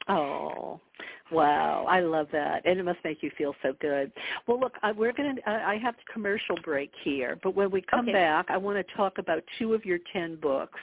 Oh, 0.09 0.81
wow! 1.31 1.85
I 1.87 2.01
love 2.01 2.27
that, 2.33 2.65
and 2.65 2.77
it 2.77 2.83
must 2.83 2.99
make 3.05 3.23
you 3.23 3.31
feel 3.37 3.55
so 3.61 3.71
good. 3.79 4.11
Well, 4.47 4.59
look, 4.59 4.73
I, 4.81 4.91
we're 4.91 5.13
going 5.13 5.35
to. 5.35 5.49
I 5.49 5.77
have 5.77 5.95
a 5.95 6.11
commercial 6.11 6.55
break 6.63 6.91
here, 7.03 7.37
but 7.43 7.55
when 7.55 7.71
we 7.71 7.81
come 7.81 8.07
okay. 8.07 8.13
back, 8.13 8.47
I 8.49 8.57
want 8.57 8.85
to 8.85 8.93
talk 8.95 9.17
about 9.17 9.43
two 9.59 9.73
of 9.73 9.85
your 9.85 9.99
ten 10.11 10.35
books, 10.35 10.79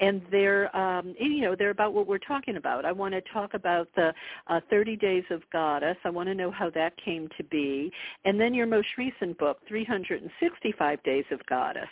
and 0.00 0.22
they're, 0.30 0.74
um, 0.76 1.14
you 1.18 1.42
know, 1.42 1.54
they're 1.56 1.70
about 1.70 1.92
what 1.92 2.06
we're 2.06 2.18
talking 2.18 2.56
about. 2.56 2.84
I 2.84 2.92
want 2.92 3.14
to 3.14 3.20
talk 3.32 3.54
about 3.54 3.88
the 3.96 4.12
uh, 4.48 4.60
Thirty 4.70 4.96
Days 4.96 5.24
of 5.30 5.42
Goddess. 5.52 5.96
I 6.04 6.10
want 6.10 6.28
to 6.28 6.34
know 6.34 6.50
how 6.50 6.70
that 6.70 6.92
came 7.02 7.28
to 7.36 7.44
be, 7.44 7.90
and 8.24 8.40
then 8.40 8.54
your 8.54 8.66
most 8.66 8.88
recent 8.98 9.38
book, 9.38 9.58
365 9.68 11.02
Days 11.02 11.24
of 11.30 11.44
Goddess. 11.46 11.88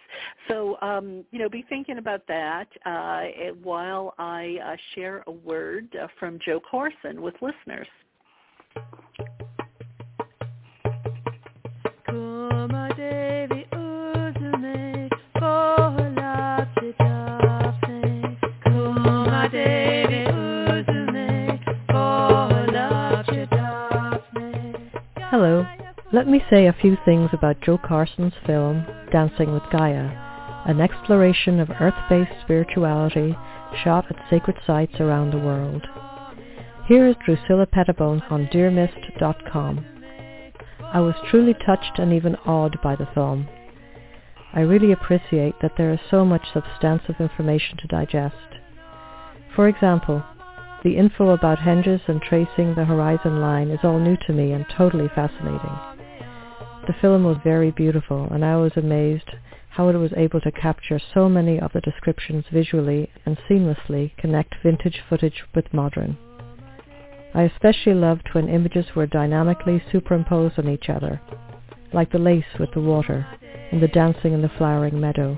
So, 0.49 0.81
um, 0.81 1.25
you 1.31 1.38
know, 1.38 1.49
be 1.49 1.64
thinking 1.69 1.99
about 1.99 2.27
that 2.29 2.69
uh, 2.85 3.53
while 3.62 4.14
I 4.19 4.57
uh, 4.64 4.77
share 4.95 5.25
a 5.27 5.33
word 5.33 5.88
uh, 6.01 6.09
from 6.19 6.38
Joe 6.45 6.61
Carson 6.71 7.23
with 7.23 7.35
listeners. 7.40 7.88
Hello. 25.35 25.66
Let 26.12 26.28
me 26.28 26.40
say 26.48 26.66
a 26.66 26.76
few 26.80 26.96
things 27.04 27.30
about 27.33 27.61
Joe 27.61 27.76
Carson's 27.76 28.35
film, 28.46 28.86
Dancing 29.11 29.53
with 29.53 29.64
Gaia, 29.72 30.09
an 30.64 30.80
exploration 30.80 31.59
of 31.59 31.70
earth-based 31.80 32.40
spirituality 32.45 33.36
shot 33.82 34.05
at 34.11 34.30
sacred 34.30 34.57
sites 34.64 35.01
around 35.01 35.32
the 35.32 35.38
world. 35.38 35.84
Here 36.86 37.09
is 37.09 37.16
Drusilla 37.24 37.66
Pettibone 37.66 38.22
on 38.30 38.47
DearMist.com. 38.47 39.93
I 40.95 41.01
was 41.01 41.16
truly 41.28 41.55
touched 41.55 41.99
and 41.99 42.12
even 42.12 42.36
awed 42.47 42.80
by 42.80 42.95
the 42.95 43.09
film. 43.14 43.49
I 44.53 44.61
really 44.61 44.92
appreciate 44.92 45.57
that 45.61 45.72
there 45.76 45.92
is 45.92 45.99
so 46.09 46.24
much 46.24 46.47
substantive 46.53 47.16
information 47.18 47.76
to 47.78 47.88
digest. 47.88 48.36
For 49.57 49.66
example, 49.66 50.22
the 50.84 50.97
info 50.97 51.30
about 51.30 51.59
henges 51.59 52.01
and 52.07 52.22
tracing 52.22 52.76
the 52.76 52.84
horizon 52.84 53.40
line 53.40 53.70
is 53.70 53.80
all 53.82 53.99
new 53.99 54.16
to 54.28 54.32
me 54.32 54.53
and 54.53 54.64
totally 54.68 55.09
fascinating. 55.16 55.76
The 56.86 56.95
film 57.01 57.24
was 57.24 57.38
very 57.42 57.72
beautiful 57.72 58.28
and 58.30 58.45
I 58.45 58.55
was 58.55 58.76
amazed 58.76 59.30
how 59.70 59.88
it 59.88 59.97
was 59.97 60.12
able 60.16 60.40
to 60.42 60.53
capture 60.53 61.01
so 61.12 61.28
many 61.28 61.59
of 61.59 61.72
the 61.72 61.80
descriptions 61.80 62.45
visually 62.53 63.11
and 63.26 63.36
seamlessly 63.51 64.16
connect 64.16 64.55
vintage 64.62 65.03
footage 65.09 65.42
with 65.57 65.74
modern. 65.74 66.16
I 67.35 67.43
especially 67.43 67.95
loved 67.95 68.28
when 68.32 68.49
images 68.49 68.87
were 68.95 69.07
dynamically 69.07 69.82
superimposed 69.91 70.57
on 70.57 70.68
each 70.68 70.89
other, 70.89 71.20
like 71.93 72.12
the 72.12 72.18
lace 72.18 72.45
with 72.61 72.70
the 72.72 72.80
water 72.80 73.26
and 73.72 73.82
the 73.82 73.89
dancing 73.89 74.32
in 74.32 74.43
the 74.43 74.53
flowering 74.57 75.01
meadow. 75.01 75.37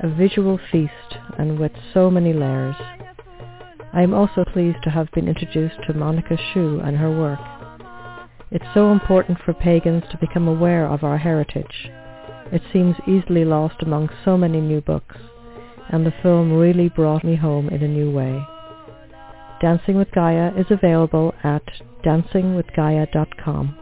A 0.00 0.08
visual 0.08 0.58
feast 0.72 1.18
and 1.38 1.58
with 1.58 1.70
so 1.94 2.10
many 2.10 2.32
layers. 2.32 2.74
I 3.92 4.02
am 4.02 4.12
also 4.12 4.44
pleased 4.44 4.82
to 4.82 4.90
have 4.90 5.10
been 5.12 5.28
introduced 5.28 5.76
to 5.86 5.94
Monica 5.94 6.36
Sjöö 6.36 6.86
and 6.86 6.96
her 6.96 7.16
work. 7.16 7.38
It's 8.50 8.74
so 8.74 8.90
important 8.90 9.38
for 9.44 9.54
pagans 9.54 10.02
to 10.10 10.18
become 10.18 10.48
aware 10.48 10.86
of 10.86 11.04
our 11.04 11.18
heritage. 11.18 11.90
It 12.52 12.62
seems 12.72 12.96
easily 13.06 13.44
lost 13.44 13.82
among 13.82 14.10
so 14.24 14.36
many 14.36 14.60
new 14.60 14.80
books, 14.80 15.16
and 15.90 16.04
the 16.04 16.14
film 16.22 16.52
really 16.52 16.88
brought 16.88 17.24
me 17.24 17.36
home 17.36 17.68
in 17.68 17.82
a 17.82 17.88
new 17.88 18.10
way. 18.10 18.44
Dancing 19.60 19.96
with 19.96 20.10
Gaia 20.12 20.52
is 20.58 20.66
available 20.70 21.34
at 21.42 21.62
dancingwithgaia.com. 22.04 23.78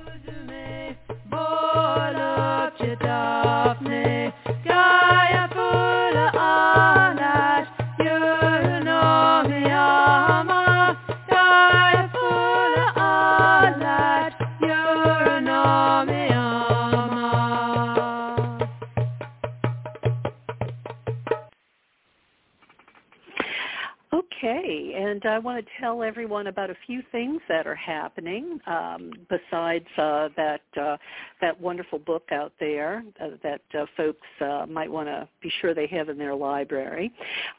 and 24.46 25.24
I 25.24 25.38
want 25.38 25.64
to 25.64 25.70
tell 25.80 26.02
everyone 26.02 26.48
about 26.48 26.68
a 26.68 26.76
few 26.86 27.02
things 27.10 27.40
that 27.48 27.66
are 27.66 27.74
happening 27.74 28.60
um, 28.66 29.10
besides 29.30 29.86
uh, 29.96 30.28
that 30.36 30.60
uh, 30.78 30.98
that 31.40 31.58
wonderful 31.58 31.98
book 31.98 32.24
out 32.30 32.52
there 32.60 33.02
uh, 33.22 33.28
that 33.42 33.62
uh, 33.72 33.86
folks 33.96 34.26
uh, 34.42 34.66
might 34.68 34.90
want 34.90 35.08
to 35.08 35.26
be 35.40 35.50
sure 35.60 35.72
they 35.72 35.86
have 35.86 36.10
in 36.10 36.18
their 36.18 36.34
library. 36.34 37.10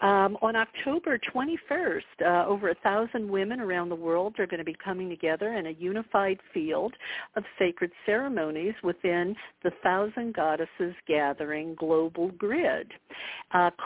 Um, 0.01 0.37
on 0.43 0.55
October 0.55 1.19
21st, 1.33 2.01
uh, 2.23 2.47
over 2.47 2.69
a 2.69 2.75
thousand 2.75 3.27
women 3.27 3.59
around 3.59 3.89
the 3.89 3.95
world 3.95 4.35
are 4.37 4.45
going 4.45 4.59
to 4.59 4.63
be 4.63 4.77
coming 4.83 5.09
together 5.09 5.53
in 5.53 5.65
a 5.65 5.71
unified 5.71 6.39
field 6.53 6.93
of 7.35 7.43
sacred 7.57 7.91
ceremonies 8.05 8.75
within 8.83 9.35
the 9.63 9.71
Thousand 9.81 10.35
Goddesses 10.35 10.93
Gathering 11.07 11.73
Global 11.79 12.29
Grid. 12.37 12.91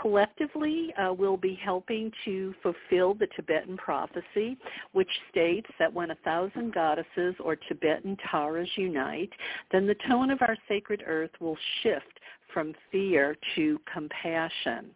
collectively, 0.02 0.94
we'll 1.18 1.38
be 1.38 1.58
helping 1.64 2.12
to 2.26 2.54
fulfill 2.62 2.89
the 2.90 3.28
Tibetan 3.36 3.78
prophecy, 3.78 4.58
which 4.94 5.10
states 5.30 5.70
that 5.78 5.94
when 5.94 6.12
a 6.12 6.16
thousand 6.26 6.74
goddesses 6.74 7.36
or 7.40 7.56
Tibetan 7.56 8.18
Taras 8.30 8.70
unite, 8.76 9.32
then 9.72 9.86
the 9.86 9.96
tone 10.08 10.32
of 10.32 10.42
our 10.42 10.58
sacred 10.68 11.04
earth 11.06 11.32
will 11.40 11.58
shift 11.84 12.20
from 12.54 12.74
fear 12.92 13.38
to 13.56 13.80
compassion. 13.92 14.90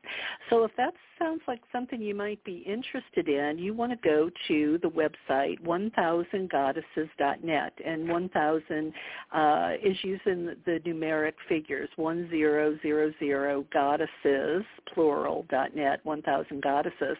So 0.50 0.64
if 0.64 0.72
that 0.78 0.94
sounds 1.24 1.42
like 1.48 1.62
something 1.72 2.02
you 2.02 2.14
might 2.14 2.44
be 2.44 2.58
interested 2.68 3.30
in, 3.30 3.58
you 3.58 3.74
want 3.74 3.94
to 3.94 3.98
go 4.08 4.30
to 4.48 4.78
the 4.82 4.90
website 4.90 5.58
1000goddesses.net 5.62 7.74
and 7.86 8.10
1000 8.10 8.94
uh, 9.32 9.72
is 9.82 9.96
using 10.04 10.54
the 10.66 10.82
numeric 10.86 11.36
figures 11.48 11.88
1000 11.96 13.66
goddesses 13.72 14.66
plural 14.94 15.46
.net 15.74 16.02
1000 16.04 16.62
goddesses. 16.62 17.16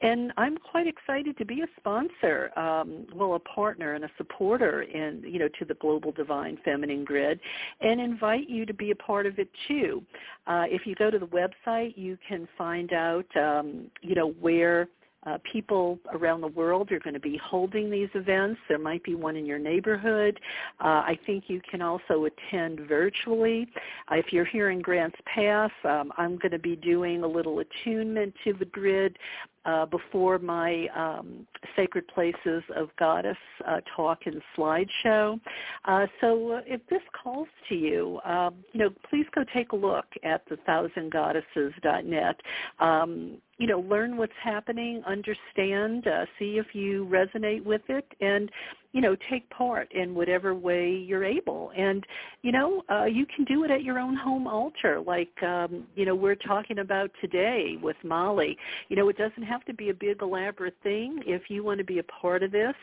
And 0.00 0.32
I'm 0.36 0.56
quite 0.56 0.86
excited 0.86 1.36
to 1.38 1.44
be 1.44 1.60
a 1.60 1.66
sponsor, 1.78 2.58
um, 2.58 3.06
well 3.14 3.34
a 3.34 3.38
partner 3.38 3.92
and 3.94 4.04
a 4.04 4.10
supporter 4.16 4.80
in 4.82 5.22
you 5.26 5.38
know 5.38 5.48
to 5.58 5.66
the 5.66 5.74
global 5.74 6.12
divine 6.12 6.56
feminine 6.64 7.04
grid 7.04 7.38
and 7.80 8.00
invite 8.00 8.48
you 8.48 8.64
to 8.64 8.72
be 8.72 8.92
a 8.92 8.96
part 8.96 9.26
of 9.26 9.38
it 9.38 9.50
too. 9.68 10.02
Uh, 10.46 10.64
if 10.68 10.86
you 10.86 10.94
go 10.94 11.10
to 11.10 11.18
the 11.18 11.26
website, 11.26 11.92
you 11.96 12.16
can 12.26 12.48
find 12.58 12.92
out, 12.92 13.26
um, 13.42 13.90
you 14.00 14.14
know, 14.14 14.30
where 14.40 14.88
uh, 15.24 15.38
people 15.50 15.98
around 16.12 16.40
the 16.40 16.48
world 16.48 16.90
are 16.90 16.98
going 16.98 17.14
to 17.14 17.20
be 17.20 17.40
holding 17.44 17.90
these 17.90 18.08
events. 18.14 18.60
There 18.68 18.78
might 18.78 19.04
be 19.04 19.14
one 19.14 19.36
in 19.36 19.46
your 19.46 19.58
neighborhood. 19.58 20.38
Uh, 20.80 21.02
I 21.06 21.18
think 21.26 21.44
you 21.46 21.60
can 21.70 21.80
also 21.80 22.26
attend 22.26 22.80
virtually. 22.88 23.68
Uh, 24.10 24.16
if 24.16 24.32
you're 24.32 24.44
here 24.44 24.70
in 24.70 24.80
Grants 24.80 25.16
Pass, 25.32 25.70
um, 25.84 26.12
I'm 26.16 26.38
going 26.38 26.52
to 26.52 26.58
be 26.58 26.74
doing 26.74 27.22
a 27.22 27.26
little 27.26 27.60
attunement 27.60 28.34
to 28.44 28.52
the 28.52 28.64
grid 28.64 29.16
uh, 29.64 29.86
before 29.86 30.38
my 30.38 30.86
um, 30.96 31.46
Sacred 31.76 32.06
Places 32.08 32.62
of 32.74 32.88
Goddess 32.98 33.36
uh, 33.66 33.80
talk 33.96 34.20
and 34.26 34.40
slideshow. 34.56 35.38
Uh, 35.84 36.06
so 36.20 36.52
uh, 36.52 36.60
if 36.66 36.80
this 36.88 37.02
calls 37.22 37.48
to 37.68 37.74
you, 37.74 38.20
um, 38.24 38.54
you 38.72 38.80
know, 38.80 38.90
please 39.08 39.26
go 39.34 39.44
take 39.54 39.72
a 39.72 39.76
look 39.76 40.06
at 40.24 40.42
the 40.48 40.56
thousandgoddesses.net. 40.68 42.36
Um, 42.80 43.38
you 43.58 43.66
know, 43.66 43.80
learn 43.80 44.16
what's 44.16 44.32
happening, 44.42 45.02
understand, 45.06 46.06
uh, 46.06 46.24
see 46.38 46.58
if 46.58 46.74
you 46.74 47.06
resonate 47.06 47.64
with 47.64 47.82
it, 47.88 48.06
and 48.20 48.50
you 48.92 49.00
know, 49.00 49.16
take 49.30 49.48
part 49.50 49.90
in 49.92 50.14
whatever 50.14 50.54
way 50.54 50.90
you're 50.90 51.24
able. 51.24 51.72
And, 51.76 52.04
you 52.42 52.52
know, 52.52 52.82
uh, 52.90 53.04
you 53.04 53.26
can 53.34 53.44
do 53.44 53.64
it 53.64 53.70
at 53.70 53.82
your 53.82 53.98
own 53.98 54.14
home 54.14 54.46
altar 54.46 55.00
like, 55.00 55.42
um, 55.42 55.86
you 55.94 56.04
know, 56.04 56.14
we're 56.14 56.34
talking 56.34 56.78
about 56.78 57.10
today 57.20 57.78
with 57.82 57.96
Molly. 58.04 58.56
You 58.88 58.96
know, 58.96 59.08
it 59.08 59.16
doesn't 59.16 59.42
have 59.42 59.64
to 59.64 59.74
be 59.74 59.88
a 59.88 59.94
big 59.94 60.20
elaborate 60.20 60.76
thing. 60.82 61.22
If 61.26 61.48
you 61.48 61.64
want 61.64 61.78
to 61.78 61.84
be 61.84 61.98
a 61.98 62.04
part 62.04 62.42
of 62.42 62.52
this, 62.52 62.74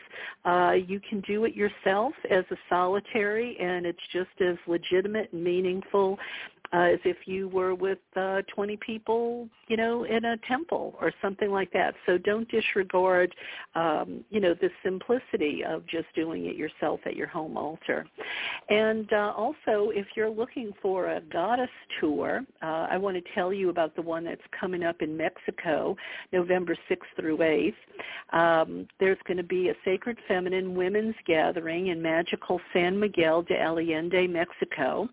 uh, 0.44 0.72
you 0.86 1.00
can 1.08 1.20
do 1.22 1.44
it 1.44 1.54
yourself 1.54 2.12
as 2.30 2.44
a 2.50 2.56
solitary 2.68 3.56
and 3.60 3.86
it's 3.86 3.98
just 4.12 4.30
as 4.40 4.56
legitimate 4.66 5.32
and 5.32 5.44
meaningful 5.44 6.18
uh, 6.72 6.82
as 6.92 7.00
if 7.04 7.16
you 7.26 7.48
were 7.48 7.74
with 7.74 7.98
uh, 8.16 8.42
20 8.54 8.76
people, 8.76 9.48
you 9.68 9.76
know, 9.76 10.04
in 10.04 10.24
a 10.24 10.36
temple 10.48 10.94
or 11.00 11.12
something 11.20 11.50
like 11.50 11.72
that. 11.72 11.94
So 12.06 12.16
don't 12.16 12.48
disregard, 12.48 13.34
um, 13.74 14.24
you 14.30 14.40
know, 14.40 14.54
the 14.54 14.70
simplicity 14.84 15.64
of 15.64 15.86
just 15.86 16.06
doing 16.14 16.46
it 16.46 16.56
yourself 16.56 17.00
at 17.06 17.16
your 17.16 17.26
home 17.26 17.56
altar. 17.56 18.06
And 18.68 19.12
uh, 19.12 19.32
also, 19.36 19.90
if 19.94 20.06
you're 20.14 20.30
looking 20.30 20.72
for 20.80 21.10
a 21.10 21.20
goddess 21.20 21.70
tour, 22.00 22.42
uh, 22.62 22.86
I 22.90 22.98
want 22.98 23.16
to 23.16 23.32
tell 23.34 23.52
you 23.52 23.70
about 23.70 23.96
the 23.96 24.02
one 24.02 24.24
that's 24.24 24.40
coming 24.58 24.84
up 24.84 25.02
in 25.02 25.16
Mexico, 25.16 25.96
November 26.32 26.76
6th 26.88 26.98
through 27.16 27.38
8th. 27.38 27.74
Um, 28.32 28.86
there's 29.00 29.18
going 29.26 29.38
to 29.38 29.42
be 29.42 29.70
a 29.70 29.74
Sacred 29.84 30.18
Feminine 30.28 30.74
Women's 30.74 31.16
Gathering 31.26 31.88
in 31.88 32.00
magical 32.00 32.60
San 32.72 32.98
Miguel 32.98 33.42
de 33.42 33.60
Allende, 33.60 34.28
Mexico. 34.28 35.08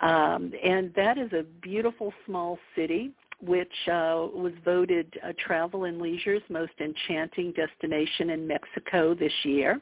Um, 0.00 0.52
and 0.64 0.92
that 1.02 1.18
is 1.18 1.32
a 1.32 1.42
beautiful 1.60 2.12
small 2.26 2.60
city 2.76 3.10
which 3.44 3.72
uh, 3.88 4.30
was 4.32 4.52
voted 4.64 5.12
uh, 5.26 5.32
Travel 5.44 5.86
and 5.86 6.00
Leisure's 6.00 6.44
most 6.48 6.74
enchanting 6.80 7.52
destination 7.52 8.30
in 8.30 8.46
Mexico 8.46 9.16
this 9.16 9.32
year. 9.42 9.80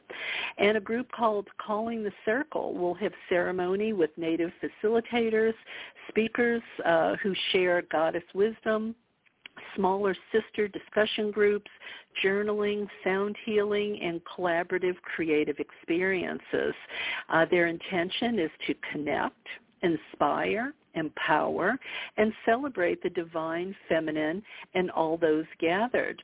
And 0.57 0.77
a 0.77 0.79
group 0.79 1.11
called 1.11 1.47
Calling 1.63 2.03
the 2.03 2.11
Circle 2.25 2.73
will 2.73 2.95
have 2.95 3.11
ceremony 3.29 3.93
with 3.93 4.09
native 4.17 4.49
facilitators, 4.83 5.53
speakers 6.09 6.63
uh, 6.83 7.17
who 7.21 7.35
share 7.51 7.83
goddess 7.91 8.23
wisdom, 8.33 8.95
smaller 9.75 10.15
sister 10.31 10.67
discussion 10.67 11.29
groups, 11.29 11.69
journaling, 12.25 12.87
sound 13.03 13.35
healing, 13.45 13.99
and 14.01 14.21
collaborative 14.25 14.95
creative 15.03 15.57
experiences. 15.59 16.73
Uh, 17.29 17.45
their 17.51 17.67
intention 17.67 18.39
is 18.39 18.49
to 18.65 18.73
connect, 18.91 19.47
inspire, 19.83 20.73
empower, 20.95 21.77
and 22.17 22.33
celebrate 22.45 23.01
the 23.03 23.09
divine 23.09 23.75
feminine 23.87 24.41
and 24.73 24.91
all 24.91 25.17
those 25.17 25.45
gathered. 25.59 26.21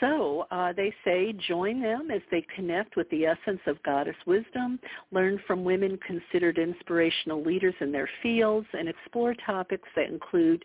So 0.00 0.46
uh, 0.50 0.72
they 0.72 0.92
say 1.04 1.32
join 1.48 1.80
them 1.80 2.10
as 2.10 2.22
they 2.30 2.44
connect 2.54 2.96
with 2.96 3.08
the 3.10 3.26
essence 3.26 3.60
of 3.66 3.82
goddess 3.82 4.16
wisdom, 4.26 4.78
learn 5.10 5.40
from 5.46 5.64
women 5.64 5.98
considered 6.06 6.58
inspirational 6.58 7.42
leaders 7.42 7.74
in 7.80 7.92
their 7.92 8.08
fields, 8.22 8.66
and 8.72 8.88
explore 8.88 9.34
topics 9.46 9.88
that 9.96 10.08
include 10.08 10.62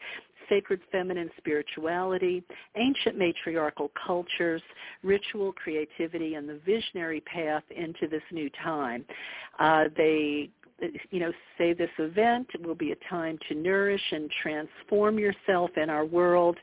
sacred 0.49 0.79
feminine 0.91 1.29
spirituality, 1.37 2.43
ancient 2.77 3.17
matriarchal 3.17 3.91
cultures, 4.05 4.61
ritual 5.03 5.51
creativity, 5.53 6.35
and 6.35 6.47
the 6.47 6.59
visionary 6.65 7.21
path 7.21 7.63
into 7.75 8.07
this 8.09 8.21
new 8.31 8.49
time. 8.63 9.05
Uh, 9.59 9.85
they 9.95 10.49
you 11.09 11.19
know, 11.19 11.31
say 11.57 11.73
this 11.73 11.89
event 11.97 12.47
will 12.63 12.75
be 12.75 12.91
a 12.91 12.95
time 13.09 13.39
to 13.49 13.55
nourish 13.55 14.03
and 14.11 14.29
transform 14.41 15.17
yourself 15.17 15.71
in 15.75 15.89
our 15.89 16.05
world, 16.05 16.57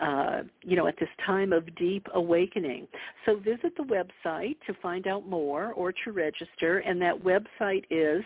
uh, 0.00 0.40
you 0.62 0.74
know, 0.76 0.86
at 0.86 0.98
this 0.98 1.08
time 1.24 1.52
of 1.52 1.72
deep 1.76 2.06
awakening. 2.14 2.88
So 3.26 3.36
visit 3.36 3.76
the 3.76 3.84
website 3.84 4.56
to 4.66 4.74
find 4.82 5.06
out 5.06 5.28
more 5.28 5.72
or 5.74 5.92
to 6.04 6.12
register, 6.12 6.78
and 6.78 7.00
that 7.02 7.16
website 7.16 7.84
is 7.90 8.24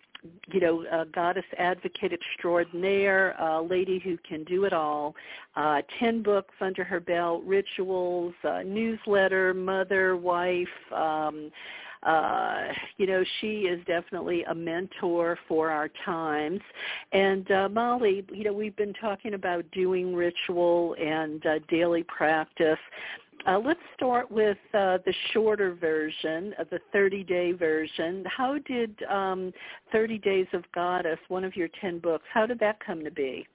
you 0.51 0.59
know, 0.59 0.85
a 0.91 1.05
goddess 1.05 1.45
advocate 1.57 2.13
extraordinaire, 2.13 3.31
a 3.39 3.61
lady 3.61 3.99
who 3.99 4.17
can 4.27 4.43
do 4.43 4.65
it 4.65 4.73
all. 4.73 5.15
Uh, 5.55 5.81
Ten 5.99 6.21
books 6.21 6.53
under 6.61 6.83
her 6.83 6.99
belt, 6.99 7.43
rituals, 7.45 8.33
uh, 8.43 8.61
newsletter, 8.63 9.53
mother, 9.53 10.17
wife, 10.17 10.67
um, 10.93 11.51
uh, 12.05 12.65
you 12.97 13.07
know, 13.07 13.23
she 13.41 13.61
is 13.61 13.83
definitely 13.87 14.43
a 14.43 14.53
mentor 14.53 15.39
for 15.47 15.71
our 15.71 15.89
times. 16.05 16.61
And 17.11 17.49
uh, 17.49 17.69
Molly, 17.69 18.23
you 18.31 18.43
know, 18.43 18.53
we've 18.53 18.75
been 18.75 18.93
talking 18.93 19.33
about 19.33 19.69
doing 19.71 20.15
ritual 20.15 20.95
and 21.01 21.43
uh, 21.45 21.59
daily 21.67 22.03
practice. 22.03 22.77
Uh, 23.47 23.59
let's 23.63 23.79
start 23.95 24.31
with 24.31 24.57
uh, 24.73 24.97
the 25.05 25.13
shorter 25.31 25.75
version, 25.75 26.53
uh, 26.59 26.63
the 26.71 26.79
30-day 26.95 27.51
version. 27.51 28.25
How 28.25 28.57
did 28.67 28.95
um, 29.03 29.53
30 29.91 30.17
Days 30.17 30.47
of 30.53 30.63
Goddess, 30.73 31.19
one 31.27 31.43
of 31.43 31.55
your 31.55 31.69
10 31.79 31.99
books, 31.99 32.23
how 32.33 32.47
did 32.47 32.59
that 32.59 32.79
come 32.83 33.03
to 33.03 33.11
be? 33.11 33.47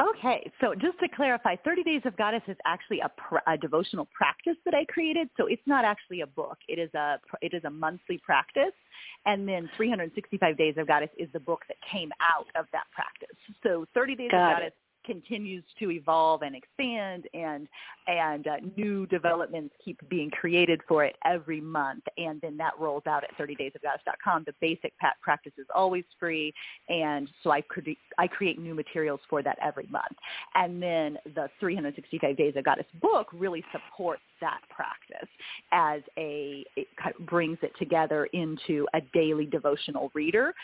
Okay, 0.00 0.50
so 0.60 0.74
just 0.74 0.98
to 1.00 1.08
clarify, 1.08 1.56
30 1.64 1.82
Days 1.82 2.02
of 2.04 2.16
Goddess 2.16 2.42
is 2.48 2.56
actually 2.66 3.00
a, 3.00 3.08
pr- 3.08 3.38
a, 3.46 3.56
devotional 3.56 4.06
practice 4.12 4.56
that 4.64 4.74
I 4.74 4.84
created. 4.84 5.28
So 5.36 5.46
it's 5.46 5.62
not 5.64 5.84
actually 5.84 6.20
a 6.20 6.26
book. 6.26 6.58
It 6.68 6.78
is 6.78 6.92
a 6.94 7.18
it 7.40 7.54
is 7.54 7.64
a 7.64 7.70
monthly 7.70 8.18
practice, 8.18 8.74
and 9.24 9.48
then 9.48 9.70
365 9.76 10.56
Days 10.58 10.74
of 10.76 10.86
Goddess 10.86 11.08
is 11.16 11.28
the 11.32 11.40
book 11.40 11.62
that 11.68 11.78
came 11.90 12.10
out 12.20 12.46
of 12.60 12.66
that 12.72 12.84
practice. 12.92 13.36
So 13.62 13.86
30 13.94 14.16
Days 14.16 14.30
Got 14.30 14.52
of 14.52 14.58
it. 14.58 14.60
Goddess 14.60 14.72
continues 15.08 15.64
to 15.78 15.90
evolve 15.90 16.42
and 16.42 16.54
expand 16.54 17.24
and 17.34 17.66
and 18.06 18.46
uh, 18.46 18.56
new 18.76 19.06
developments 19.06 19.74
keep 19.84 19.98
being 20.08 20.30
created 20.30 20.80
for 20.86 21.04
it 21.04 21.16
every 21.24 21.60
month 21.60 22.04
and 22.18 22.40
then 22.40 22.56
that 22.56 22.72
rolls 22.78 23.02
out 23.06 23.24
at 23.24 23.36
30daysofgoddess.com 23.38 24.44
the 24.46 24.54
basic 24.60 24.96
pat 24.98 25.14
practice 25.22 25.52
is 25.58 25.66
always 25.74 26.04
free 26.20 26.52
and 26.88 27.28
so 27.42 27.50
I 27.50 27.62
cre- 27.62 27.80
I 28.18 28.26
create 28.26 28.58
new 28.58 28.74
materials 28.74 29.20
for 29.30 29.42
that 29.42 29.58
every 29.62 29.86
month. 29.90 30.16
And 30.54 30.82
then 30.82 31.18
the 31.34 31.48
365 31.60 32.36
days 32.36 32.54
of 32.56 32.64
goddess 32.64 32.86
book 33.00 33.28
really 33.32 33.64
supports 33.72 34.22
that 34.40 34.60
practice 34.70 35.28
as 35.72 36.00
a 36.16 36.64
it 36.76 36.86
kind 37.02 37.14
of 37.18 37.26
brings 37.26 37.58
it 37.62 37.72
together 37.78 38.26
into 38.32 38.86
a 38.94 39.00
daily 39.12 39.46
devotional 39.46 40.10
reader. 40.14 40.54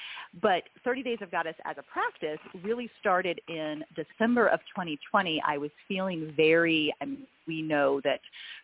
But 0.42 0.64
30 0.84 1.02
days 1.02 1.18
of 1.22 1.30
goddess 1.30 1.56
as 1.64 1.76
a 1.78 1.82
practice 1.82 2.38
really 2.62 2.90
started 3.00 3.40
in 3.48 3.84
December 3.96 4.33
Of 4.42 4.60
2020, 4.74 5.42
I 5.46 5.58
was 5.58 5.70
feeling 5.88 6.32
very, 6.36 6.94
I 7.00 7.04
mean, 7.04 7.26
we 7.46 7.62
know 7.62 8.00
that 8.04 8.20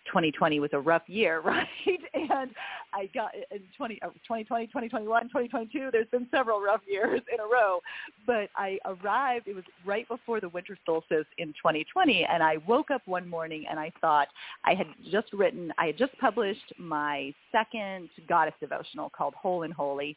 2020 0.07 0.61
was 0.61 0.71
a 0.73 0.79
rough 0.79 1.03
year, 1.07 1.41
right? 1.45 1.67
And 2.15 2.51
I 2.93 3.07
got 3.15 3.35
in 3.51 3.63
20, 3.77 4.03
uh, 4.03 4.09
2020, 4.09 4.67
2021, 4.67 5.23
2022, 5.25 5.91
there's 5.93 6.09
been 6.09 6.27
several 6.31 6.61
rough 6.61 6.81
years 6.89 7.21
in 7.33 7.41
a 7.41 7.45
row. 7.45 7.81
But 8.27 8.51
I 8.57 8.79
arrived, 8.85 9.49
it 9.49 9.55
was 9.55 9.65
right 9.85 10.07
before 10.09 10.41
the 10.41 10.49
winter 10.49 10.77
solstice 10.87 11.27
in 11.39 11.49
2020, 11.49 12.25
and 12.25 12.43
I 12.43 12.57
woke 12.67 12.91
up 12.91 13.03
one 13.07 13.29
morning 13.29 13.65
and 13.71 13.79
I 13.79 13.93
thought 14.01 14.29
I 14.65 14.75
had 14.75 14.87
just 15.11 15.33
written, 15.33 15.73
I 15.79 15.87
had 15.87 15.99
just 15.99 16.17
published 16.19 16.73
my 16.79 17.33
second 17.53 18.09
goddess 18.29 18.55
devotional 18.61 19.11
called 19.11 19.35
Whole 19.35 19.63
and 19.63 19.73
Holy. 19.73 20.17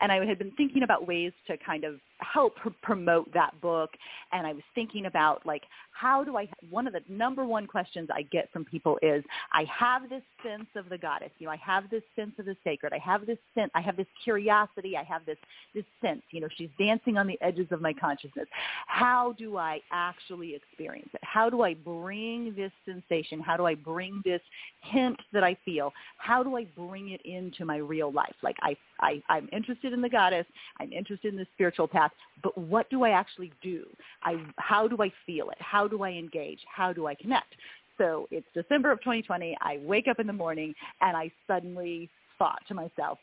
And 0.00 0.10
I 0.10 0.24
had 0.24 0.38
been 0.38 0.50
thinking 0.52 0.82
about 0.82 1.06
ways 1.06 1.32
to 1.46 1.56
kind 1.56 1.84
of 1.84 1.94
help 2.18 2.56
pr- 2.56 2.70
promote 2.82 3.32
that 3.32 3.58
book. 3.60 3.90
And 4.32 4.46
I 4.46 4.52
was 4.52 4.62
thinking 4.74 5.06
about 5.06 5.44
like, 5.46 5.62
how 5.92 6.24
do 6.24 6.36
I, 6.36 6.48
one 6.70 6.86
of 6.86 6.92
the 6.92 7.00
number 7.08 7.44
one 7.44 7.66
questions 7.66 8.03
I 8.12 8.22
get 8.22 8.50
from 8.52 8.64
people 8.64 8.98
is, 9.02 9.24
I 9.52 9.64
have 9.64 10.08
this 10.08 10.22
sense 10.42 10.66
of 10.76 10.88
the 10.88 10.98
goddess. 10.98 11.30
You 11.38 11.46
know, 11.46 11.52
I 11.52 11.56
have 11.56 11.90
this 11.90 12.02
sense 12.16 12.32
of 12.38 12.46
the 12.46 12.56
sacred. 12.64 12.92
I 12.92 12.98
have 12.98 13.26
this 13.26 13.38
sense, 13.54 13.70
I 13.74 13.80
have 13.80 13.96
this 13.96 14.06
curiosity. 14.22 14.96
I 14.96 15.02
have 15.04 15.24
this, 15.26 15.38
this 15.74 15.84
sense, 16.00 16.22
you 16.30 16.40
know, 16.40 16.48
she's 16.56 16.70
dancing 16.78 17.16
on 17.16 17.26
the 17.26 17.38
edges 17.40 17.66
of 17.70 17.80
my 17.80 17.92
consciousness. 17.92 18.46
How 18.86 19.34
do 19.38 19.56
I 19.56 19.80
actually 19.92 20.54
experience 20.54 21.10
it? 21.14 21.20
How 21.22 21.50
do 21.50 21.62
I 21.62 21.74
bring 21.74 22.54
this 22.54 22.72
sensation? 22.84 23.40
How 23.40 23.56
do 23.56 23.66
I 23.66 23.74
bring 23.74 24.22
this 24.24 24.40
hint 24.80 25.18
that 25.32 25.44
I 25.44 25.56
feel? 25.64 25.92
How 26.18 26.42
do 26.42 26.56
I 26.56 26.64
bring 26.76 27.10
it 27.10 27.20
into 27.24 27.64
my 27.64 27.76
real 27.76 28.12
life? 28.12 28.34
Like 28.42 28.56
I, 28.62 28.76
I, 29.00 29.22
I'm 29.28 29.48
interested 29.52 29.92
in 29.92 30.00
the 30.00 30.08
goddess. 30.08 30.46
I'm 30.80 30.92
interested 30.92 31.32
in 31.32 31.38
the 31.38 31.46
spiritual 31.54 31.88
path, 31.88 32.12
but 32.42 32.56
what 32.56 32.88
do 32.90 33.04
I 33.04 33.10
actually 33.10 33.52
do? 33.62 33.84
I, 34.22 34.36
how 34.56 34.88
do 34.88 34.98
I 35.02 35.12
feel 35.26 35.50
it? 35.50 35.58
How 35.60 35.88
do 35.88 36.02
I 36.02 36.10
engage? 36.10 36.60
How 36.74 36.92
do 36.92 37.06
I 37.06 37.14
connect? 37.14 37.54
So 37.98 38.26
it's 38.30 38.46
December 38.54 38.90
of 38.90 39.00
2020. 39.00 39.56
I 39.60 39.78
wake 39.82 40.08
up 40.08 40.18
in 40.18 40.26
the 40.26 40.32
morning 40.32 40.74
and 41.00 41.16
I 41.16 41.30
suddenly 41.46 42.10
thought 42.38 42.60
to 42.68 42.74
myself, 42.74 43.18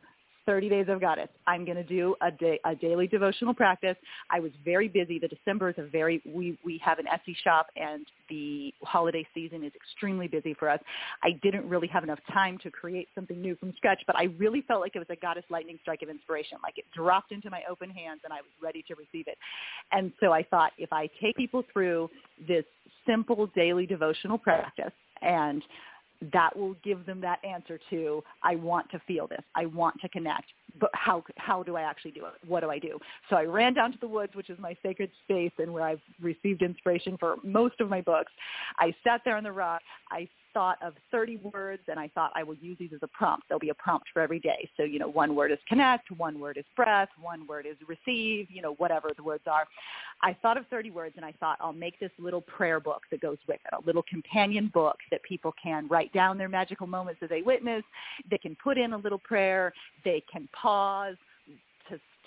30 0.45 0.69
Days 0.69 0.85
of 0.89 1.01
Goddess. 1.01 1.29
I'm 1.47 1.65
going 1.65 1.77
to 1.77 1.83
do 1.83 2.15
a, 2.21 2.31
day, 2.31 2.59
a 2.65 2.75
daily 2.75 3.07
devotional 3.07 3.53
practice. 3.53 3.95
I 4.29 4.39
was 4.39 4.51
very 4.63 4.87
busy. 4.87 5.19
The 5.19 5.27
December 5.27 5.69
is 5.69 5.75
a 5.77 5.83
very, 5.83 6.21
we, 6.25 6.57
we 6.63 6.79
have 6.83 6.99
an 6.99 7.05
Etsy 7.05 7.35
shop 7.43 7.67
and 7.75 8.05
the 8.29 8.73
holiday 8.83 9.25
season 9.33 9.63
is 9.63 9.71
extremely 9.75 10.27
busy 10.27 10.53
for 10.53 10.69
us. 10.69 10.79
I 11.23 11.31
didn't 11.43 11.67
really 11.67 11.87
have 11.87 12.03
enough 12.03 12.19
time 12.31 12.57
to 12.59 12.71
create 12.71 13.09
something 13.13 13.41
new 13.41 13.55
from 13.55 13.73
scratch, 13.75 14.01
but 14.07 14.15
I 14.15 14.25
really 14.37 14.61
felt 14.61 14.81
like 14.81 14.95
it 14.95 14.99
was 14.99 15.09
a 15.09 15.15
Goddess 15.15 15.45
lightning 15.49 15.77
strike 15.81 16.01
of 16.01 16.09
inspiration. 16.09 16.57
Like 16.63 16.77
it 16.77 16.85
dropped 16.93 17.31
into 17.31 17.49
my 17.49 17.61
open 17.69 17.89
hands 17.89 18.21
and 18.23 18.33
I 18.33 18.37
was 18.37 18.51
ready 18.61 18.83
to 18.87 18.95
receive 18.95 19.27
it. 19.27 19.37
And 19.91 20.11
so 20.19 20.31
I 20.31 20.43
thought 20.43 20.71
if 20.77 20.91
I 20.91 21.09
take 21.21 21.35
people 21.35 21.63
through 21.71 22.09
this 22.47 22.65
simple 23.05 23.47
daily 23.55 23.85
devotional 23.85 24.37
practice 24.37 24.93
and 25.21 25.63
that 26.33 26.55
will 26.55 26.75
give 26.83 27.05
them 27.05 27.19
that 27.21 27.39
answer 27.43 27.79
to 27.89 28.23
I 28.43 28.55
want 28.55 28.89
to 28.91 28.99
feel 29.07 29.27
this. 29.27 29.41
I 29.55 29.65
want 29.65 29.99
to 30.01 30.09
connect. 30.09 30.45
But 30.79 30.89
how 30.93 31.23
how 31.37 31.63
do 31.63 31.75
I 31.75 31.81
actually 31.81 32.11
do 32.11 32.25
it? 32.25 32.33
What 32.47 32.61
do 32.61 32.69
I 32.69 32.79
do? 32.79 32.97
So 33.29 33.35
I 33.35 33.43
ran 33.43 33.73
down 33.73 33.91
to 33.91 33.97
the 33.99 34.07
woods, 34.07 34.35
which 34.35 34.49
is 34.49 34.57
my 34.59 34.75
sacred 34.83 35.11
space 35.23 35.51
and 35.57 35.73
where 35.73 35.83
I've 35.83 36.01
received 36.21 36.61
inspiration 36.61 37.17
for 37.17 37.35
most 37.43 37.79
of 37.81 37.89
my 37.89 38.01
books. 38.01 38.31
I 38.77 38.93
sat 39.03 39.21
there 39.25 39.35
on 39.35 39.43
the 39.43 39.51
rock. 39.51 39.81
I 40.09 40.29
thought 40.53 40.77
of 40.81 40.93
30 41.11 41.37
words 41.37 41.83
and 41.87 41.99
I 41.99 42.09
thought 42.09 42.31
I 42.35 42.43
will 42.43 42.55
use 42.55 42.77
these 42.79 42.91
as 42.93 42.99
a 43.01 43.07
prompt. 43.07 43.47
There'll 43.47 43.59
be 43.59 43.69
a 43.69 43.75
prompt 43.75 44.07
for 44.13 44.21
every 44.21 44.39
day. 44.39 44.69
So, 44.77 44.83
you 44.83 44.99
know, 44.99 45.09
one 45.09 45.35
word 45.35 45.51
is 45.51 45.59
connect, 45.67 46.11
one 46.11 46.39
word 46.39 46.57
is 46.57 46.65
breath, 46.75 47.09
one 47.21 47.47
word 47.47 47.65
is 47.65 47.75
receive, 47.87 48.47
you 48.49 48.61
know, 48.61 48.73
whatever 48.73 49.11
the 49.15 49.23
words 49.23 49.43
are. 49.47 49.65
I 50.21 50.35
thought 50.41 50.57
of 50.57 50.65
30 50.67 50.91
words 50.91 51.13
and 51.17 51.25
I 51.25 51.33
thought 51.39 51.57
I'll 51.59 51.73
make 51.73 51.99
this 51.99 52.11
little 52.19 52.41
prayer 52.41 52.79
book 52.79 53.01
that 53.11 53.21
goes 53.21 53.37
with 53.47 53.59
it, 53.65 53.73
a 53.73 53.85
little 53.85 54.03
companion 54.03 54.69
book 54.73 54.97
that 55.11 55.23
people 55.23 55.53
can 55.61 55.87
write 55.87 56.13
down 56.13 56.37
their 56.37 56.49
magical 56.49 56.87
moments 56.87 57.21
as 57.23 57.29
they 57.29 57.41
witness. 57.41 57.83
They 58.29 58.37
can 58.37 58.55
put 58.63 58.77
in 58.77 58.93
a 58.93 58.97
little 58.97 59.19
prayer. 59.19 59.73
They 60.03 60.23
can 60.31 60.47
pause 60.53 61.15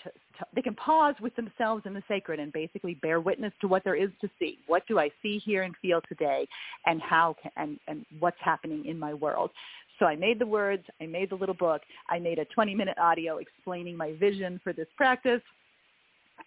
to, 0.05 0.11
to, 0.11 0.47
they 0.55 0.63
can 0.63 0.75
pause 0.75 1.15
with 1.21 1.35
themselves 1.35 1.83
in 1.87 1.95
the 1.95 2.03
sacred 2.07 2.39
and 2.39 2.53
basically 2.53 2.95
bear 2.95 3.21
witness 3.21 3.53
to 3.61 3.69
what 3.69 3.83
there 3.85 3.97
is 3.97 4.11
to 4.21 4.31
see. 4.39 4.59
What 4.67 4.87
do 4.87 4.99
I 4.99 5.11
see, 5.23 5.39
hear, 5.39 5.63
and 5.63 5.75
feel 5.83 6.01
today, 6.09 6.47
and 6.87 7.03
how 7.03 7.37
can, 7.43 7.51
and 7.57 7.79
and 7.89 8.07
what's 8.21 8.37
happening 8.41 8.87
in 8.87 8.99
my 8.99 9.15
world. 9.15 9.51
So 9.99 10.07
I 10.07 10.17
made 10.17 10.39
the 10.39 10.47
words, 10.47 10.83
I 11.01 11.07
made 11.07 11.31
the 11.31 11.37
little 11.37 11.55
book, 11.55 11.83
I 12.09 12.19
made 12.19 12.39
a 12.39 12.45
20-minute 12.47 12.99
audio 12.99 13.39
explaining 13.39 13.97
my 13.97 14.13
vision 14.19 14.61
for 14.65 14.73
this 14.73 14.89
practice, 14.97 15.41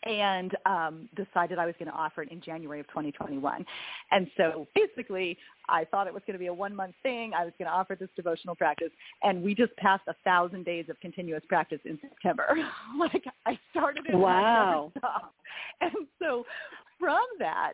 and 0.08 0.56
um, 0.66 1.10
decided 1.16 1.60
I 1.60 1.66
was 1.66 1.76
going 1.80 1.92
to 1.92 1.98
offer 1.98 2.22
it 2.24 2.32
in 2.32 2.42
January 2.42 2.80
of 2.80 2.88
2021. 2.88 3.66
And 4.12 4.28
so 4.38 4.68
basically, 4.76 5.38
I 5.70 5.86
thought 5.86 6.08
it 6.08 6.14
was 6.14 6.24
going 6.26 6.36
to 6.36 6.40
be 6.40 6.48
a 6.48 6.54
one-month 6.54 6.96
thing. 7.04 7.34
I 7.38 7.44
was 7.44 7.54
going 7.58 7.70
to 7.70 7.74
offer 7.74 7.96
this 8.00 8.10
devotional 8.16 8.56
practice, 8.56 8.92
and 9.24 9.44
we 9.44 9.54
just 9.54 9.76
passed 9.78 10.04
a 10.08 10.16
thousand 10.24 10.66
days 10.66 10.86
of 10.90 11.00
continuous 11.00 11.44
practice 11.48 11.80
in 11.86 12.00
September. 12.02 12.56
like 13.00 13.26
I 13.46 13.60
started 13.72 14.06
it, 14.08 14.16
wow. 14.16 14.92
And, 15.82 15.92
and 15.94 16.08
so 16.20 16.46
from 17.00 17.26
that, 17.40 17.74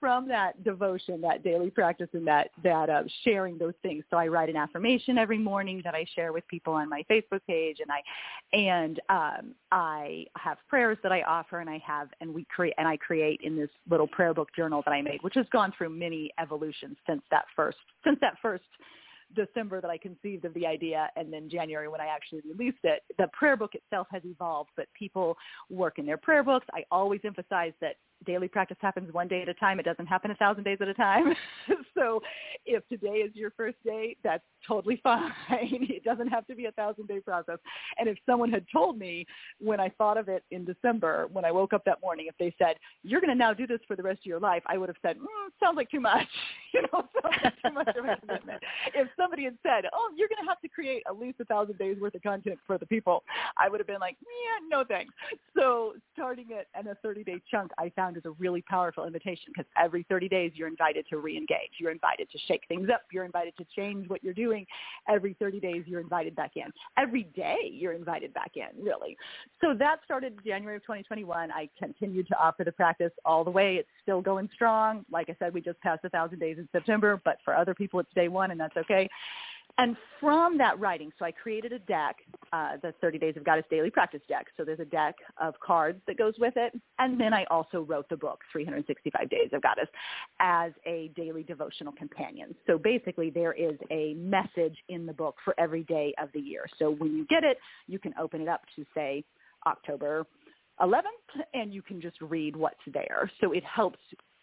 from 0.00 0.28
that 0.28 0.62
devotion, 0.64 1.20
that 1.22 1.42
daily 1.42 1.70
practice, 1.70 2.08
and 2.12 2.26
that 2.26 2.50
that 2.62 2.90
uh, 2.90 3.02
sharing 3.22 3.58
those 3.58 3.74
things. 3.82 4.04
So 4.10 4.16
I 4.16 4.28
write 4.28 4.48
an 4.48 4.56
affirmation 4.56 5.18
every 5.18 5.38
morning 5.38 5.80
that 5.84 5.94
I 5.94 6.06
share 6.14 6.32
with 6.32 6.46
people 6.48 6.74
on 6.74 6.88
my 6.88 7.04
Facebook 7.10 7.40
page, 7.46 7.78
and 7.80 7.90
I 7.90 8.56
and 8.56 9.00
um, 9.08 9.54
I 9.72 10.26
have 10.36 10.58
prayers 10.68 10.98
that 11.02 11.12
I 11.12 11.22
offer, 11.22 11.60
and 11.60 11.70
I 11.70 11.78
have 11.78 12.08
and 12.20 12.34
we 12.34 12.44
create 12.54 12.74
and 12.78 12.86
I 12.86 12.96
create 12.96 13.40
in 13.42 13.56
this 13.56 13.70
little 13.88 14.08
prayer 14.08 14.34
book 14.34 14.48
journal 14.54 14.82
that 14.86 14.92
I 14.92 15.02
made, 15.02 15.22
which 15.22 15.34
has 15.34 15.46
gone 15.52 15.72
through 15.76 15.90
many 15.90 16.30
evolutions 16.40 16.96
since 17.06 17.22
that 17.30 17.44
first 17.56 17.78
since 18.04 18.18
that 18.20 18.34
first 18.42 18.64
December 19.34 19.80
that 19.80 19.90
I 19.90 19.98
conceived 19.98 20.44
of 20.44 20.54
the 20.54 20.66
idea 20.66 21.10
and 21.16 21.32
then 21.32 21.48
January 21.48 21.88
when 21.88 22.00
I 22.00 22.06
actually 22.06 22.42
released 22.48 22.78
it. 22.84 23.02
The 23.18 23.28
prayer 23.32 23.56
book 23.56 23.74
itself 23.74 24.06
has 24.10 24.22
evolved, 24.24 24.70
but 24.76 24.86
people 24.98 25.36
work 25.70 25.98
in 25.98 26.06
their 26.06 26.16
prayer 26.16 26.42
books. 26.42 26.66
I 26.72 26.84
always 26.90 27.20
emphasize 27.24 27.72
that 27.80 27.96
daily 28.24 28.48
practice 28.48 28.76
happens 28.80 29.12
one 29.12 29.28
day 29.28 29.42
at 29.42 29.48
a 29.48 29.54
time. 29.54 29.78
It 29.80 29.84
doesn't 29.84 30.06
happen 30.06 30.30
a 30.30 30.34
thousand 30.34 30.64
days 30.64 30.78
at 30.80 30.88
a 30.88 30.94
time. 30.94 31.34
so 31.96 32.22
if 32.66 32.86
today 32.88 33.18
is 33.18 33.34
your 33.34 33.50
first 33.56 33.76
day, 33.84 34.16
that's 34.22 34.42
totally 34.66 35.00
fine. 35.02 35.32
it 35.50 36.04
doesn't 36.04 36.28
have 36.28 36.46
to 36.46 36.54
be 36.54 36.66
a 36.66 36.72
thousand 36.72 37.06
day 37.08 37.20
process. 37.20 37.58
And 37.98 38.08
if 38.08 38.16
someone 38.26 38.50
had 38.50 38.64
told 38.72 38.98
me 38.98 39.26
when 39.60 39.80
I 39.80 39.88
thought 39.90 40.16
of 40.16 40.28
it 40.28 40.44
in 40.50 40.64
December, 40.64 41.28
when 41.32 41.44
I 41.44 41.52
woke 41.52 41.72
up 41.72 41.84
that 41.84 42.00
morning, 42.02 42.26
if 42.28 42.34
they 42.38 42.54
said, 42.58 42.76
you're 43.02 43.20
going 43.20 43.30
to 43.30 43.34
now 43.34 43.52
do 43.52 43.66
this 43.66 43.80
for 43.86 43.96
the 43.96 44.02
rest 44.02 44.20
of 44.20 44.26
your 44.26 44.40
life, 44.40 44.62
I 44.66 44.78
would 44.78 44.88
have 44.88 44.96
said, 45.02 45.18
mm, 45.18 45.26
sounds 45.60 45.76
like 45.76 45.90
too 45.90 46.00
much. 46.00 46.26
you 46.74 46.82
know, 46.82 47.04
sounds 47.22 47.36
like 47.44 47.54
too 47.64 47.72
much 47.72 47.88
of 47.88 48.04
a 48.04 48.16
commitment. 48.20 48.62
if 48.94 49.08
somebody 49.16 49.44
had 49.44 49.56
said, 49.62 49.84
oh, 49.92 50.10
you're 50.16 50.28
going 50.28 50.42
to 50.42 50.48
have 50.48 50.60
to 50.60 50.68
create 50.68 51.02
at 51.08 51.18
least 51.18 51.40
a 51.40 51.44
thousand 51.44 51.78
days 51.78 51.96
worth 52.00 52.14
of 52.14 52.22
content 52.22 52.58
for 52.66 52.78
the 52.78 52.86
people, 52.86 53.22
I 53.58 53.68
would 53.68 53.80
have 53.80 53.86
been 53.86 54.00
like, 54.00 54.16
yeah, 54.20 54.66
no 54.68 54.84
thanks. 54.84 55.12
So 55.56 55.94
starting 56.12 56.46
it 56.50 56.68
in 56.78 56.88
a 56.88 56.94
30 56.96 57.24
day 57.24 57.40
chunk, 57.50 57.70
I 57.78 57.90
found 57.94 58.13
is 58.16 58.24
a 58.24 58.30
really 58.32 58.62
powerful 58.62 59.04
invitation 59.06 59.52
because 59.54 59.70
every 59.80 60.04
30 60.08 60.28
days 60.28 60.52
you're 60.54 60.68
invited 60.68 61.06
to 61.10 61.18
re-engage. 61.18 61.70
You're 61.78 61.90
invited 61.90 62.30
to 62.30 62.38
shake 62.46 62.62
things 62.68 62.88
up. 62.92 63.02
You're 63.12 63.24
invited 63.24 63.56
to 63.58 63.64
change 63.76 64.08
what 64.08 64.22
you're 64.22 64.34
doing. 64.34 64.66
Every 65.08 65.34
30 65.38 65.60
days 65.60 65.84
you're 65.86 66.00
invited 66.00 66.34
back 66.34 66.52
in. 66.56 66.72
Every 66.98 67.24
day 67.34 67.56
you're 67.72 67.92
invited 67.92 68.32
back 68.34 68.52
in, 68.56 68.82
really. 68.82 69.16
So 69.60 69.74
that 69.78 69.96
started 70.04 70.38
January 70.44 70.76
of 70.76 70.82
2021. 70.82 71.50
I 71.50 71.68
continued 71.78 72.28
to 72.28 72.38
offer 72.38 72.64
the 72.64 72.72
practice 72.72 73.12
all 73.24 73.44
the 73.44 73.50
way. 73.50 73.76
It's 73.76 73.88
still 74.02 74.20
going 74.20 74.48
strong. 74.54 75.04
Like 75.10 75.30
I 75.30 75.36
said, 75.38 75.54
we 75.54 75.60
just 75.60 75.80
passed 75.80 76.04
a 76.04 76.10
thousand 76.10 76.38
days 76.38 76.58
in 76.58 76.68
September, 76.72 77.20
but 77.24 77.38
for 77.44 77.56
other 77.56 77.74
people 77.74 78.00
it's 78.00 78.12
day 78.14 78.28
one 78.28 78.50
and 78.50 78.60
that's 78.60 78.76
okay. 78.76 79.08
And 79.76 79.96
from 80.20 80.56
that 80.58 80.78
writing, 80.78 81.10
so 81.18 81.24
I 81.24 81.32
created 81.32 81.72
a 81.72 81.80
deck, 81.80 82.16
uh, 82.52 82.76
the 82.80 82.94
30 83.00 83.18
Days 83.18 83.36
of 83.36 83.44
Goddess 83.44 83.64
Daily 83.70 83.90
Practice 83.90 84.20
deck. 84.28 84.46
So 84.56 84.64
there's 84.64 84.78
a 84.78 84.84
deck 84.84 85.16
of 85.40 85.54
cards 85.58 86.00
that 86.06 86.16
goes 86.16 86.34
with 86.38 86.54
it. 86.56 86.72
And 87.00 87.20
then 87.20 87.34
I 87.34 87.44
also 87.50 87.80
wrote 87.80 88.08
the 88.08 88.16
book, 88.16 88.40
365 88.52 89.28
Days 89.28 89.48
of 89.52 89.62
Goddess, 89.62 89.88
as 90.38 90.72
a 90.86 91.10
daily 91.16 91.42
devotional 91.42 91.92
companion. 91.92 92.54
So 92.68 92.78
basically 92.78 93.30
there 93.30 93.52
is 93.52 93.76
a 93.90 94.14
message 94.14 94.76
in 94.88 95.06
the 95.06 95.12
book 95.12 95.36
for 95.44 95.58
every 95.58 95.82
day 95.84 96.14
of 96.22 96.28
the 96.34 96.40
year. 96.40 96.66
So 96.78 96.90
when 96.90 97.16
you 97.16 97.26
get 97.26 97.42
it, 97.42 97.58
you 97.88 97.98
can 97.98 98.14
open 98.20 98.40
it 98.40 98.48
up 98.48 98.62
to 98.76 98.84
say 98.94 99.24
October 99.66 100.24
11th 100.80 101.02
and 101.52 101.74
you 101.74 101.82
can 101.82 102.00
just 102.00 102.20
read 102.20 102.54
what's 102.54 102.76
there. 102.92 103.28
So 103.40 103.52
it 103.52 103.64
helps 103.64 103.98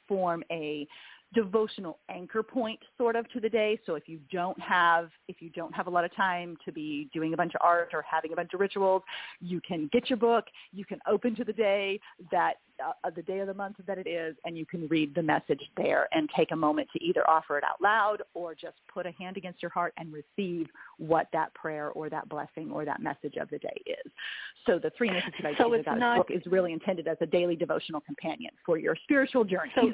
form 0.07 0.43
a 0.51 0.85
devotional 1.33 1.99
anchor 2.09 2.43
point 2.43 2.79
sort 2.97 3.15
of 3.15 3.29
to 3.31 3.39
the 3.39 3.49
day. 3.49 3.79
So 3.85 3.95
if 3.95 4.07
you 4.07 4.19
don't 4.31 4.59
have 4.59 5.09
if 5.27 5.41
you 5.41 5.49
don't 5.49 5.73
have 5.73 5.87
a 5.87 5.89
lot 5.89 6.03
of 6.03 6.15
time 6.15 6.57
to 6.65 6.71
be 6.71 7.09
doing 7.13 7.33
a 7.33 7.37
bunch 7.37 7.53
of 7.55 7.61
art 7.63 7.89
or 7.93 8.03
having 8.09 8.33
a 8.33 8.35
bunch 8.35 8.53
of 8.53 8.59
rituals, 8.59 9.03
you 9.39 9.61
can 9.61 9.89
get 9.93 10.09
your 10.09 10.17
book, 10.17 10.45
you 10.73 10.85
can 10.85 10.99
open 11.07 11.35
to 11.35 11.43
the 11.43 11.53
day 11.53 11.99
that 12.31 12.55
uh, 12.83 13.09
the 13.15 13.21
day 13.21 13.39
of 13.39 13.47
the 13.47 13.53
month 13.53 13.75
that 13.85 13.97
it 13.97 14.07
is 14.07 14.35
and 14.45 14.57
you 14.57 14.65
can 14.65 14.87
read 14.87 15.13
the 15.13 15.21
message 15.21 15.61
there 15.77 16.07
and 16.11 16.29
take 16.35 16.51
a 16.51 16.55
moment 16.55 16.87
to 16.91 17.03
either 17.03 17.27
offer 17.29 17.57
it 17.57 17.63
out 17.63 17.81
loud 17.81 18.23
or 18.33 18.55
just 18.55 18.77
put 18.91 19.05
a 19.05 19.11
hand 19.11 19.37
against 19.37 19.61
your 19.61 19.71
heart 19.71 19.93
and 19.97 20.11
receive 20.11 20.67
what 20.97 21.27
that 21.31 21.53
prayer 21.53 21.89
or 21.89 22.09
that 22.09 22.27
blessing 22.27 22.71
or 22.71 22.85
that 22.85 23.01
message 23.01 23.35
of 23.39 23.49
the 23.49 23.59
day 23.59 23.81
is. 23.85 24.11
So 24.65 24.79
the 24.79 24.91
three 24.97 25.09
365 25.09 25.55
so 25.57 25.71
Days 25.71 25.79
of 25.79 25.85
Goddess 25.85 26.17
book 26.17 26.31
is 26.31 26.51
really 26.51 26.73
intended 26.73 27.07
as 27.07 27.17
a 27.21 27.25
daily 27.25 27.55
devotional 27.55 28.01
companion 28.01 28.51
for 28.65 28.77
your 28.77 28.95
spiritual 29.03 29.43
journey. 29.43 29.71
So, 29.75 29.93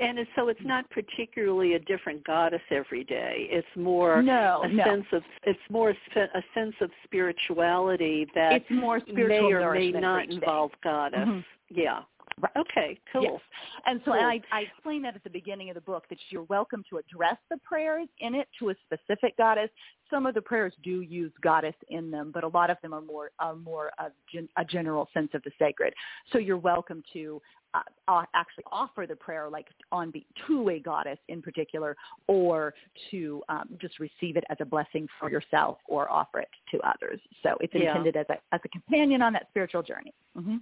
and 0.00 0.18
so 0.34 0.48
it's 0.48 0.60
not 0.64 0.88
particularly 0.90 1.74
a 1.74 1.78
different 1.78 2.24
goddess 2.24 2.62
every 2.70 3.04
day. 3.04 3.46
It's 3.50 3.66
more 3.76 4.22
no, 4.22 4.62
a 4.64 4.68
no. 4.68 4.84
sense 4.84 5.04
of 5.12 5.22
it's 5.44 5.60
more 5.70 5.90
a 5.90 6.42
sense 6.54 6.74
of 6.80 6.90
spirituality 7.04 8.26
that 8.34 8.52
it's 8.52 8.70
more 8.70 9.00
spiritual 9.00 9.50
may 9.50 9.54
or 9.54 9.74
may 9.74 9.90
not 9.92 10.30
involve 10.30 10.70
goddess. 10.82 11.20
Mm-hmm. 11.20 11.40
Yeah. 11.74 12.00
Right. 12.40 12.52
Okay, 12.56 12.98
cool. 13.12 13.22
Yes. 13.22 13.40
And 13.86 14.00
so 14.04 14.12
cool. 14.12 14.20
and 14.20 14.26
I, 14.26 14.40
I 14.50 14.60
explain 14.62 15.02
that 15.02 15.14
at 15.14 15.22
the 15.22 15.30
beginning 15.30 15.68
of 15.70 15.74
the 15.74 15.80
book 15.80 16.04
that 16.08 16.18
you're 16.30 16.44
welcome 16.44 16.82
to 16.90 16.98
address 16.98 17.36
the 17.50 17.58
prayers 17.58 18.08
in 18.20 18.34
it 18.34 18.48
to 18.58 18.70
a 18.70 18.74
specific 18.86 19.36
goddess. 19.36 19.68
Some 20.10 20.26
of 20.26 20.34
the 20.34 20.42
prayers 20.42 20.72
do 20.82 21.02
use 21.02 21.32
goddess 21.42 21.74
in 21.88 22.10
them, 22.10 22.30
but 22.32 22.44
a 22.44 22.48
lot 22.48 22.70
of 22.70 22.78
them 22.82 22.92
are 22.92 23.00
more 23.00 23.30
are 23.38 23.54
more 23.54 23.92
a, 23.98 24.06
gen, 24.32 24.48
a 24.56 24.64
general 24.64 25.08
sense 25.14 25.30
of 25.34 25.42
the 25.42 25.50
sacred. 25.58 25.94
So 26.32 26.38
you're 26.38 26.58
welcome 26.58 27.02
to 27.12 27.40
uh, 27.74 28.22
actually 28.34 28.64
offer 28.70 29.06
the 29.06 29.16
prayer 29.16 29.48
like 29.48 29.66
on 29.90 30.10
be, 30.10 30.26
to 30.46 30.68
a 30.70 30.78
goddess 30.78 31.18
in 31.28 31.40
particular, 31.40 31.96
or 32.26 32.74
to 33.10 33.42
um, 33.48 33.68
just 33.80 33.98
receive 33.98 34.36
it 34.36 34.44
as 34.50 34.58
a 34.60 34.64
blessing 34.64 35.08
for 35.18 35.30
yourself 35.30 35.78
or 35.86 36.10
offer 36.10 36.40
it 36.40 36.48
to 36.70 36.78
others. 36.80 37.20
So 37.42 37.56
it's 37.60 37.74
intended 37.74 38.14
yeah. 38.14 38.22
as 38.22 38.26
a 38.30 38.54
as 38.54 38.60
a 38.64 38.68
companion 38.68 39.22
on 39.22 39.32
that 39.34 39.46
spiritual 39.50 39.82
journey. 39.82 40.12
Mm-hmm. 40.36 40.56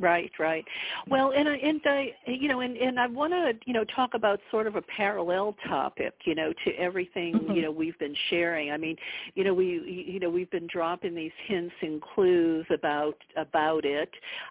Right, 0.00 0.32
right. 0.40 0.64
Well, 1.08 1.30
and 1.30 1.48
I, 1.48 1.54
and 1.54 1.80
I, 1.84 2.14
you 2.26 2.48
know, 2.48 2.60
and 2.60 2.76
and 2.76 2.98
I 2.98 3.06
want 3.06 3.32
to, 3.32 3.52
you 3.64 3.72
know, 3.72 3.84
talk 3.84 4.14
about 4.14 4.40
sort 4.50 4.66
of 4.66 4.74
a 4.74 4.82
parallel 4.82 5.54
topic, 5.68 6.14
you 6.24 6.34
know, 6.34 6.52
to 6.64 6.72
everything, 6.72 7.34
mm-hmm. 7.34 7.52
you 7.52 7.62
know, 7.62 7.70
we've 7.70 7.96
been 8.00 8.16
sharing. 8.28 8.72
I 8.72 8.76
mean, 8.76 8.96
you 9.36 9.44
know, 9.44 9.54
we, 9.54 10.04
you 10.08 10.18
know, 10.18 10.28
we've 10.28 10.50
been 10.50 10.66
dropping 10.66 11.14
these 11.14 11.30
hints 11.46 11.74
and 11.80 12.02
clues 12.02 12.66
about 12.70 13.14
about 13.36 13.84
it, 13.84 14.10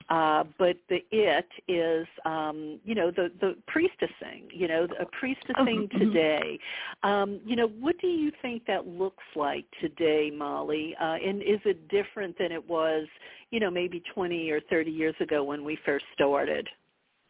uh, 0.10 0.46
but 0.58 0.78
the 0.88 1.04
it 1.12 1.50
is, 1.68 2.08
um, 2.24 2.80
you 2.86 2.96
know, 2.96 3.12
the 3.12 3.30
the 3.42 3.58
priestessing, 3.68 4.44
you 4.50 4.70
know, 4.70 4.88
a 4.98 5.06
priestessing 5.06 5.90
mm-hmm. 5.90 6.00
today. 6.00 6.58
Um, 7.04 7.42
you 7.46 7.58
know, 7.58 7.68
what 7.68 7.98
do 8.00 8.08
you 8.08 8.32
think 8.42 8.66
that 8.68 8.88
looks 8.88 9.26
like 9.36 9.66
today, 9.82 10.32
Molly? 10.34 10.96
Uh, 11.02 11.16
and 11.16 11.42
is 11.42 11.60
it 11.66 11.90
different 11.90 12.38
than 12.38 12.54
it 12.54 12.66
was? 12.66 13.08
You 13.54 13.60
know, 13.60 13.70
maybe 13.70 14.02
20 14.16 14.50
or 14.50 14.60
30 14.62 14.90
years 14.90 15.14
ago 15.20 15.44
when 15.44 15.64
we 15.64 15.78
first 15.86 16.06
started. 16.16 16.68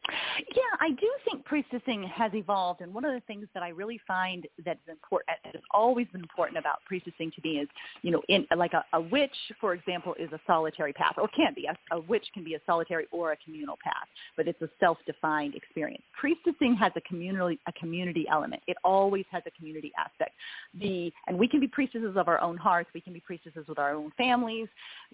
Yeah, 0.10 0.62
I 0.80 0.90
do 0.90 1.10
think 1.26 1.46
priestessing 1.46 2.08
has 2.10 2.34
evolved, 2.34 2.82
and 2.82 2.94
one 2.94 3.06
of 3.06 3.14
the 3.14 3.22
things 3.22 3.48
that 3.54 3.64
I 3.64 3.70
really 3.70 4.00
find 4.06 4.46
that's 4.66 4.80
important, 4.90 5.38
that 5.44 5.56
has 5.56 5.64
always 5.72 6.08
been 6.12 6.22
important 6.22 6.58
about 6.58 6.80
priestessing 6.92 7.34
to 7.34 7.42
me 7.44 7.60
is, 7.60 7.70
you 8.02 8.12
know, 8.12 8.22
in 8.28 8.46
like 8.58 8.74
a, 8.74 8.84
a 8.94 9.02
witch, 9.02 9.36
for 9.62 9.74
example, 9.74 10.14
is 10.20 10.32
a 10.34 10.40
solitary 10.46 10.94
path, 10.94 11.14
or 11.18 11.28
can 11.30 11.54
be. 11.56 11.68
A, 11.68 11.96
a 11.96 12.02
witch 12.02 12.26
can 12.34 12.44
be 12.44 12.56
a 12.56 12.60
solitary 12.66 13.08
or 13.12 13.32
a 13.32 13.38
communal 13.38 13.78
path, 13.84 14.08
but 14.36 14.48
it's 14.48 14.62
a 14.62 14.70
self-defined 14.80 15.56
experience. 15.56 16.04
Priestessing 16.22 16.78
has 16.78 16.92
a 16.96 17.02
community 17.02 17.60
a 17.68 17.72
community 17.74 18.26
element. 18.30 18.62
It 18.68 18.78
always 18.84 19.26
has 19.32 19.44
a 19.46 19.52
community 19.52 19.92
aspect. 19.98 20.32
The 20.80 21.12
and 21.28 21.38
we 21.38 21.48
can 21.48 21.60
be 21.60 21.68
priestesses 21.68 22.16
of 22.18 22.28
our 22.28 22.42
own 22.42 22.58
hearts. 22.58 22.90
We 22.94 23.02
can 23.02 23.14
be 23.14 23.22
priestesses 23.22 23.68
with 23.68 23.80
our 23.80 23.94
own 23.94 24.12
families, 24.18 24.68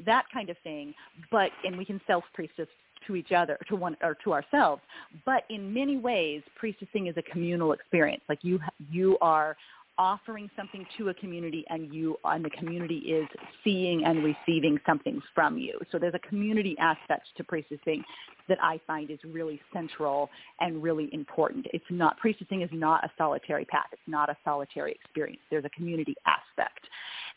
that 0.06 0.26
kind 0.34 0.50
of 0.50 0.58
thing. 0.64 0.94
But 1.32 1.52
and 1.64 1.78
we 1.78 1.86
can 1.86 2.02
self-priestess 2.08 2.68
to 3.08 3.16
each 3.16 3.32
other, 3.32 3.58
to 3.68 3.76
one 3.76 3.96
or 4.02 4.16
to 4.24 4.34
ourselves. 4.34 4.82
But 5.26 5.44
in 5.50 5.74
many 5.74 5.98
ways, 5.98 6.42
priestessing 6.62 7.10
is 7.10 7.16
a 7.18 7.24
communal 7.24 7.74
experience. 7.74 8.24
Like 8.30 8.40
you, 8.44 8.60
you 8.92 9.18
are 9.22 9.56
offering 10.00 10.50
something 10.56 10.86
to 10.98 11.10
a 11.10 11.14
community 11.16 11.66
and 11.70 11.94
you 11.94 12.16
and 12.24 12.44
the 12.44 12.50
community 12.52 13.00
is 13.00 13.28
seeing 13.66 14.06
and 14.06 14.24
receiving 14.24 14.80
something 14.88 15.22
from 15.36 15.58
you. 15.58 15.78
So 15.92 16.00
there's 16.00 16.14
a 16.14 16.28
community 16.28 16.76
aspect 16.80 17.28
to 17.36 17.44
priestessing 17.44 18.02
that 18.48 18.58
I 18.64 18.80
find 18.88 19.12
is 19.12 19.20
really 19.26 19.62
central 19.74 20.30
and 20.62 20.82
really 20.82 21.10
important. 21.12 21.68
It's 21.74 21.86
not 21.90 22.18
priestessing 22.20 22.64
is 22.64 22.70
not 22.72 23.04
a 23.04 23.12
solitary 23.18 23.66
path. 23.66 23.88
It's 23.92 24.02
not 24.08 24.30
a 24.30 24.38
solitary 24.46 24.94
experience. 24.94 25.42
There's 25.52 25.66
a 25.66 25.70
community 25.70 26.16
aspect. 26.26 26.80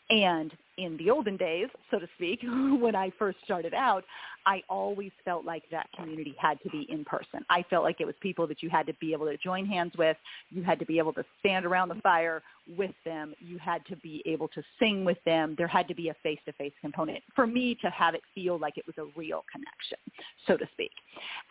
And 0.09 0.51
in 0.77 0.97
the 0.97 1.09
olden 1.09 1.37
days, 1.37 1.67
so 1.91 1.99
to 1.99 2.07
speak, 2.15 2.39
when 2.43 2.95
I 2.95 3.11
first 3.17 3.37
started 3.43 3.73
out, 3.73 4.03
I 4.45 4.61
always 4.69 5.11
felt 5.23 5.45
like 5.45 5.63
that 5.71 5.87
community 5.95 6.35
had 6.37 6.61
to 6.63 6.69
be 6.69 6.85
in 6.89 7.05
person. 7.05 7.45
I 7.49 7.63
felt 7.69 7.83
like 7.83 8.01
it 8.01 8.05
was 8.05 8.15
people 8.21 8.45
that 8.47 8.61
you 8.61 8.69
had 8.69 8.85
to 8.87 8.93
be 8.95 9.13
able 9.13 9.25
to 9.27 9.37
join 9.37 9.65
hands 9.65 9.93
with. 9.97 10.17
You 10.49 10.63
had 10.63 10.79
to 10.79 10.85
be 10.85 10.97
able 10.97 11.13
to 11.13 11.23
stand 11.39 11.65
around 11.65 11.89
the 11.89 12.01
fire 12.01 12.41
with 12.77 12.91
them. 13.05 13.33
You 13.39 13.57
had 13.57 13.85
to 13.85 13.95
be 13.97 14.21
able 14.25 14.47
to 14.49 14.63
sing 14.79 15.05
with 15.05 15.17
them. 15.25 15.55
There 15.57 15.67
had 15.67 15.87
to 15.87 15.95
be 15.95 16.09
a 16.09 16.15
face-to-face 16.23 16.73
component 16.81 17.23
for 17.35 17.47
me 17.47 17.77
to 17.81 17.89
have 17.89 18.15
it 18.15 18.21
feel 18.35 18.57
like 18.59 18.77
it 18.77 18.85
was 18.85 18.97
a 18.97 19.17
real 19.17 19.45
connection, 19.51 19.99
so 20.45 20.57
to 20.57 20.65
speak. 20.73 20.91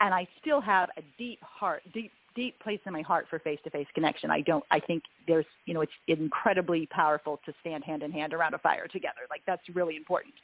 And 0.01 0.13
I 0.13 0.27
still 0.41 0.61
have 0.61 0.91
a 0.99 1.03
deep 1.17 1.41
heart, 1.43 1.83
deep 1.95 2.13
deep 2.35 2.59
place 2.61 2.81
in 2.87 2.93
my 2.93 3.03
heart 3.03 3.27
for 3.29 3.39
face-to-face 3.39 3.87
connection. 3.95 4.31
I 4.31 4.41
don't. 4.41 4.65
I 4.71 4.81
think 4.81 5.03
there's, 5.27 5.47
you 5.67 5.75
know, 5.75 5.81
it's 5.81 5.93
incredibly 6.09 6.87
powerful 6.87 7.41
to 7.47 7.55
stand 7.61 7.85
hand 7.85 8.03
in 8.03 8.13
hand 8.13 8.33
around 8.35 8.55
a 8.55 8.59
fire 8.59 8.87
together. 8.87 9.21
Like 9.31 9.43
that's 9.47 9.63
really 9.75 9.97
important. 9.97 10.35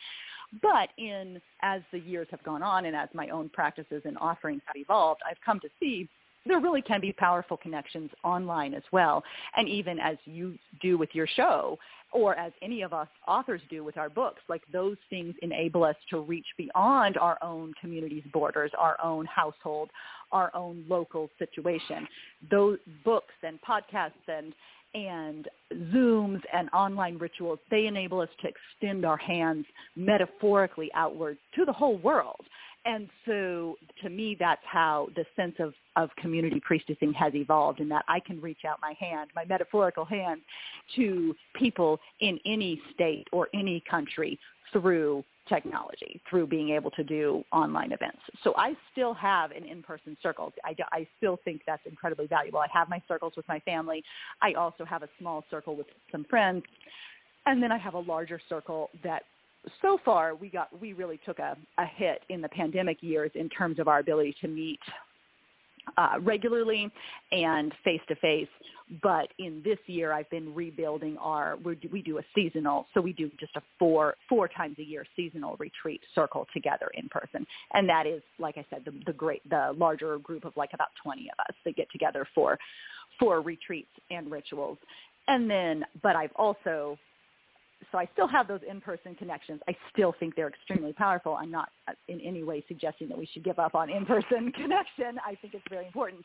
But 0.63 0.89
in 0.97 1.41
as 1.63 1.83
the 1.93 1.99
years 1.99 2.27
have 2.31 2.43
gone 2.43 2.63
on 2.63 2.87
and 2.87 2.97
as 2.97 3.09
my 3.13 3.29
own 3.29 3.51
practices 3.51 4.03
and 4.05 4.17
offerings 4.19 4.63
have 4.67 4.77
evolved, 4.77 5.21
I've 5.29 5.41
come 5.45 5.61
to 5.61 5.69
see 5.79 6.09
there 6.49 6.61
really 6.61 6.83
can 6.83 7.01
be 7.01 7.13
powerful 7.13 7.57
connections 7.57 8.11
online 8.25 8.75
as 8.75 8.83
well. 8.93 9.23
And 9.57 9.69
even 9.69 9.99
as 10.01 10.17
you 10.25 10.59
do 10.81 10.99
with 10.99 11.11
your 11.13 11.27
show, 11.27 11.79
or 12.13 12.35
as 12.39 12.53
any 12.63 12.83
of 12.83 12.93
us 12.93 13.09
authors 13.27 13.61
do 13.69 13.85
with 13.85 13.99
our 13.99 14.09
books, 14.09 14.41
like 14.49 14.63
those 14.73 14.97
things 15.11 15.35
enable 15.43 15.85
us 15.85 15.97
to 16.11 16.21
reach 16.21 16.47
beyond 16.57 17.19
our 17.19 17.39
own 17.43 17.75
community's 17.81 18.25
borders, 18.33 18.71
our 18.79 18.97
own 19.03 19.27
household, 19.27 19.91
our 20.33 20.55
own 20.55 20.85
local 20.89 21.31
situation. 21.39 22.07
Those 22.51 22.79
books 23.05 23.35
and 23.43 23.59
podcasts 23.63 24.13
and 24.27 24.55
and 24.95 25.47
Zooms 25.93 26.41
and 26.51 26.71
online 26.73 27.19
rituals, 27.19 27.59
they 27.71 27.87
enable 27.87 28.21
us 28.21 28.29
to 28.41 28.49
extend 28.49 29.05
our 29.05 29.19
hands 29.19 29.67
metaphorically 29.97 30.91
outward 30.95 31.37
to 31.57 31.67
the 31.67 31.73
whole 31.73 31.99
world. 31.99 32.41
And 32.89 33.07
so 33.27 33.77
to 34.03 34.09
me, 34.09 34.35
that's 34.41 34.63
how 34.65 35.09
the 35.15 35.27
sense 35.37 35.57
of, 35.59 35.75
of 35.97 36.09
community 36.17 36.59
priestessing 36.59 37.15
has 37.15 37.35
evolved 37.35 37.81
in 37.81 37.89
that 37.91 38.07
I 38.09 38.19
can 38.19 38.41
reach 38.41 38.65
out 38.67 38.79
my 38.81 38.95
hand, 38.99 39.29
my 39.37 39.45
metaphorical 39.45 40.07
hand, 40.07 40.41
to 40.97 41.35
people 41.55 42.01
in 42.21 42.41
any 42.47 42.81
state 42.95 43.29
or 43.31 43.49
any 43.53 43.85
country 43.91 44.39
through 44.73 45.23
technology 45.51 46.21
through 46.29 46.47
being 46.47 46.71
able 46.71 46.91
to 46.93 47.05
do 47.05 47.45
online 47.53 47.93
events. 47.93 48.21
So 48.43 48.55
I 48.57 48.75
still 48.93 49.13
have 49.15 49.51
an 49.51 49.65
in-person 49.65 50.17
circle. 50.23 50.53
I, 50.65 50.75
I 50.93 51.07
still 51.19 51.39
think 51.45 51.63
that's 51.67 51.83
incredibly 51.85 52.27
valuable. 52.27 52.61
I 52.61 52.69
have 52.73 52.89
my 52.89 53.03
circles 53.07 53.35
with 53.37 53.49
my 53.49 53.59
family. 53.61 54.03
I 54.41 54.55
also 54.55 54.87
have 54.87 55.03
a 55.03 55.09
small 55.19 55.45
circle 55.51 55.77
with 55.77 55.87
some 56.11 56.25
friends. 56.25 56.65
And 57.45 57.63
then 57.63 57.71
I 57.71 57.79
have 57.79 57.95
a 57.95 58.01
larger 58.01 58.41
circle 58.49 58.89
that 59.05 59.25
so 59.83 59.99
far 60.05 60.35
we 60.35 60.49
got 60.49 60.69
we 60.81 60.93
really 60.93 61.21
took 61.25 61.39
a, 61.39 61.57
a 61.79 61.87
hit 61.87 62.23
in 62.29 62.41
the 62.41 62.49
pandemic 62.49 62.99
years 63.01 63.31
in 63.35 63.49
terms 63.49 63.79
of 63.79 63.89
our 63.89 63.99
ability 63.99 64.35
to 64.41 64.49
meet 64.49 64.81
uh, 65.97 66.15
regularly 66.21 66.91
and 67.33 67.73
face 67.85 68.01
to 68.09 68.15
face. 68.17 68.49
But 69.03 69.29
in 69.39 69.61
this 69.65 69.79
year, 69.87 70.13
I've 70.13 70.31
been 70.31 70.55
rebuilding 70.55 71.19
our. 71.19 71.59
we 71.63 72.03
do 72.03 72.19
a 72.19 72.23
seasonal, 72.35 72.87
so 72.95 73.03
we 73.03 73.13
do 73.13 73.31
just 73.39 73.55
a 73.57 73.63
four 73.79 74.15
four 74.29 74.49
times 74.49 74.77
a 74.79 74.83
year 74.83 75.05
seasonal 75.15 75.57
retreat 75.59 76.01
circle 76.15 76.47
together 76.55 76.91
in 76.95 77.09
person, 77.11 77.47
and 77.75 77.87
that 77.89 78.07
is, 78.07 78.23
like 78.39 78.57
I 78.57 78.65
said, 78.71 78.85
the, 78.87 78.93
the 79.05 79.13
great 79.13 79.47
the 79.51 79.75
larger 79.77 80.17
group 80.19 80.47
of 80.47 80.57
like 80.57 80.71
about 80.73 80.89
twenty 81.03 81.29
of 81.31 81.39
us 81.41 81.57
that 81.67 81.77
get 81.77 81.91
together 81.93 82.27
for 82.35 82.59
for 83.19 83.43
retreats 83.43 83.91
and 84.11 84.31
rituals. 84.31 84.79
And 85.27 85.51
then, 85.51 85.85
but 86.03 86.17
I've 86.17 86.33
also 86.37 86.99
so 87.91 87.99
I 87.99 88.09
still 88.13 88.29
have 88.29 88.49
those 88.49 88.61
in-person 88.69 89.15
connections. 89.15 89.61
I 89.69 89.77
still 89.93 90.15
think 90.19 90.35
they're 90.35 90.49
extremely 90.49 90.93
powerful. 90.93 91.35
I'm 91.41 91.51
not 91.51 91.71
uh, 91.89 91.93
in 92.09 92.21
any 92.21 92.43
way 92.43 92.65
suggesting 92.69 93.09
that 93.09 93.19
we 93.19 93.27
should 93.27 93.45
give 93.45 93.59
up 93.59 93.75
on 93.75 93.89
in-person 93.89 94.53
connection. 94.57 95.19
I 95.27 95.35
think 95.37 95.55
it's 95.55 95.65
very 95.71 95.87
important 95.87 96.25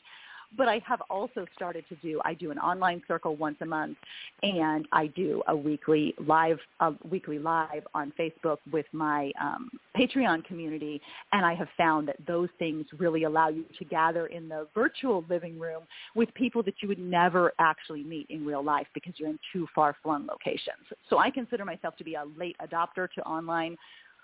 but 0.57 0.67
I 0.67 0.81
have 0.85 1.01
also 1.09 1.45
started 1.55 1.85
to 1.89 1.95
do, 1.95 2.21
I 2.23 2.33
do 2.33 2.51
an 2.51 2.59
online 2.59 3.01
circle 3.07 3.35
once 3.35 3.57
a 3.61 3.65
month 3.65 3.97
and 4.41 4.87
I 4.91 5.07
do 5.07 5.41
a 5.47 5.55
weekly 5.55 6.13
live, 6.25 6.59
a 6.79 6.93
weekly 7.09 7.39
live 7.39 7.83
on 7.93 8.13
Facebook 8.19 8.57
with 8.71 8.85
my 8.91 9.31
um, 9.41 9.69
Patreon 9.97 10.45
community. 10.45 11.01
And 11.31 11.45
I 11.45 11.55
have 11.55 11.69
found 11.77 12.07
that 12.07 12.17
those 12.27 12.49
things 12.59 12.85
really 12.97 13.23
allow 13.23 13.49
you 13.49 13.65
to 13.79 13.85
gather 13.85 14.27
in 14.27 14.49
the 14.49 14.67
virtual 14.73 15.25
living 15.29 15.59
room 15.59 15.83
with 16.15 16.33
people 16.33 16.63
that 16.63 16.75
you 16.81 16.87
would 16.87 16.99
never 16.99 17.53
actually 17.59 18.03
meet 18.03 18.27
in 18.29 18.45
real 18.45 18.63
life 18.63 18.87
because 18.93 19.13
you're 19.17 19.29
in 19.29 19.39
too 19.51 19.67
far-flung 19.73 20.27
locations. 20.27 20.85
So 21.09 21.17
I 21.17 21.29
consider 21.29 21.65
myself 21.65 21.95
to 21.97 22.03
be 22.03 22.15
a 22.15 22.25
late 22.37 22.55
adopter 22.61 23.11
to 23.11 23.21
online 23.23 23.77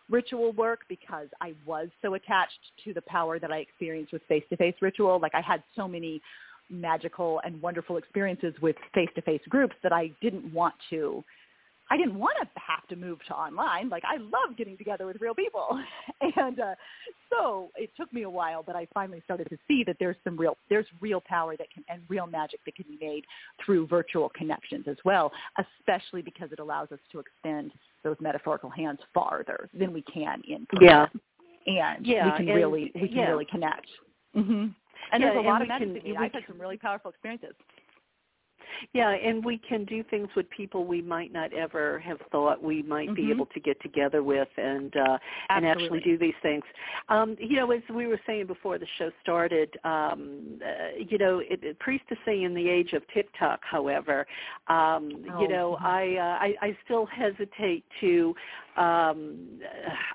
ritual 0.09 0.51
work 0.53 0.81
because 0.89 1.27
I 1.41 1.53
was 1.65 1.89
so 2.01 2.15
attached 2.15 2.59
to 2.85 2.93
the 2.93 3.01
power 3.01 3.39
that 3.39 3.51
I 3.51 3.57
experienced 3.57 4.13
with 4.13 4.21
face-to-face 4.27 4.75
ritual. 4.81 5.19
Like 5.19 5.35
I 5.35 5.41
had 5.41 5.63
so 5.75 5.87
many 5.87 6.21
magical 6.69 7.41
and 7.43 7.61
wonderful 7.61 7.97
experiences 7.97 8.53
with 8.61 8.75
face-to-face 8.93 9.41
groups 9.49 9.75
that 9.83 9.91
I 9.91 10.11
didn't 10.21 10.53
want 10.53 10.75
to 10.91 11.23
I 11.91 11.97
didn't 11.97 12.19
want 12.19 12.37
to 12.41 12.47
have 12.55 12.87
to 12.89 12.95
move 12.95 13.19
to 13.27 13.33
online. 13.33 13.89
Like 13.89 14.03
I 14.05 14.17
love 14.17 14.55
getting 14.57 14.77
together 14.77 15.05
with 15.07 15.17
real 15.19 15.33
people, 15.33 15.79
and 16.35 16.59
uh, 16.59 16.75
so 17.31 17.69
it 17.75 17.89
took 17.97 18.13
me 18.13 18.23
a 18.23 18.29
while, 18.29 18.61
but 18.63 18.75
I 18.75 18.87
finally 18.93 19.21
started 19.25 19.49
to 19.49 19.57
see 19.67 19.83
that 19.87 19.95
there's 19.99 20.15
some 20.23 20.37
real 20.37 20.55
there's 20.69 20.85
real 21.01 21.21
power 21.25 21.57
that 21.57 21.67
can 21.73 21.83
and 21.89 22.01
real 22.07 22.27
magic 22.27 22.59
that 22.65 22.75
can 22.75 22.85
be 22.87 22.97
made 23.01 23.23
through 23.65 23.87
virtual 23.87 24.29
connections 24.35 24.85
as 24.87 24.97
well, 25.03 25.31
especially 25.79 26.21
because 26.21 26.51
it 26.51 26.59
allows 26.59 26.91
us 26.91 26.99
to 27.11 27.19
extend 27.19 27.71
those 28.03 28.15
metaphorical 28.19 28.69
hands 28.69 28.99
farther 29.13 29.69
than 29.73 29.93
we 29.93 30.01
can 30.03 30.41
in 30.47 30.65
person. 30.67 30.87
Yeah, 30.87 31.05
and 31.67 32.05
yeah, 32.05 32.25
we 32.25 32.31
can 32.31 32.47
and, 32.49 32.55
really 32.55 32.91
we 32.95 33.07
can 33.07 33.17
yeah. 33.17 33.29
really 33.29 33.45
connect. 33.45 33.87
Mm-hmm. 34.35 34.51
And 34.51 34.73
yeah, 35.11 35.19
there's 35.19 35.37
a 35.37 35.47
lot 35.47 35.61
of 35.61 35.67
magic 35.67 35.87
can, 35.87 36.11
me. 36.11 36.17
I've 36.17 36.31
had 36.31 36.43
some 36.47 36.59
really 36.59 36.77
powerful 36.77 37.09
experiences. 37.09 37.55
Yeah, 38.93 39.09
and 39.09 39.43
we 39.43 39.57
can 39.57 39.85
do 39.85 40.03
things 40.03 40.29
with 40.35 40.49
people 40.49 40.85
we 40.85 41.01
might 41.01 41.31
not 41.31 41.53
ever 41.53 41.99
have 41.99 42.19
thought 42.31 42.61
we 42.63 42.81
might 42.83 43.07
mm-hmm. 43.07 43.15
be 43.15 43.31
able 43.31 43.45
to 43.47 43.59
get 43.59 43.81
together 43.81 44.23
with 44.23 44.47
and 44.57 44.95
uh 44.95 45.17
and 45.49 45.65
actually 45.65 45.99
do 46.01 46.17
these 46.17 46.33
things. 46.41 46.63
Um 47.09 47.35
you 47.39 47.55
know, 47.57 47.71
as 47.71 47.81
we 47.93 48.07
were 48.07 48.19
saying 48.25 48.47
before 48.47 48.77
the 48.77 48.87
show 48.97 49.11
started, 49.21 49.75
um 49.83 50.59
uh, 50.63 50.97
you 50.97 51.17
know, 51.17 51.39
it, 51.39 51.63
it 51.63 51.77
priestessing 51.79 52.45
in 52.45 52.53
the 52.53 52.67
age 52.69 52.93
of 52.93 53.03
TikTok, 53.13 53.59
however, 53.63 54.25
um 54.67 55.11
oh, 55.31 55.41
you 55.41 55.47
know, 55.47 55.77
mm-hmm. 55.79 55.85
I 55.85 56.15
uh, 56.17 56.37
I 56.39 56.67
I 56.67 56.77
still 56.85 57.05
hesitate 57.05 57.83
to 58.01 58.35
um 58.79 59.35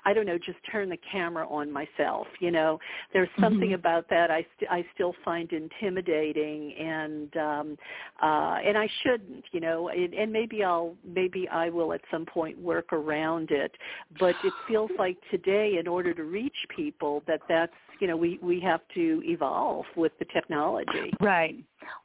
i 0.03 0.13
don't 0.13 0.25
know 0.25 0.37
just 0.37 0.57
turn 0.71 0.89
the 0.89 0.97
camera 1.11 1.47
on 1.47 1.71
myself 1.71 2.27
you 2.39 2.51
know? 2.51 2.79
There's 3.13 3.29
something 3.39 3.69
mm-hmm. 3.69 3.73
about 3.75 4.09
that 4.09 4.31
i 4.31 4.45
st- 4.57 4.71
i 4.71 4.85
still 4.93 5.13
find 5.23 5.51
intimidating 5.51 6.73
and 6.73 7.37
um 7.37 7.77
uh 8.21 8.57
and 8.65 8.77
i 8.77 8.87
shouldn't 9.03 9.45
you 9.51 9.59
know? 9.59 9.89
And, 9.89 10.13
and 10.13 10.31
maybe 10.33 10.63
i'll 10.63 10.95
maybe 11.05 11.47
i 11.49 11.69
will 11.69 11.93
at 11.93 12.01
some 12.11 12.25
point 12.25 12.57
work 12.59 12.91
around 12.91 13.51
it. 13.51 13.71
But 14.19 14.35
it 14.43 14.53
feels 14.67 14.91
like 14.97 15.17
today 15.31 15.77
in 15.79 15.87
order 15.87 16.13
to 16.13 16.23
reach 16.23 16.55
people 16.75 17.23
that 17.27 17.41
that's 17.47 17.73
you 17.99 18.07
know 18.07 18.17
we 18.17 18.39
we 18.41 18.59
have 18.59 18.81
to 18.93 19.21
evolve 19.25 19.85
with 19.95 20.11
the 20.19 20.25
technology 20.33 21.13
right 21.19 21.55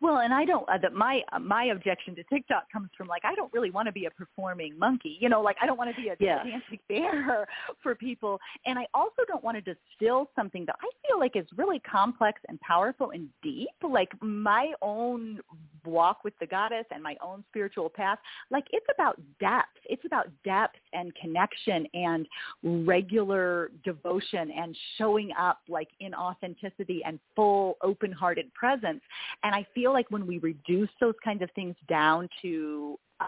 well, 0.01 0.19
and 0.19 0.33
I 0.33 0.45
don't. 0.45 0.69
Uh, 0.69 0.79
that 0.79 0.93
my 0.95 1.23
uh, 1.33 1.39
my 1.39 1.65
objection 1.65 2.15
to 2.17 2.23
TikTok 2.25 2.71
comes 2.73 2.91
from 2.97 3.09
like 3.09 3.25
I 3.25 3.35
don't 3.35 3.53
really 3.53 3.71
want 3.71 3.87
to 3.87 3.93
be 3.93 4.07
a 4.07 4.11
performing 4.11 4.79
monkey. 4.79 5.17
You 5.21 5.29
know, 5.29 5.41
like 5.41 5.57
I 5.61 5.67
don't 5.67 5.79
want 5.79 5.95
to 5.95 6.01
be 6.01 6.09
a 6.09 6.17
yes. 6.19 6.45
dancing 6.45 6.79
bear 6.89 7.47
for 7.83 7.95
people, 7.95 8.39
and 8.67 8.79
I 8.79 8.87
also 8.95 9.23
don't 9.27 9.43
want 9.43 9.63
to 9.63 9.75
distill 9.75 10.31
something 10.37 10.65
that 10.67 10.77
I 10.81 10.89
feel 11.07 11.19
like 11.19 11.37
is 11.37 11.47
really 11.57 11.81
complex 11.81 12.41
and 12.49 12.61
powerful 12.61 13.11
and 13.11 13.29
deep. 13.43 13.69
Like 13.83 14.11
my 14.21 14.73
own 14.83 15.41
walk 15.85 16.25
with 16.25 16.35
the 16.41 16.47
goddess 16.47 16.85
and 16.91 17.03
my 17.03 17.17
own 17.23 17.45
spiritual 17.49 17.89
path. 17.89 18.19
Like 18.51 18.65
it's 18.73 18.87
about 18.95 19.21
depth. 19.39 19.69
It's 19.85 20.05
about 20.05 20.29
depth 20.45 20.77
and 20.93 21.15
connection 21.15 21.87
and 21.95 22.27
regular 22.63 23.71
devotion 23.85 24.51
and 24.51 24.77
showing 24.99 25.31
up 25.39 25.61
like 25.69 25.80
in 26.01 26.15
authenticity 26.15 27.03
and 27.05 27.19
full 27.35 27.77
open-hearted 27.83 28.53
presence. 28.55 29.01
And 29.43 29.55
I 29.55 29.67
feel 29.75 29.93
like 29.93 30.11
when 30.11 30.27
we 30.27 30.39
reduce 30.39 30.91
those 31.01 31.15
kinds 31.25 31.43
of 31.43 31.51
things 31.55 31.77
down 31.89 32.29
to 32.43 32.99
uh, 33.21 33.27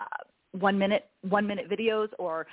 one 0.52 0.78
minute 0.78 1.06
one 1.22 1.46
minute 1.46 1.70
videos 1.70 2.08
or 2.18 2.46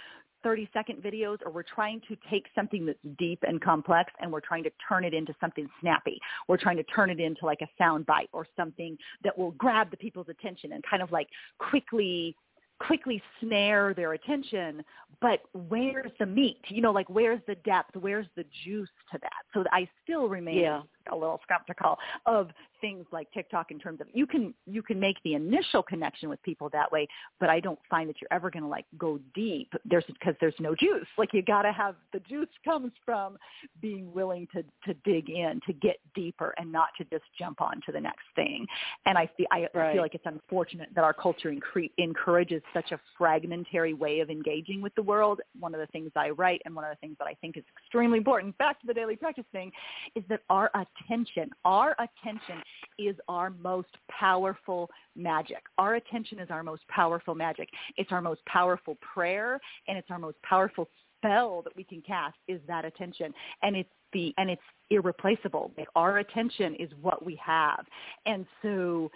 30 0.43 0.69
second 0.73 1.03
videos 1.03 1.37
or 1.45 1.51
we're 1.51 1.63
trying 1.63 2.01
to 2.07 2.15
take 2.29 2.45
something 2.55 2.85
that's 2.85 2.99
deep 3.17 3.39
and 3.47 3.61
complex 3.61 4.11
and 4.21 4.31
we're 4.31 4.39
trying 4.39 4.63
to 4.63 4.71
turn 4.87 5.03
it 5.03 5.13
into 5.13 5.33
something 5.39 5.69
snappy. 5.81 6.19
We're 6.47 6.57
trying 6.57 6.77
to 6.77 6.83
turn 6.83 7.09
it 7.09 7.19
into 7.19 7.45
like 7.45 7.59
a 7.61 7.67
sound 7.77 8.05
bite 8.05 8.29
or 8.31 8.47
something 8.55 8.97
that 9.23 9.37
will 9.37 9.51
grab 9.51 9.91
the 9.91 9.97
people's 9.97 10.27
attention 10.29 10.73
and 10.73 10.83
kind 10.89 11.03
of 11.03 11.11
like 11.11 11.27
quickly 11.57 12.35
quickly 12.79 13.21
snare 13.39 13.93
their 13.93 14.13
attention, 14.13 14.83
but 15.21 15.41
where's 15.67 16.11
the 16.19 16.25
meat? 16.25 16.61
You 16.67 16.81
know, 16.81 16.91
like 16.91 17.09
where's 17.09 17.41
the 17.47 17.55
depth? 17.55 17.95
Where's 17.95 18.27
the 18.35 18.45
juice 18.63 18.89
to 19.11 19.19
that? 19.21 19.43
So 19.53 19.63
I 19.71 19.87
still 20.03 20.27
remain 20.29 20.59
yeah. 20.59 20.81
A 21.11 21.15
little 21.15 21.39
skeptical 21.43 21.97
of 22.25 22.49
things 22.81 23.05
like 23.11 23.31
TikTok 23.31 23.71
in 23.71 23.79
terms 23.79 23.99
of 24.01 24.07
you 24.13 24.25
can 24.25 24.53
you 24.65 24.81
can 24.81 24.99
make 24.99 25.17
the 25.23 25.33
initial 25.33 25.83
connection 25.83 26.29
with 26.29 26.41
people 26.43 26.69
that 26.71 26.91
way, 26.91 27.07
but 27.39 27.49
I 27.49 27.59
don't 27.59 27.79
find 27.89 28.09
that 28.09 28.15
you're 28.21 28.31
ever 28.31 28.49
going 28.49 28.63
to 28.63 28.69
like 28.69 28.85
go 28.97 29.19
deep. 29.33 29.71
There's 29.85 30.05
because 30.07 30.35
there's 30.39 30.55
no 30.59 30.75
juice. 30.75 31.07
Like 31.17 31.33
you 31.33 31.41
got 31.41 31.63
to 31.63 31.71
have 31.71 31.95
the 32.13 32.19
juice 32.21 32.47
comes 32.63 32.91
from 33.05 33.37
being 33.81 34.11
willing 34.13 34.47
to 34.53 34.63
to 34.85 34.97
dig 35.03 35.29
in, 35.29 35.59
to 35.67 35.73
get 35.73 35.97
deeper, 36.15 36.53
and 36.57 36.71
not 36.71 36.89
to 36.97 37.03
just 37.05 37.25
jump 37.37 37.61
on 37.61 37.81
to 37.85 37.91
the 37.91 37.99
next 38.01 38.25
thing. 38.35 38.65
And 39.05 39.17
I 39.17 39.29
feel 39.37 39.47
I 39.51 39.67
right. 39.73 39.93
feel 39.93 40.01
like 40.01 40.15
it's 40.15 40.25
unfortunate 40.25 40.89
that 40.95 41.03
our 41.03 41.13
culture 41.13 41.51
incre- 41.53 41.91
encourages 41.97 42.61
such 42.73 42.91
a 42.91 42.99
fragmentary 43.17 43.93
way 43.93 44.19
of 44.19 44.29
engaging 44.29 44.81
with 44.81 44.93
the 44.95 45.03
world. 45.03 45.41
One 45.59 45.73
of 45.73 45.79
the 45.79 45.87
things 45.87 46.11
I 46.15 46.29
write 46.29 46.61
and 46.65 46.75
one 46.75 46.85
of 46.85 46.91
the 46.91 46.97
things 46.97 47.17
that 47.19 47.27
I 47.27 47.33
think 47.41 47.57
is 47.57 47.63
extremely 47.77 48.17
important, 48.17 48.57
back 48.57 48.79
to 48.81 48.87
the 48.87 48.93
daily 48.93 49.15
practice 49.15 49.45
thing, 49.51 49.71
is 50.15 50.23
that 50.29 50.41
our 50.49 50.69
attention, 51.01 51.49
our 51.65 51.95
attention 51.99 52.61
is 52.97 53.15
our 53.27 53.49
most 53.49 53.89
powerful 54.09 54.89
magic. 55.15 55.63
Our 55.77 55.95
attention 55.95 56.39
is 56.39 56.49
our 56.49 56.63
most 56.63 56.87
powerful 56.87 57.35
magic. 57.35 57.69
It's 57.97 58.11
our 58.11 58.21
most 58.21 58.43
powerful 58.45 58.97
prayer 59.01 59.59
and 59.87 59.97
it's 59.97 60.09
our 60.09 60.19
most 60.19 60.41
powerful 60.43 60.87
spell 61.17 61.61
that 61.63 61.75
we 61.75 61.83
can 61.83 62.01
cast 62.01 62.37
is 62.47 62.61
that 62.67 62.85
attention. 62.85 63.33
And 63.61 63.75
it's 63.75 63.89
the 64.13 64.33
and 64.37 64.49
it's 64.49 64.61
irreplaceable. 64.89 65.71
Our 65.95 66.19
attention 66.19 66.75
is 66.75 66.89
what 67.01 67.23
we 67.23 67.39
have. 67.43 67.85
And 68.25 68.45
so 68.61 69.11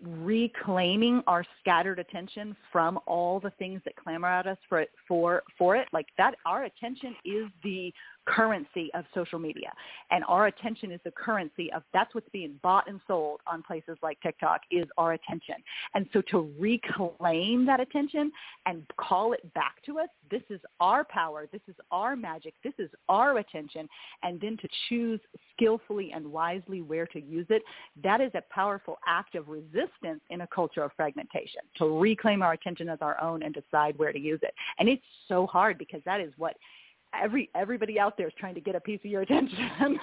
reclaiming 0.00 1.22
our 1.26 1.44
scattered 1.60 1.98
attention 1.98 2.56
from 2.70 2.98
all 3.06 3.40
the 3.40 3.50
things 3.58 3.80
that 3.84 3.96
clamor 3.96 4.28
at 4.28 4.46
us 4.46 4.58
for 4.68 4.80
it 4.80 4.90
for 5.08 5.42
for 5.58 5.76
it 5.76 5.88
like 5.92 6.06
that 6.18 6.34
our 6.46 6.64
attention 6.64 7.16
is 7.24 7.46
the 7.64 7.92
currency 8.26 8.90
of 8.94 9.04
social 9.14 9.38
media. 9.38 9.72
And 10.10 10.24
our 10.24 10.46
attention 10.46 10.92
is 10.92 11.00
the 11.04 11.10
currency 11.10 11.72
of 11.72 11.82
that's 11.92 12.14
what's 12.14 12.28
being 12.30 12.58
bought 12.62 12.88
and 12.88 13.00
sold 13.06 13.40
on 13.46 13.62
places 13.62 13.96
like 14.02 14.20
TikTok 14.20 14.60
is 14.70 14.86
our 14.96 15.12
attention. 15.12 15.56
And 15.94 16.08
so 16.12 16.22
to 16.30 16.52
reclaim 16.58 17.66
that 17.66 17.80
attention 17.80 18.30
and 18.66 18.84
call 18.96 19.32
it 19.32 19.52
back 19.54 19.82
to 19.86 19.98
us, 19.98 20.08
this 20.30 20.42
is 20.50 20.60
our 20.80 21.04
power, 21.04 21.46
this 21.52 21.60
is 21.68 21.74
our 21.90 22.16
magic, 22.16 22.54
this 22.62 22.74
is 22.78 22.90
our 23.08 23.38
attention, 23.38 23.88
and 24.22 24.40
then 24.40 24.56
to 24.58 24.68
choose 24.88 25.20
skillfully 25.54 26.12
and 26.14 26.26
wisely 26.26 26.82
where 26.82 27.06
to 27.06 27.20
use 27.20 27.46
it, 27.50 27.62
that 28.02 28.20
is 28.20 28.30
a 28.34 28.42
powerful 28.50 28.98
act 29.06 29.34
of 29.34 29.48
resistance 29.48 30.20
in 30.30 30.42
a 30.42 30.46
culture 30.46 30.82
of 30.82 30.92
fragmentation, 30.96 31.60
to 31.76 31.98
reclaim 31.98 32.42
our 32.42 32.52
attention 32.52 32.88
as 32.88 32.98
our 33.00 33.20
own 33.20 33.42
and 33.42 33.54
decide 33.54 33.98
where 33.98 34.12
to 34.12 34.18
use 34.18 34.40
it. 34.42 34.54
And 34.78 34.88
it's 34.88 35.02
so 35.28 35.46
hard 35.46 35.78
because 35.78 36.00
that 36.04 36.20
is 36.20 36.32
what 36.36 36.56
every 37.20 37.48
everybody 37.54 37.98
out 37.98 38.16
there 38.16 38.28
is 38.28 38.34
trying 38.38 38.54
to 38.54 38.60
get 38.60 38.74
a 38.74 38.80
piece 38.80 39.00
of 39.04 39.10
your 39.10 39.22
attention 39.26 39.98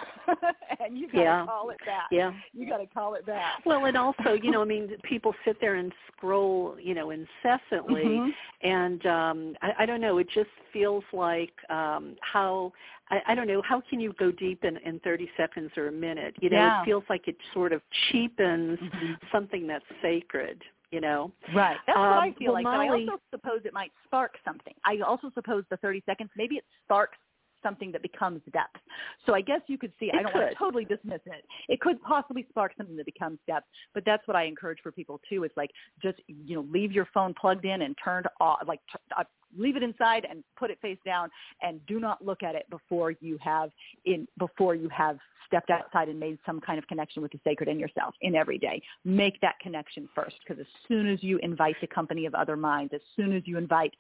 and 0.80 0.98
you 0.98 1.08
got 1.08 1.20
to 1.20 1.24
yeah. 1.24 1.46
call 1.46 1.70
it 1.70 1.78
back 1.86 2.08
yeah 2.12 2.32
you 2.54 2.68
got 2.68 2.78
to 2.78 2.88
call 2.88 3.16
it 3.16 3.26
back 3.26 3.66
well 3.66 3.86
and 3.86 3.98
also 3.98 4.34
you 4.42 4.52
know 4.52 4.62
i 4.62 4.66
mean 4.70 4.90
people 5.04 5.34
sit 5.46 5.58
there 5.60 5.76
and 5.76 5.92
scroll 6.16 6.76
you 6.82 6.94
know 6.94 7.12
incessantly 7.12 8.04
mm-hmm. 8.04 8.30
and 8.68 9.06
um, 9.06 9.56
I, 9.62 9.84
I 9.84 9.86
don't 9.86 10.02
know. 10.02 10.18
It 10.18 10.28
just 10.34 10.50
feels 10.74 11.04
like 11.14 11.54
um, 11.70 12.16
how 12.22 12.74
I, 13.10 13.22
I 13.30 13.36
don't 13.36 13.48
know. 13.48 13.62
How 13.62 13.82
can 13.90 14.00
you 14.00 14.14
go 14.20 14.32
deep 14.32 14.64
in, 14.64 14.78
in 14.78 15.00
30 15.00 15.30
seconds 15.38 15.72
or 15.78 15.88
a 15.88 15.92
minute? 15.92 16.36
You 16.42 16.50
know, 16.50 16.58
Yeah. 16.58 16.82
it 16.82 16.86
feels 16.86 17.04
like 17.10 17.28
it 17.28 17.38
sort 17.54 17.74
of 17.74 17.82
cheapens 18.12 18.80
Mhm. 18.80 19.18
something 19.32 19.68
that's 19.68 19.86
sacred. 20.02 20.64
You 20.92 21.02
know. 21.02 21.32
Right. 21.54 21.78
That's 21.86 21.98
what 21.98 22.08
I 22.08 22.28
Um, 22.30 22.34
feel 22.36 22.54
well, 22.54 22.54
like. 22.54 22.66
But 22.66 22.80
I 22.80 22.90
also 22.90 23.22
suppose 23.30 23.62
it 23.64 23.74
might 23.74 23.92
spark 24.06 24.38
something. 24.44 24.74
I 24.86 24.98
also 25.06 25.30
suppose 25.36 25.64
the 25.70 25.78
30 25.78 26.02
seconds, 26.06 26.32
maybe 26.36 26.56
it 26.56 26.66
sparks 26.84 27.18
something 27.64 27.92
that 27.92 28.02
becomes 28.02 28.42
depth. 28.52 28.78
So 29.26 29.34
I 29.34 29.42
guess 29.42 29.62
you 29.68 29.78
could 29.78 29.94
see, 30.00 30.12
I 30.14 30.22
don't 30.22 30.34
want 30.34 30.50
to 30.50 30.56
totally 30.56 30.86
dismiss 30.86 31.22
it. 31.26 31.46
It 31.68 31.82
could 31.82 32.02
possibly 32.02 32.46
spark 32.50 32.74
something 32.78 32.98
that 32.98 33.06
becomes 33.06 33.40
depth. 33.48 33.68
But 33.94 34.04
that's 34.06 34.28
what 34.28 34.36
I 34.36 34.46
encourage 34.46 34.80
for 34.82 34.92
people 34.92 35.20
too. 35.30 35.44
Is 35.44 35.52
like 35.56 35.72
just, 36.02 36.20
you 36.28 36.56
know, 36.56 36.66
leave 36.72 36.92
your 36.92 37.08
phone 37.14 37.34
plugged 37.40 37.66
in 37.66 37.82
and 37.82 37.96
turned 38.04 38.28
off, 38.40 38.60
like 38.68 38.80
t- 38.92 39.00
uh, 39.18 39.24
leave 39.58 39.76
it 39.76 39.84
inside 39.84 40.26
and 40.30 40.44
put 40.58 40.70
it 40.70 40.80
face 40.82 40.98
down 41.06 41.30
and 41.62 41.86
do 41.88 42.00
not 42.00 42.24
look 42.24 42.44
at 42.44 42.56
it 42.56 42.70
before 42.70 43.12
you 43.20 43.38
have 43.42 43.72
in 44.06 44.28
before 44.38 44.76
you 44.76 44.90
have 44.90 45.18
stepped 45.48 45.72
outside 45.72 46.10
and 46.10 46.20
made 46.20 46.38
some 46.46 46.62
kind 46.62 46.78
of 46.78 46.86
connection 46.88 47.22
with 47.22 47.32
the 47.32 47.40
sacred 47.44 47.68
in 47.68 47.80
yourself 47.80 48.14
in 48.22 48.36
every 48.36 48.58
day 48.58 48.82
make 49.04 49.40
that 49.42 49.56
connection 49.60 50.08
first 50.14 50.36
because 50.46 50.60
as 50.60 50.68
soon 50.88 51.08
as 51.08 51.24
you 51.24 51.40
invite 51.42 51.76
the 51.82 51.88
company 51.88 52.26
of 52.26 52.36
other 52.36 52.56
minds 52.56 52.94
as 52.94 53.02
soon 53.16 53.36
as 53.36 53.42
you 53.46 53.58
invite 53.58 53.94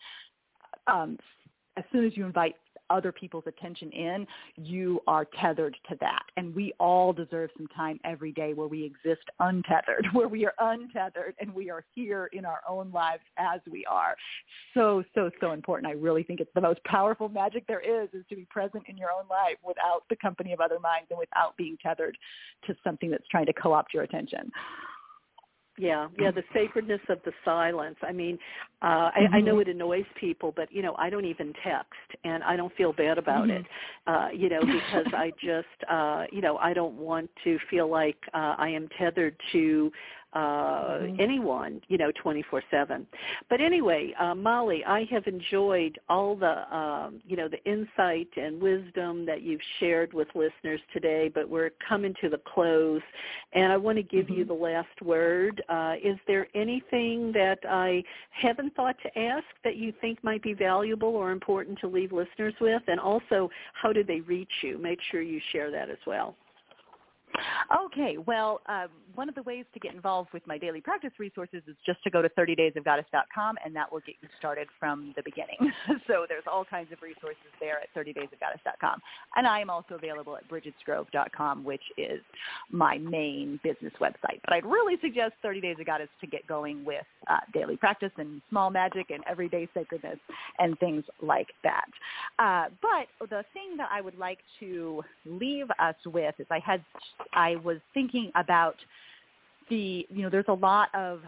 um, 0.88 1.18
as 1.78 1.84
soon 1.92 2.06
as 2.06 2.16
you 2.16 2.26
invite 2.26 2.56
other 2.90 3.12
people's 3.12 3.44
attention 3.48 3.92
in, 3.92 4.28
you 4.58 5.02
are 5.08 5.26
tethered 5.40 5.76
to 5.90 5.98
that. 6.00 6.24
And 6.38 6.54
we 6.56 6.74
all 6.80 7.14
deserve 7.14 7.50
some 7.58 7.68
time 7.68 8.00
every 8.04 8.32
day 8.32 8.54
where 8.54 8.68
we 8.68 8.84
exist 8.84 9.24
untethered, 9.40 10.08
where 10.14 10.28
we 10.28 10.46
are 10.46 10.54
untethered 10.60 11.36
and 11.40 11.54
we 11.54 11.70
are 11.70 11.84
here 11.96 12.30
in 12.34 12.46
our 12.46 12.62
own 12.68 12.92
lives 12.92 13.24
as 13.38 13.60
we 13.72 13.86
are. 13.86 14.16
So, 14.74 15.04
so, 15.16 15.30
so 15.40 15.52
important. 15.52 15.88
I 15.88 15.96
really 15.96 16.24
think 16.24 16.40
it's 16.40 16.52
the 16.56 16.62
most 16.62 16.84
powerful 16.84 17.30
magic 17.30 17.66
there 17.68 17.82
is, 17.82 18.10
is 18.14 18.26
to 18.30 18.36
be 18.36 18.46
present 18.50 18.84
in 18.88 18.98
your 18.98 19.12
own 19.12 19.28
life 19.30 19.58
without 19.66 20.04
the 20.10 20.16
company 20.16 20.54
of 20.54 20.60
other 20.60 20.80
minds 20.80 21.08
and 21.10 21.20
without 21.20 21.56
being 21.58 21.78
tethered 21.82 22.18
to 22.68 22.76
something 22.84 23.10
that's 23.10 23.28
trying 23.30 23.46
to 23.46 23.54
co-opt 23.54 23.94
your 23.94 24.04
attention. 24.04 24.52
Yeah, 25.80 26.10
yeah, 26.18 26.30
the 26.30 26.44
sacredness 26.54 27.00
of 27.08 27.20
the 27.24 27.32
silence. 27.46 27.96
I 28.04 28.12
mean, 28.12 28.38
uh, 28.82 29.12
I, 29.16 29.28
I 29.32 29.40
know 29.40 29.56
Mhm. 29.56 29.62
it 29.62 29.68
annoys 29.70 30.06
people, 30.16 30.52
but 30.54 30.70
you 30.74 30.82
know, 30.82 30.94
I 30.98 31.10
don't 31.10 31.24
even 31.24 31.54
text, 31.64 31.94
and 32.26 32.44
I 32.44 32.58
don't 32.58 32.74
feel 32.76 32.92
bad 32.92 33.18
about 33.18 33.48
Mhm. 33.48 33.62
it. 33.62 33.66
Uh, 34.06 34.28
you 34.34 34.50
know, 34.50 34.66
because 34.66 35.08
I 35.14 35.32
just, 35.40 35.84
uh, 35.88 36.26
you 36.34 36.42
know, 36.42 36.58
I 36.58 36.74
don't 36.74 36.96
want 36.98 37.34
to 37.46 37.58
feel 37.70 37.88
like 37.88 38.18
uh, 38.34 38.56
I 38.58 38.68
am 38.68 38.90
tethered 38.90 39.40
to 39.54 39.90
uh, 40.34 41.00
Mhm. 41.00 41.20
anyone, 41.20 41.82
you 41.88 41.98
know, 41.98 42.12
24/7. 42.12 43.08
But 43.50 43.62
anyway, 43.62 44.14
uh, 44.14 44.36
Molly, 44.36 44.86
I 44.86 45.06
have 45.06 45.26
enjoyed 45.28 45.98
all 46.08 46.36
the, 46.36 46.76
um, 46.76 47.22
you 47.28 47.36
know, 47.36 47.48
the 47.48 47.64
insight 47.66 48.30
and 48.38 48.62
wisdom 48.62 49.26
that 49.26 49.42
you've 49.42 49.62
shared 49.80 50.14
with 50.14 50.28
listeners 50.36 50.82
today. 50.94 51.30
But 51.30 51.50
we're 51.50 51.72
coming 51.88 52.14
to 52.22 52.30
the 52.30 52.38
close, 52.38 53.02
and 53.54 53.72
I 53.72 53.78
want 53.78 53.98
to 53.98 54.04
give 54.04 54.30
you 54.30 54.46
Mhm. 54.46 54.50
the 54.50 54.54
last 54.54 55.02
word. 55.02 55.62
Uh, 55.68 55.96
is 56.02 56.20
there 56.28 56.48
anything 56.54 57.32
that 57.32 57.60
I 57.68 58.04
haven't 58.30 58.76
thought 58.76 58.98
to 59.00 59.20
ask 59.20 59.48
that 59.64 59.78
you 59.78 59.92
think 59.94 60.24
might 60.24 60.42
be 60.42 60.54
valuable 60.54 61.16
or 61.16 61.32
important 61.32 61.80
to 61.80 61.88
leave 61.88 62.12
listeners 62.12 62.54
with? 62.60 62.84
And 62.88 63.00
also, 63.00 63.50
how 63.74 63.92
do 63.92 64.04
they 64.04 64.22
reach 64.22 64.64
you? 64.64 64.78
Make 64.78 65.02
sure 65.02 65.22
you 65.22 65.40
share 65.52 65.72
that 65.72 65.90
as 65.90 66.06
well. 66.06 66.36
Okay, 67.86 68.18
well, 68.18 68.62
uh, 68.68 68.88
one 69.16 69.30
of 69.30 69.36
the 69.36 69.44
ways 69.44 69.66
to 69.74 69.80
get 69.80 69.94
involved 69.94 70.30
with 70.34 70.46
my 70.48 70.58
daily 70.58 70.82
practice 70.82 71.12
resources 71.20 71.62
is 71.68 71.76
just 71.86 72.02
to 72.04 72.10
go 72.10 72.22
to 72.22 72.30
30daysofgoddess.com, 72.30 73.58
and 73.64 73.76
that 73.76 73.92
will 73.92 74.02
get 74.02 74.16
you 74.22 74.30
started 74.38 74.68
from 74.80 75.14
the 75.16 75.24
beginning. 75.24 75.58
so 76.08 76.26
there's 76.28 76.44
all 76.52 76.66
kinds 76.66 76.92
of 76.92 77.02
resources 77.02 77.38
there 77.60 77.80
at 77.80 77.94
30daysofgoddess.com. 77.96 79.02
And 79.36 79.48
I 79.48 79.60
am 79.60 79.70
also 79.70 79.96
available 79.96 80.38
at 80.38 80.48
brigidsgrove.com, 80.50 81.64
which 81.64 81.84
is 81.98 82.22
my 82.72 82.98
main 82.98 83.60
business 83.64 83.94
website. 84.00 84.40
But 84.44 84.54
I'd 84.54 84.66
really 84.66 84.96
suggest 85.02 85.34
30 85.42 85.62
Days 85.62 85.76
of 85.80 85.86
Goddess 85.86 86.10
to 86.22 86.28
get 86.28 86.46
going 86.48 86.86
with 86.86 87.06
uh, 87.30 87.40
daily 87.54 87.78
practice 87.78 88.12
and 88.18 88.42
small 88.50 88.70
magic 88.70 89.10
and 89.10 89.24
everyday 89.30 89.68
sacredness 89.74 90.18
and 90.58 90.78
things 90.80 91.04
like 91.22 91.48
that. 91.64 91.90
Uh, 92.38 92.66
but 92.82 93.30
the 93.30 93.44
thing 93.54 93.78
that 93.78 93.90
I 93.92 94.02
would 94.02 94.18
like 94.18 94.40
to 94.60 95.04
leave 95.26 95.68
us 95.80 95.96
with 96.06 96.36
is 96.40 96.48
I 96.50 96.60
had 96.60 96.84
I 97.34 97.58
was 97.58 97.78
thinking 97.94 98.32
about 98.36 98.76
the 99.70 100.06
you 100.10 100.24
know 100.24 100.30
there's 100.30 100.46
a 100.48 100.54
lot 100.54 100.90
of 100.96 101.22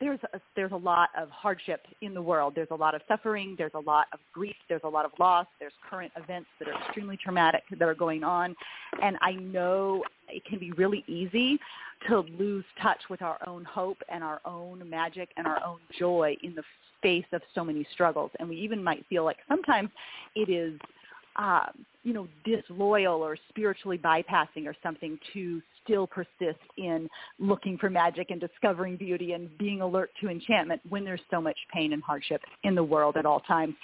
there's 0.00 0.18
a, 0.32 0.40
there's 0.56 0.72
a 0.72 0.76
lot 0.76 1.10
of 1.16 1.30
hardship 1.30 1.86
in 2.00 2.12
the 2.12 2.22
world. 2.22 2.54
There's 2.56 2.72
a 2.72 2.76
lot 2.76 2.96
of 2.96 3.02
suffering. 3.06 3.54
There's 3.56 3.74
a 3.74 3.80
lot 3.80 4.08
of 4.12 4.18
grief. 4.32 4.56
There's 4.68 4.80
a 4.82 4.88
lot 4.88 5.04
of 5.04 5.12
loss. 5.20 5.46
There's 5.60 5.72
current 5.88 6.10
events 6.16 6.48
that 6.58 6.68
are 6.68 6.74
extremely 6.84 7.16
traumatic 7.16 7.62
that 7.70 7.88
are 7.88 7.94
going 7.94 8.24
on, 8.24 8.56
and 9.00 9.16
I 9.20 9.32
know 9.32 10.02
it 10.28 10.44
can 10.44 10.58
be 10.58 10.72
really 10.72 11.04
easy 11.06 11.58
to 12.08 12.20
lose 12.38 12.64
touch 12.82 12.98
with 13.10 13.22
our 13.22 13.38
own 13.46 13.64
hope 13.64 13.98
and 14.08 14.24
our 14.24 14.40
own 14.44 14.88
magic 14.90 15.28
and 15.36 15.46
our 15.46 15.64
own 15.64 15.78
joy 15.98 16.36
in 16.42 16.54
the 16.56 16.64
face 17.00 17.26
of 17.32 17.42
so 17.54 17.64
many 17.64 17.86
struggles. 17.92 18.30
And 18.40 18.48
we 18.48 18.56
even 18.56 18.82
might 18.82 19.04
feel 19.08 19.24
like 19.24 19.38
sometimes 19.48 19.90
it 20.34 20.48
is 20.48 20.80
um, 21.36 21.86
you 22.02 22.12
know, 22.12 22.26
disloyal 22.44 23.22
or 23.22 23.36
spiritually 23.48 23.98
bypassing 23.98 24.66
or 24.66 24.74
something 24.82 25.18
to 25.32 25.62
still 25.84 26.06
persist 26.06 26.60
in 26.76 27.08
looking 27.38 27.78
for 27.78 27.90
magic 27.90 28.30
and 28.30 28.40
discovering 28.40 28.96
beauty 28.96 29.32
and 29.32 29.56
being 29.58 29.80
alert 29.80 30.10
to 30.20 30.28
enchantment 30.28 30.80
when 30.88 31.04
there's 31.04 31.20
so 31.30 31.40
much 31.40 31.56
pain 31.72 31.92
and 31.92 32.02
hardship 32.02 32.42
in 32.64 32.74
the 32.74 32.82
world 32.82 33.16
at 33.16 33.26
all 33.26 33.40
times. 33.40 33.74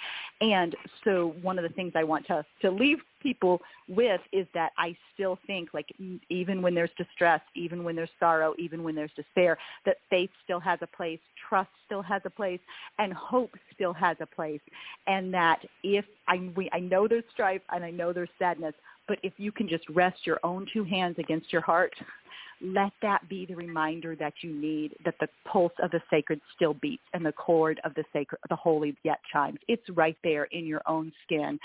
And 0.41 0.75
so 1.03 1.35
one 1.41 1.57
of 1.57 1.63
the 1.63 1.75
things 1.75 1.93
I 1.95 2.03
want 2.03 2.25
to, 2.27 2.45
to 2.61 2.71
leave 2.71 2.99
people 3.21 3.59
with 3.87 4.21
is 4.31 4.47
that 4.53 4.71
I 4.77 4.95
still 5.13 5.37
think 5.45 5.69
like 5.73 5.87
even 6.29 6.61
when 6.61 6.73
there's 6.73 6.91
distress, 6.97 7.41
even 7.55 7.83
when 7.83 7.95
there's 7.95 8.09
sorrow, 8.19 8.53
even 8.57 8.83
when 8.83 8.95
there's 8.95 9.11
despair, 9.15 9.57
that 9.85 9.97
faith 10.09 10.29
still 10.43 10.59
has 10.59 10.79
a 10.81 10.87
place, 10.87 11.19
trust 11.49 11.69
still 11.85 12.01
has 12.01 12.21
a 12.25 12.29
place, 12.29 12.59
and 12.97 13.13
hope 13.13 13.51
still 13.73 13.93
has 13.93 14.17
a 14.21 14.25
place. 14.25 14.61
And 15.07 15.33
that 15.33 15.59
if 15.83 16.05
I, 16.27 16.49
we, 16.55 16.69
I 16.71 16.79
know 16.79 17.07
there's 17.07 17.23
strife 17.33 17.61
and 17.71 17.83
I 17.83 17.91
know 17.91 18.13
there's 18.13 18.29
sadness, 18.37 18.73
but 19.09 19.19
if 19.23 19.33
you 19.37 19.51
can 19.51 19.67
just 19.67 19.83
rest 19.89 20.25
your 20.25 20.39
own 20.43 20.65
two 20.71 20.85
hands 20.85 21.15
against 21.17 21.51
your 21.51 21.63
heart, 21.63 21.93
let 22.61 22.91
that 23.01 23.27
be 23.27 23.45
the 23.45 23.55
reminder 23.55 24.15
that 24.17 24.33
you 24.41 24.53
need 24.53 24.95
that 25.03 25.15
the 25.19 25.27
pulse 25.45 25.71
of 25.81 25.91
the 25.91 26.01
sacred 26.09 26.39
still 26.55 26.75
beats 26.75 27.03
and 27.13 27.25
the 27.25 27.31
chord 27.31 27.79
of 27.83 27.93
the 27.95 28.03
sacred, 28.13 28.39
the 28.49 28.55
holy 28.55 28.95
yet 29.03 29.19
chimes. 29.31 29.59
It's 29.67 29.89
right 29.91 30.17
there 30.23 30.43
in 30.45 30.65
your 30.65 30.81
own 30.85 31.11
skin, 31.23 31.59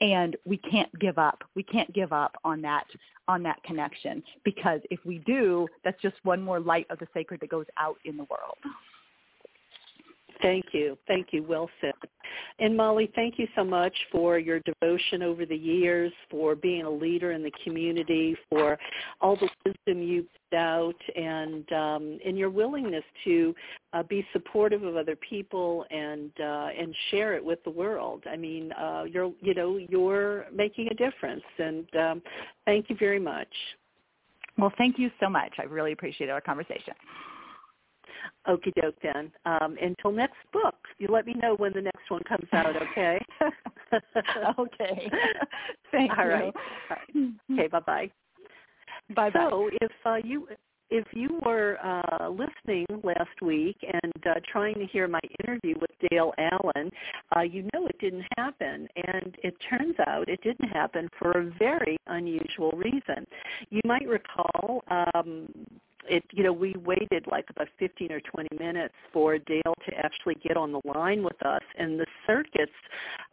and 0.00 0.36
we 0.44 0.56
can't 0.56 0.90
give 0.98 1.18
up. 1.18 1.44
We 1.54 1.62
can't 1.62 1.92
give 1.94 2.12
up 2.12 2.34
on 2.44 2.60
that 2.62 2.84
on 3.28 3.42
that 3.42 3.62
connection 3.62 4.22
because 4.42 4.80
if 4.90 4.98
we 5.04 5.18
do, 5.18 5.68
that's 5.84 6.00
just 6.00 6.16
one 6.22 6.42
more 6.42 6.58
light 6.58 6.86
of 6.88 6.98
the 6.98 7.06
sacred 7.12 7.40
that 7.40 7.50
goes 7.50 7.66
out 7.76 7.98
in 8.06 8.16
the 8.16 8.24
world. 8.24 8.56
Thank 10.40 10.66
you. 10.72 10.96
Thank 11.06 11.28
you. 11.32 11.42
Well 11.42 11.68
said. 11.80 11.94
And 12.58 12.76
Molly, 12.76 13.10
thank 13.14 13.38
you 13.38 13.48
so 13.56 13.64
much 13.64 13.94
for 14.12 14.38
your 14.38 14.60
devotion 14.60 15.22
over 15.22 15.46
the 15.46 15.56
years, 15.56 16.12
for 16.30 16.54
being 16.54 16.84
a 16.84 16.90
leader 16.90 17.32
in 17.32 17.42
the 17.42 17.52
community, 17.64 18.36
for 18.48 18.78
all 19.20 19.36
the 19.36 19.48
wisdom 19.64 20.02
you 20.02 20.26
put 20.50 20.58
out, 20.58 20.96
and 21.16 21.72
um, 21.72 22.18
and 22.24 22.38
your 22.38 22.50
willingness 22.50 23.04
to 23.24 23.54
uh, 23.92 24.02
be 24.02 24.26
supportive 24.32 24.82
of 24.82 24.96
other 24.96 25.16
people 25.16 25.84
and 25.90 26.30
uh, 26.40 26.68
and 26.78 26.94
share 27.10 27.34
it 27.34 27.44
with 27.44 27.62
the 27.64 27.70
world. 27.70 28.22
I 28.30 28.36
mean, 28.36 28.72
uh, 28.72 29.04
you're 29.10 29.32
you 29.40 29.54
know 29.54 29.76
you're 29.76 30.46
making 30.52 30.88
a 30.90 30.94
difference, 30.94 31.44
and 31.58 31.86
um, 31.96 32.22
thank 32.64 32.90
you 32.90 32.96
very 32.98 33.20
much. 33.20 33.48
Well, 34.56 34.72
thank 34.76 34.98
you 34.98 35.10
so 35.20 35.28
much. 35.28 35.52
I 35.58 35.62
really 35.62 35.92
appreciate 35.92 36.30
our 36.30 36.40
conversation. 36.40 36.94
Okie 38.48 38.72
doke 38.80 38.96
then. 39.02 39.30
Um, 39.44 39.76
until 39.80 40.12
next 40.12 40.36
book, 40.52 40.76
you 40.98 41.08
let 41.10 41.26
me 41.26 41.34
know 41.34 41.54
when 41.56 41.72
the 41.72 41.82
next 41.82 42.10
one 42.10 42.22
comes 42.24 42.48
out, 42.52 42.74
okay? 42.90 43.18
okay. 44.58 45.10
Thank 45.92 46.18
All 46.18 46.24
you. 46.24 46.30
right. 46.30 46.54
All 46.54 46.96
right. 46.96 47.34
Okay, 47.52 47.68
bye-bye. 47.68 48.10
Bye 49.14 49.30
bye. 49.30 49.48
So 49.50 49.70
if 49.80 49.92
uh, 50.04 50.16
you 50.22 50.48
if 50.90 51.04
you 51.12 51.38
were 51.44 51.76
uh, 51.84 52.28
listening 52.28 52.86
last 53.02 53.42
week 53.42 53.76
and 53.82 54.26
uh, 54.26 54.40
trying 54.50 54.74
to 54.76 54.86
hear 54.86 55.06
my 55.06 55.20
interview 55.44 55.74
with 55.78 55.90
Dale 56.10 56.32
Allen, 56.38 56.90
uh, 57.36 57.40
you 57.40 57.62
know 57.74 57.86
it 57.86 57.98
didn't 58.00 58.24
happen. 58.36 58.88
And 58.96 59.36
it 59.42 59.54
turns 59.68 59.96
out 60.06 60.28
it 60.28 60.40
didn't 60.42 60.68
happen 60.68 61.08
for 61.18 61.32
a 61.32 61.50
very 61.58 61.98
unusual 62.06 62.70
reason. 62.72 63.26
You 63.70 63.80
might 63.84 64.08
recall 64.08 64.82
um, 64.90 65.48
it 66.08 66.24
you 66.32 66.42
know 66.42 66.52
we 66.52 66.74
waited 66.84 67.26
like 67.30 67.46
about 67.50 67.68
15 67.78 68.12
or 68.12 68.20
20 68.20 68.48
minutes 68.58 68.94
for 69.12 69.38
Dale 69.38 69.74
to 69.86 69.94
actually 69.96 70.36
get 70.36 70.56
on 70.56 70.72
the 70.72 70.80
line 70.84 71.22
with 71.22 71.44
us 71.44 71.62
and 71.78 71.98
the 71.98 72.06
circuits 72.26 72.72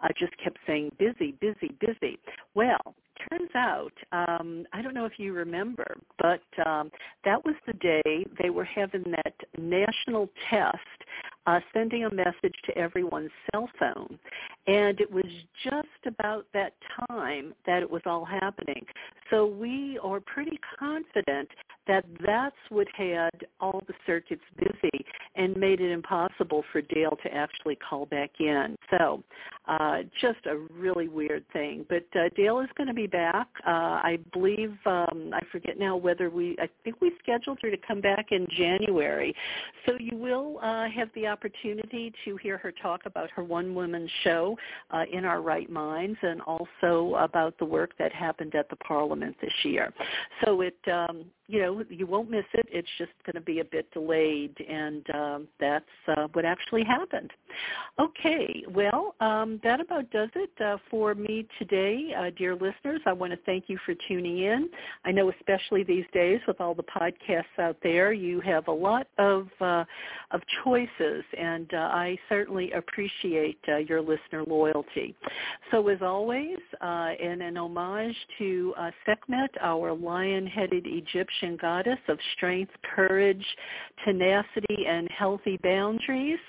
uh, 0.03 0.07
just 0.17 0.33
kept 0.37 0.57
saying 0.67 0.91
busy 0.97 1.33
busy 1.39 1.75
busy. 1.79 2.19
Well 2.53 2.95
turns 3.29 3.49
out 3.55 3.93
um 4.11 4.65
I 4.73 4.81
don't 4.81 4.93
know 4.93 5.05
if 5.05 5.13
you 5.17 5.33
remember 5.33 5.97
but 6.19 6.43
um 6.65 6.91
that 7.23 7.43
was 7.45 7.55
the 7.65 7.73
day 7.73 8.25
they 8.41 8.49
were 8.49 8.65
having 8.65 9.03
that 9.03 9.35
national 9.57 10.29
test 10.49 10.79
uh, 11.45 11.59
sending 11.73 12.05
a 12.05 12.13
message 12.13 12.55
to 12.65 12.77
everyone's 12.77 13.31
cell 13.51 13.69
phone. 13.79 14.19
And 14.67 14.99
it 14.99 15.11
was 15.11 15.25
just 15.63 15.87
about 16.05 16.45
that 16.53 16.73
time 17.07 17.53
that 17.65 17.81
it 17.81 17.89
was 17.89 18.01
all 18.05 18.25
happening. 18.25 18.85
So 19.29 19.45
we 19.45 19.99
are 20.03 20.19
pretty 20.19 20.59
confident 20.79 21.49
that 21.87 22.05
that's 22.25 22.55
what 22.69 22.87
had 22.95 23.29
all 23.59 23.83
the 23.87 23.93
circuits 24.05 24.41
busy 24.57 25.05
and 25.35 25.55
made 25.55 25.81
it 25.81 25.91
impossible 25.91 26.63
for 26.71 26.81
Dale 26.81 27.17
to 27.23 27.33
actually 27.33 27.75
call 27.75 28.07
back 28.07 28.31
in. 28.39 28.75
So 28.97 29.23
uh, 29.67 29.99
just 30.19 30.39
a 30.45 30.57
really 30.73 31.07
weird 31.07 31.43
thing. 31.53 31.85
But 31.87 32.05
uh, 32.19 32.29
Dale 32.35 32.59
is 32.61 32.69
going 32.75 32.87
to 32.87 32.93
be 32.93 33.07
back. 33.07 33.47
Uh, 33.67 33.69
I 33.69 34.17
believe, 34.33 34.75
um, 34.85 35.31
I 35.33 35.41
forget 35.51 35.77
now 35.77 35.95
whether 35.95 36.29
we, 36.29 36.55
I 36.59 36.67
think 36.83 37.01
we 37.01 37.11
scheduled 37.21 37.59
her 37.61 37.69
to 37.69 37.77
come 37.87 38.01
back 38.01 38.27
in 38.31 38.47
January. 38.57 39.35
So 39.85 39.93
you 39.99 40.17
will 40.17 40.59
uh, 40.61 40.89
have 40.89 41.09
the 41.13 41.27
opportunity 41.27 41.34
to 41.43 42.37
hear 42.37 42.57
her 42.57 42.71
talk 42.71 43.01
about 43.05 43.29
her 43.31 43.43
one-woman 43.43 44.09
show 44.23 44.57
uh, 44.91 45.03
in 45.11 45.25
our 45.25 45.41
right 45.41 45.69
minds 45.69 46.17
and 46.21 46.41
also 46.41 47.15
about 47.19 47.57
the 47.59 47.65
work 47.65 47.91
that 47.99 48.13
happened 48.13 48.55
at 48.55 48.69
the 48.69 48.75
Parliament 48.77 49.35
this 49.41 49.53
year. 49.63 49.93
So 50.43 50.61
it, 50.61 50.77
um, 50.91 51.25
you 51.47 51.59
know, 51.59 51.83
you 51.89 52.07
won't 52.07 52.29
miss 52.29 52.45
it. 52.53 52.65
It's 52.71 52.87
just 52.97 53.11
going 53.25 53.35
to 53.35 53.41
be 53.41 53.59
a 53.59 53.65
bit 53.65 53.91
delayed, 53.91 54.55
and 54.67 55.05
um, 55.13 55.47
that's 55.59 55.85
uh, 56.07 56.27
what 56.33 56.45
actually 56.45 56.83
happened. 56.83 57.31
Okay, 57.99 58.63
well, 58.69 59.15
um, 59.19 59.59
that 59.63 59.79
about 59.79 60.09
does 60.11 60.29
it 60.35 60.49
uh, 60.63 60.77
for 60.89 61.13
me 61.13 61.47
today, 61.59 62.13
uh, 62.17 62.29
dear 62.37 62.53
listeners. 62.55 63.01
I 63.05 63.13
want 63.13 63.31
to 63.31 63.39
thank 63.45 63.65
you 63.67 63.77
for 63.85 63.93
tuning 64.07 64.39
in. 64.39 64.69
I 65.05 65.11
know, 65.11 65.31
especially 65.31 65.83
these 65.83 66.05
days 66.13 66.39
with 66.47 66.59
all 66.59 66.73
the 66.73 66.83
podcasts 66.83 67.59
out 67.59 67.77
there, 67.83 68.11
you 68.11 68.41
have 68.41 68.67
a 68.67 68.71
lot 68.71 69.07
of 69.17 69.47
uh, 69.61 69.85
of 70.31 70.41
choices, 70.63 71.23
and 71.37 71.73
uh, 71.73 71.77
I 71.77 72.17
certainly 72.29 72.71
appreciate 72.71 73.59
uh, 73.67 73.77
your 73.77 74.01
listener 74.01 74.43
loyalty. 74.45 75.15
So, 75.71 75.87
as 75.87 76.01
always, 76.01 76.57
uh, 76.81 77.11
in 77.19 77.41
an 77.41 77.57
homage 77.57 78.15
to 78.37 78.73
Sekhmet, 79.05 79.51
our 79.61 79.93
lion-headed 79.93 80.85
Egyptian 80.85 81.15
Egyptian 81.15 81.57
goddess 81.57 81.99
of 82.07 82.17
strength, 82.35 82.71
courage, 82.95 83.45
tenacity, 84.03 84.85
and 84.87 85.09
healthy 85.11 85.57
boundaries. 85.63 86.39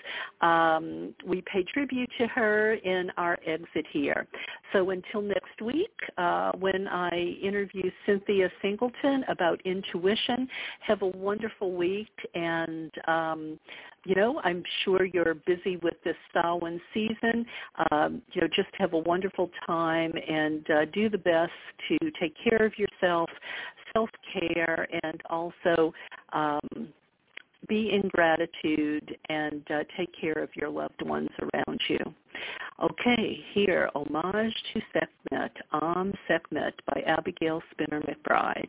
Um, 0.41 1.15
we 1.27 1.43
pay 1.43 1.65
tribute 1.73 2.11
to 2.19 2.27
her 2.29 2.75
in 2.75 3.11
our 3.17 3.39
exit 3.47 3.87
here. 3.93 4.27
So 4.73 4.91
until 4.91 5.23
next 5.23 5.61
week, 5.63 5.93
uh, 6.19 6.53
when 6.59 6.89
I 6.89 7.37
interview 7.43 7.91
Cynthia 8.05 8.51
Singleton 8.63 9.25
about 9.29 9.61
intuition, 9.65 10.49
have 10.81 11.03
a 11.03 11.09
wonderful 11.09 11.73
week 11.73 12.13
and 12.35 12.91
um, 13.07 13.59
you 14.07 14.15
know, 14.15 14.41
I'm 14.45 14.63
sure 14.85 15.05
you're 15.05 15.35
busy 15.35 15.77
with 15.83 15.95
this 16.05 16.17
Samhain 16.33 16.81
season. 16.95 17.45
Um, 17.91 18.23
you 18.33 18.41
know, 18.41 18.49
just 18.49 18.69
have 18.79 18.93
a 18.93 18.99
wonderful 18.99 19.51
time 19.67 20.13
and 20.29 20.65
uh, 20.71 20.85
do 20.93 21.09
the 21.09 21.19
best 21.19 21.53
to 21.89 21.99
take 22.21 22.35
care 22.43 22.65
of 22.65 22.73
yourself, 22.79 23.29
self-care, 23.93 24.87
and 25.03 25.21
also 25.29 25.93
um, 26.33 26.89
be 27.69 27.91
in 27.91 28.09
gratitude 28.13 29.17
and 29.29 29.63
uh, 29.71 29.83
take 29.97 30.11
care 30.19 30.41
of 30.41 30.51
your 30.55 30.69
loved 30.69 31.03
ones 31.03 31.31
around 31.41 31.81
you. 31.89 31.99
Okay, 32.81 33.41
here, 33.55 33.91
Homage 33.95 34.55
to 34.73 34.81
Sekhmet, 34.93 35.51
Am 35.73 36.13
Sekhmet 36.29 36.75
by 36.87 37.01
Abigail 37.07 37.61
Spinner 37.73 38.03
McBride. 38.03 38.69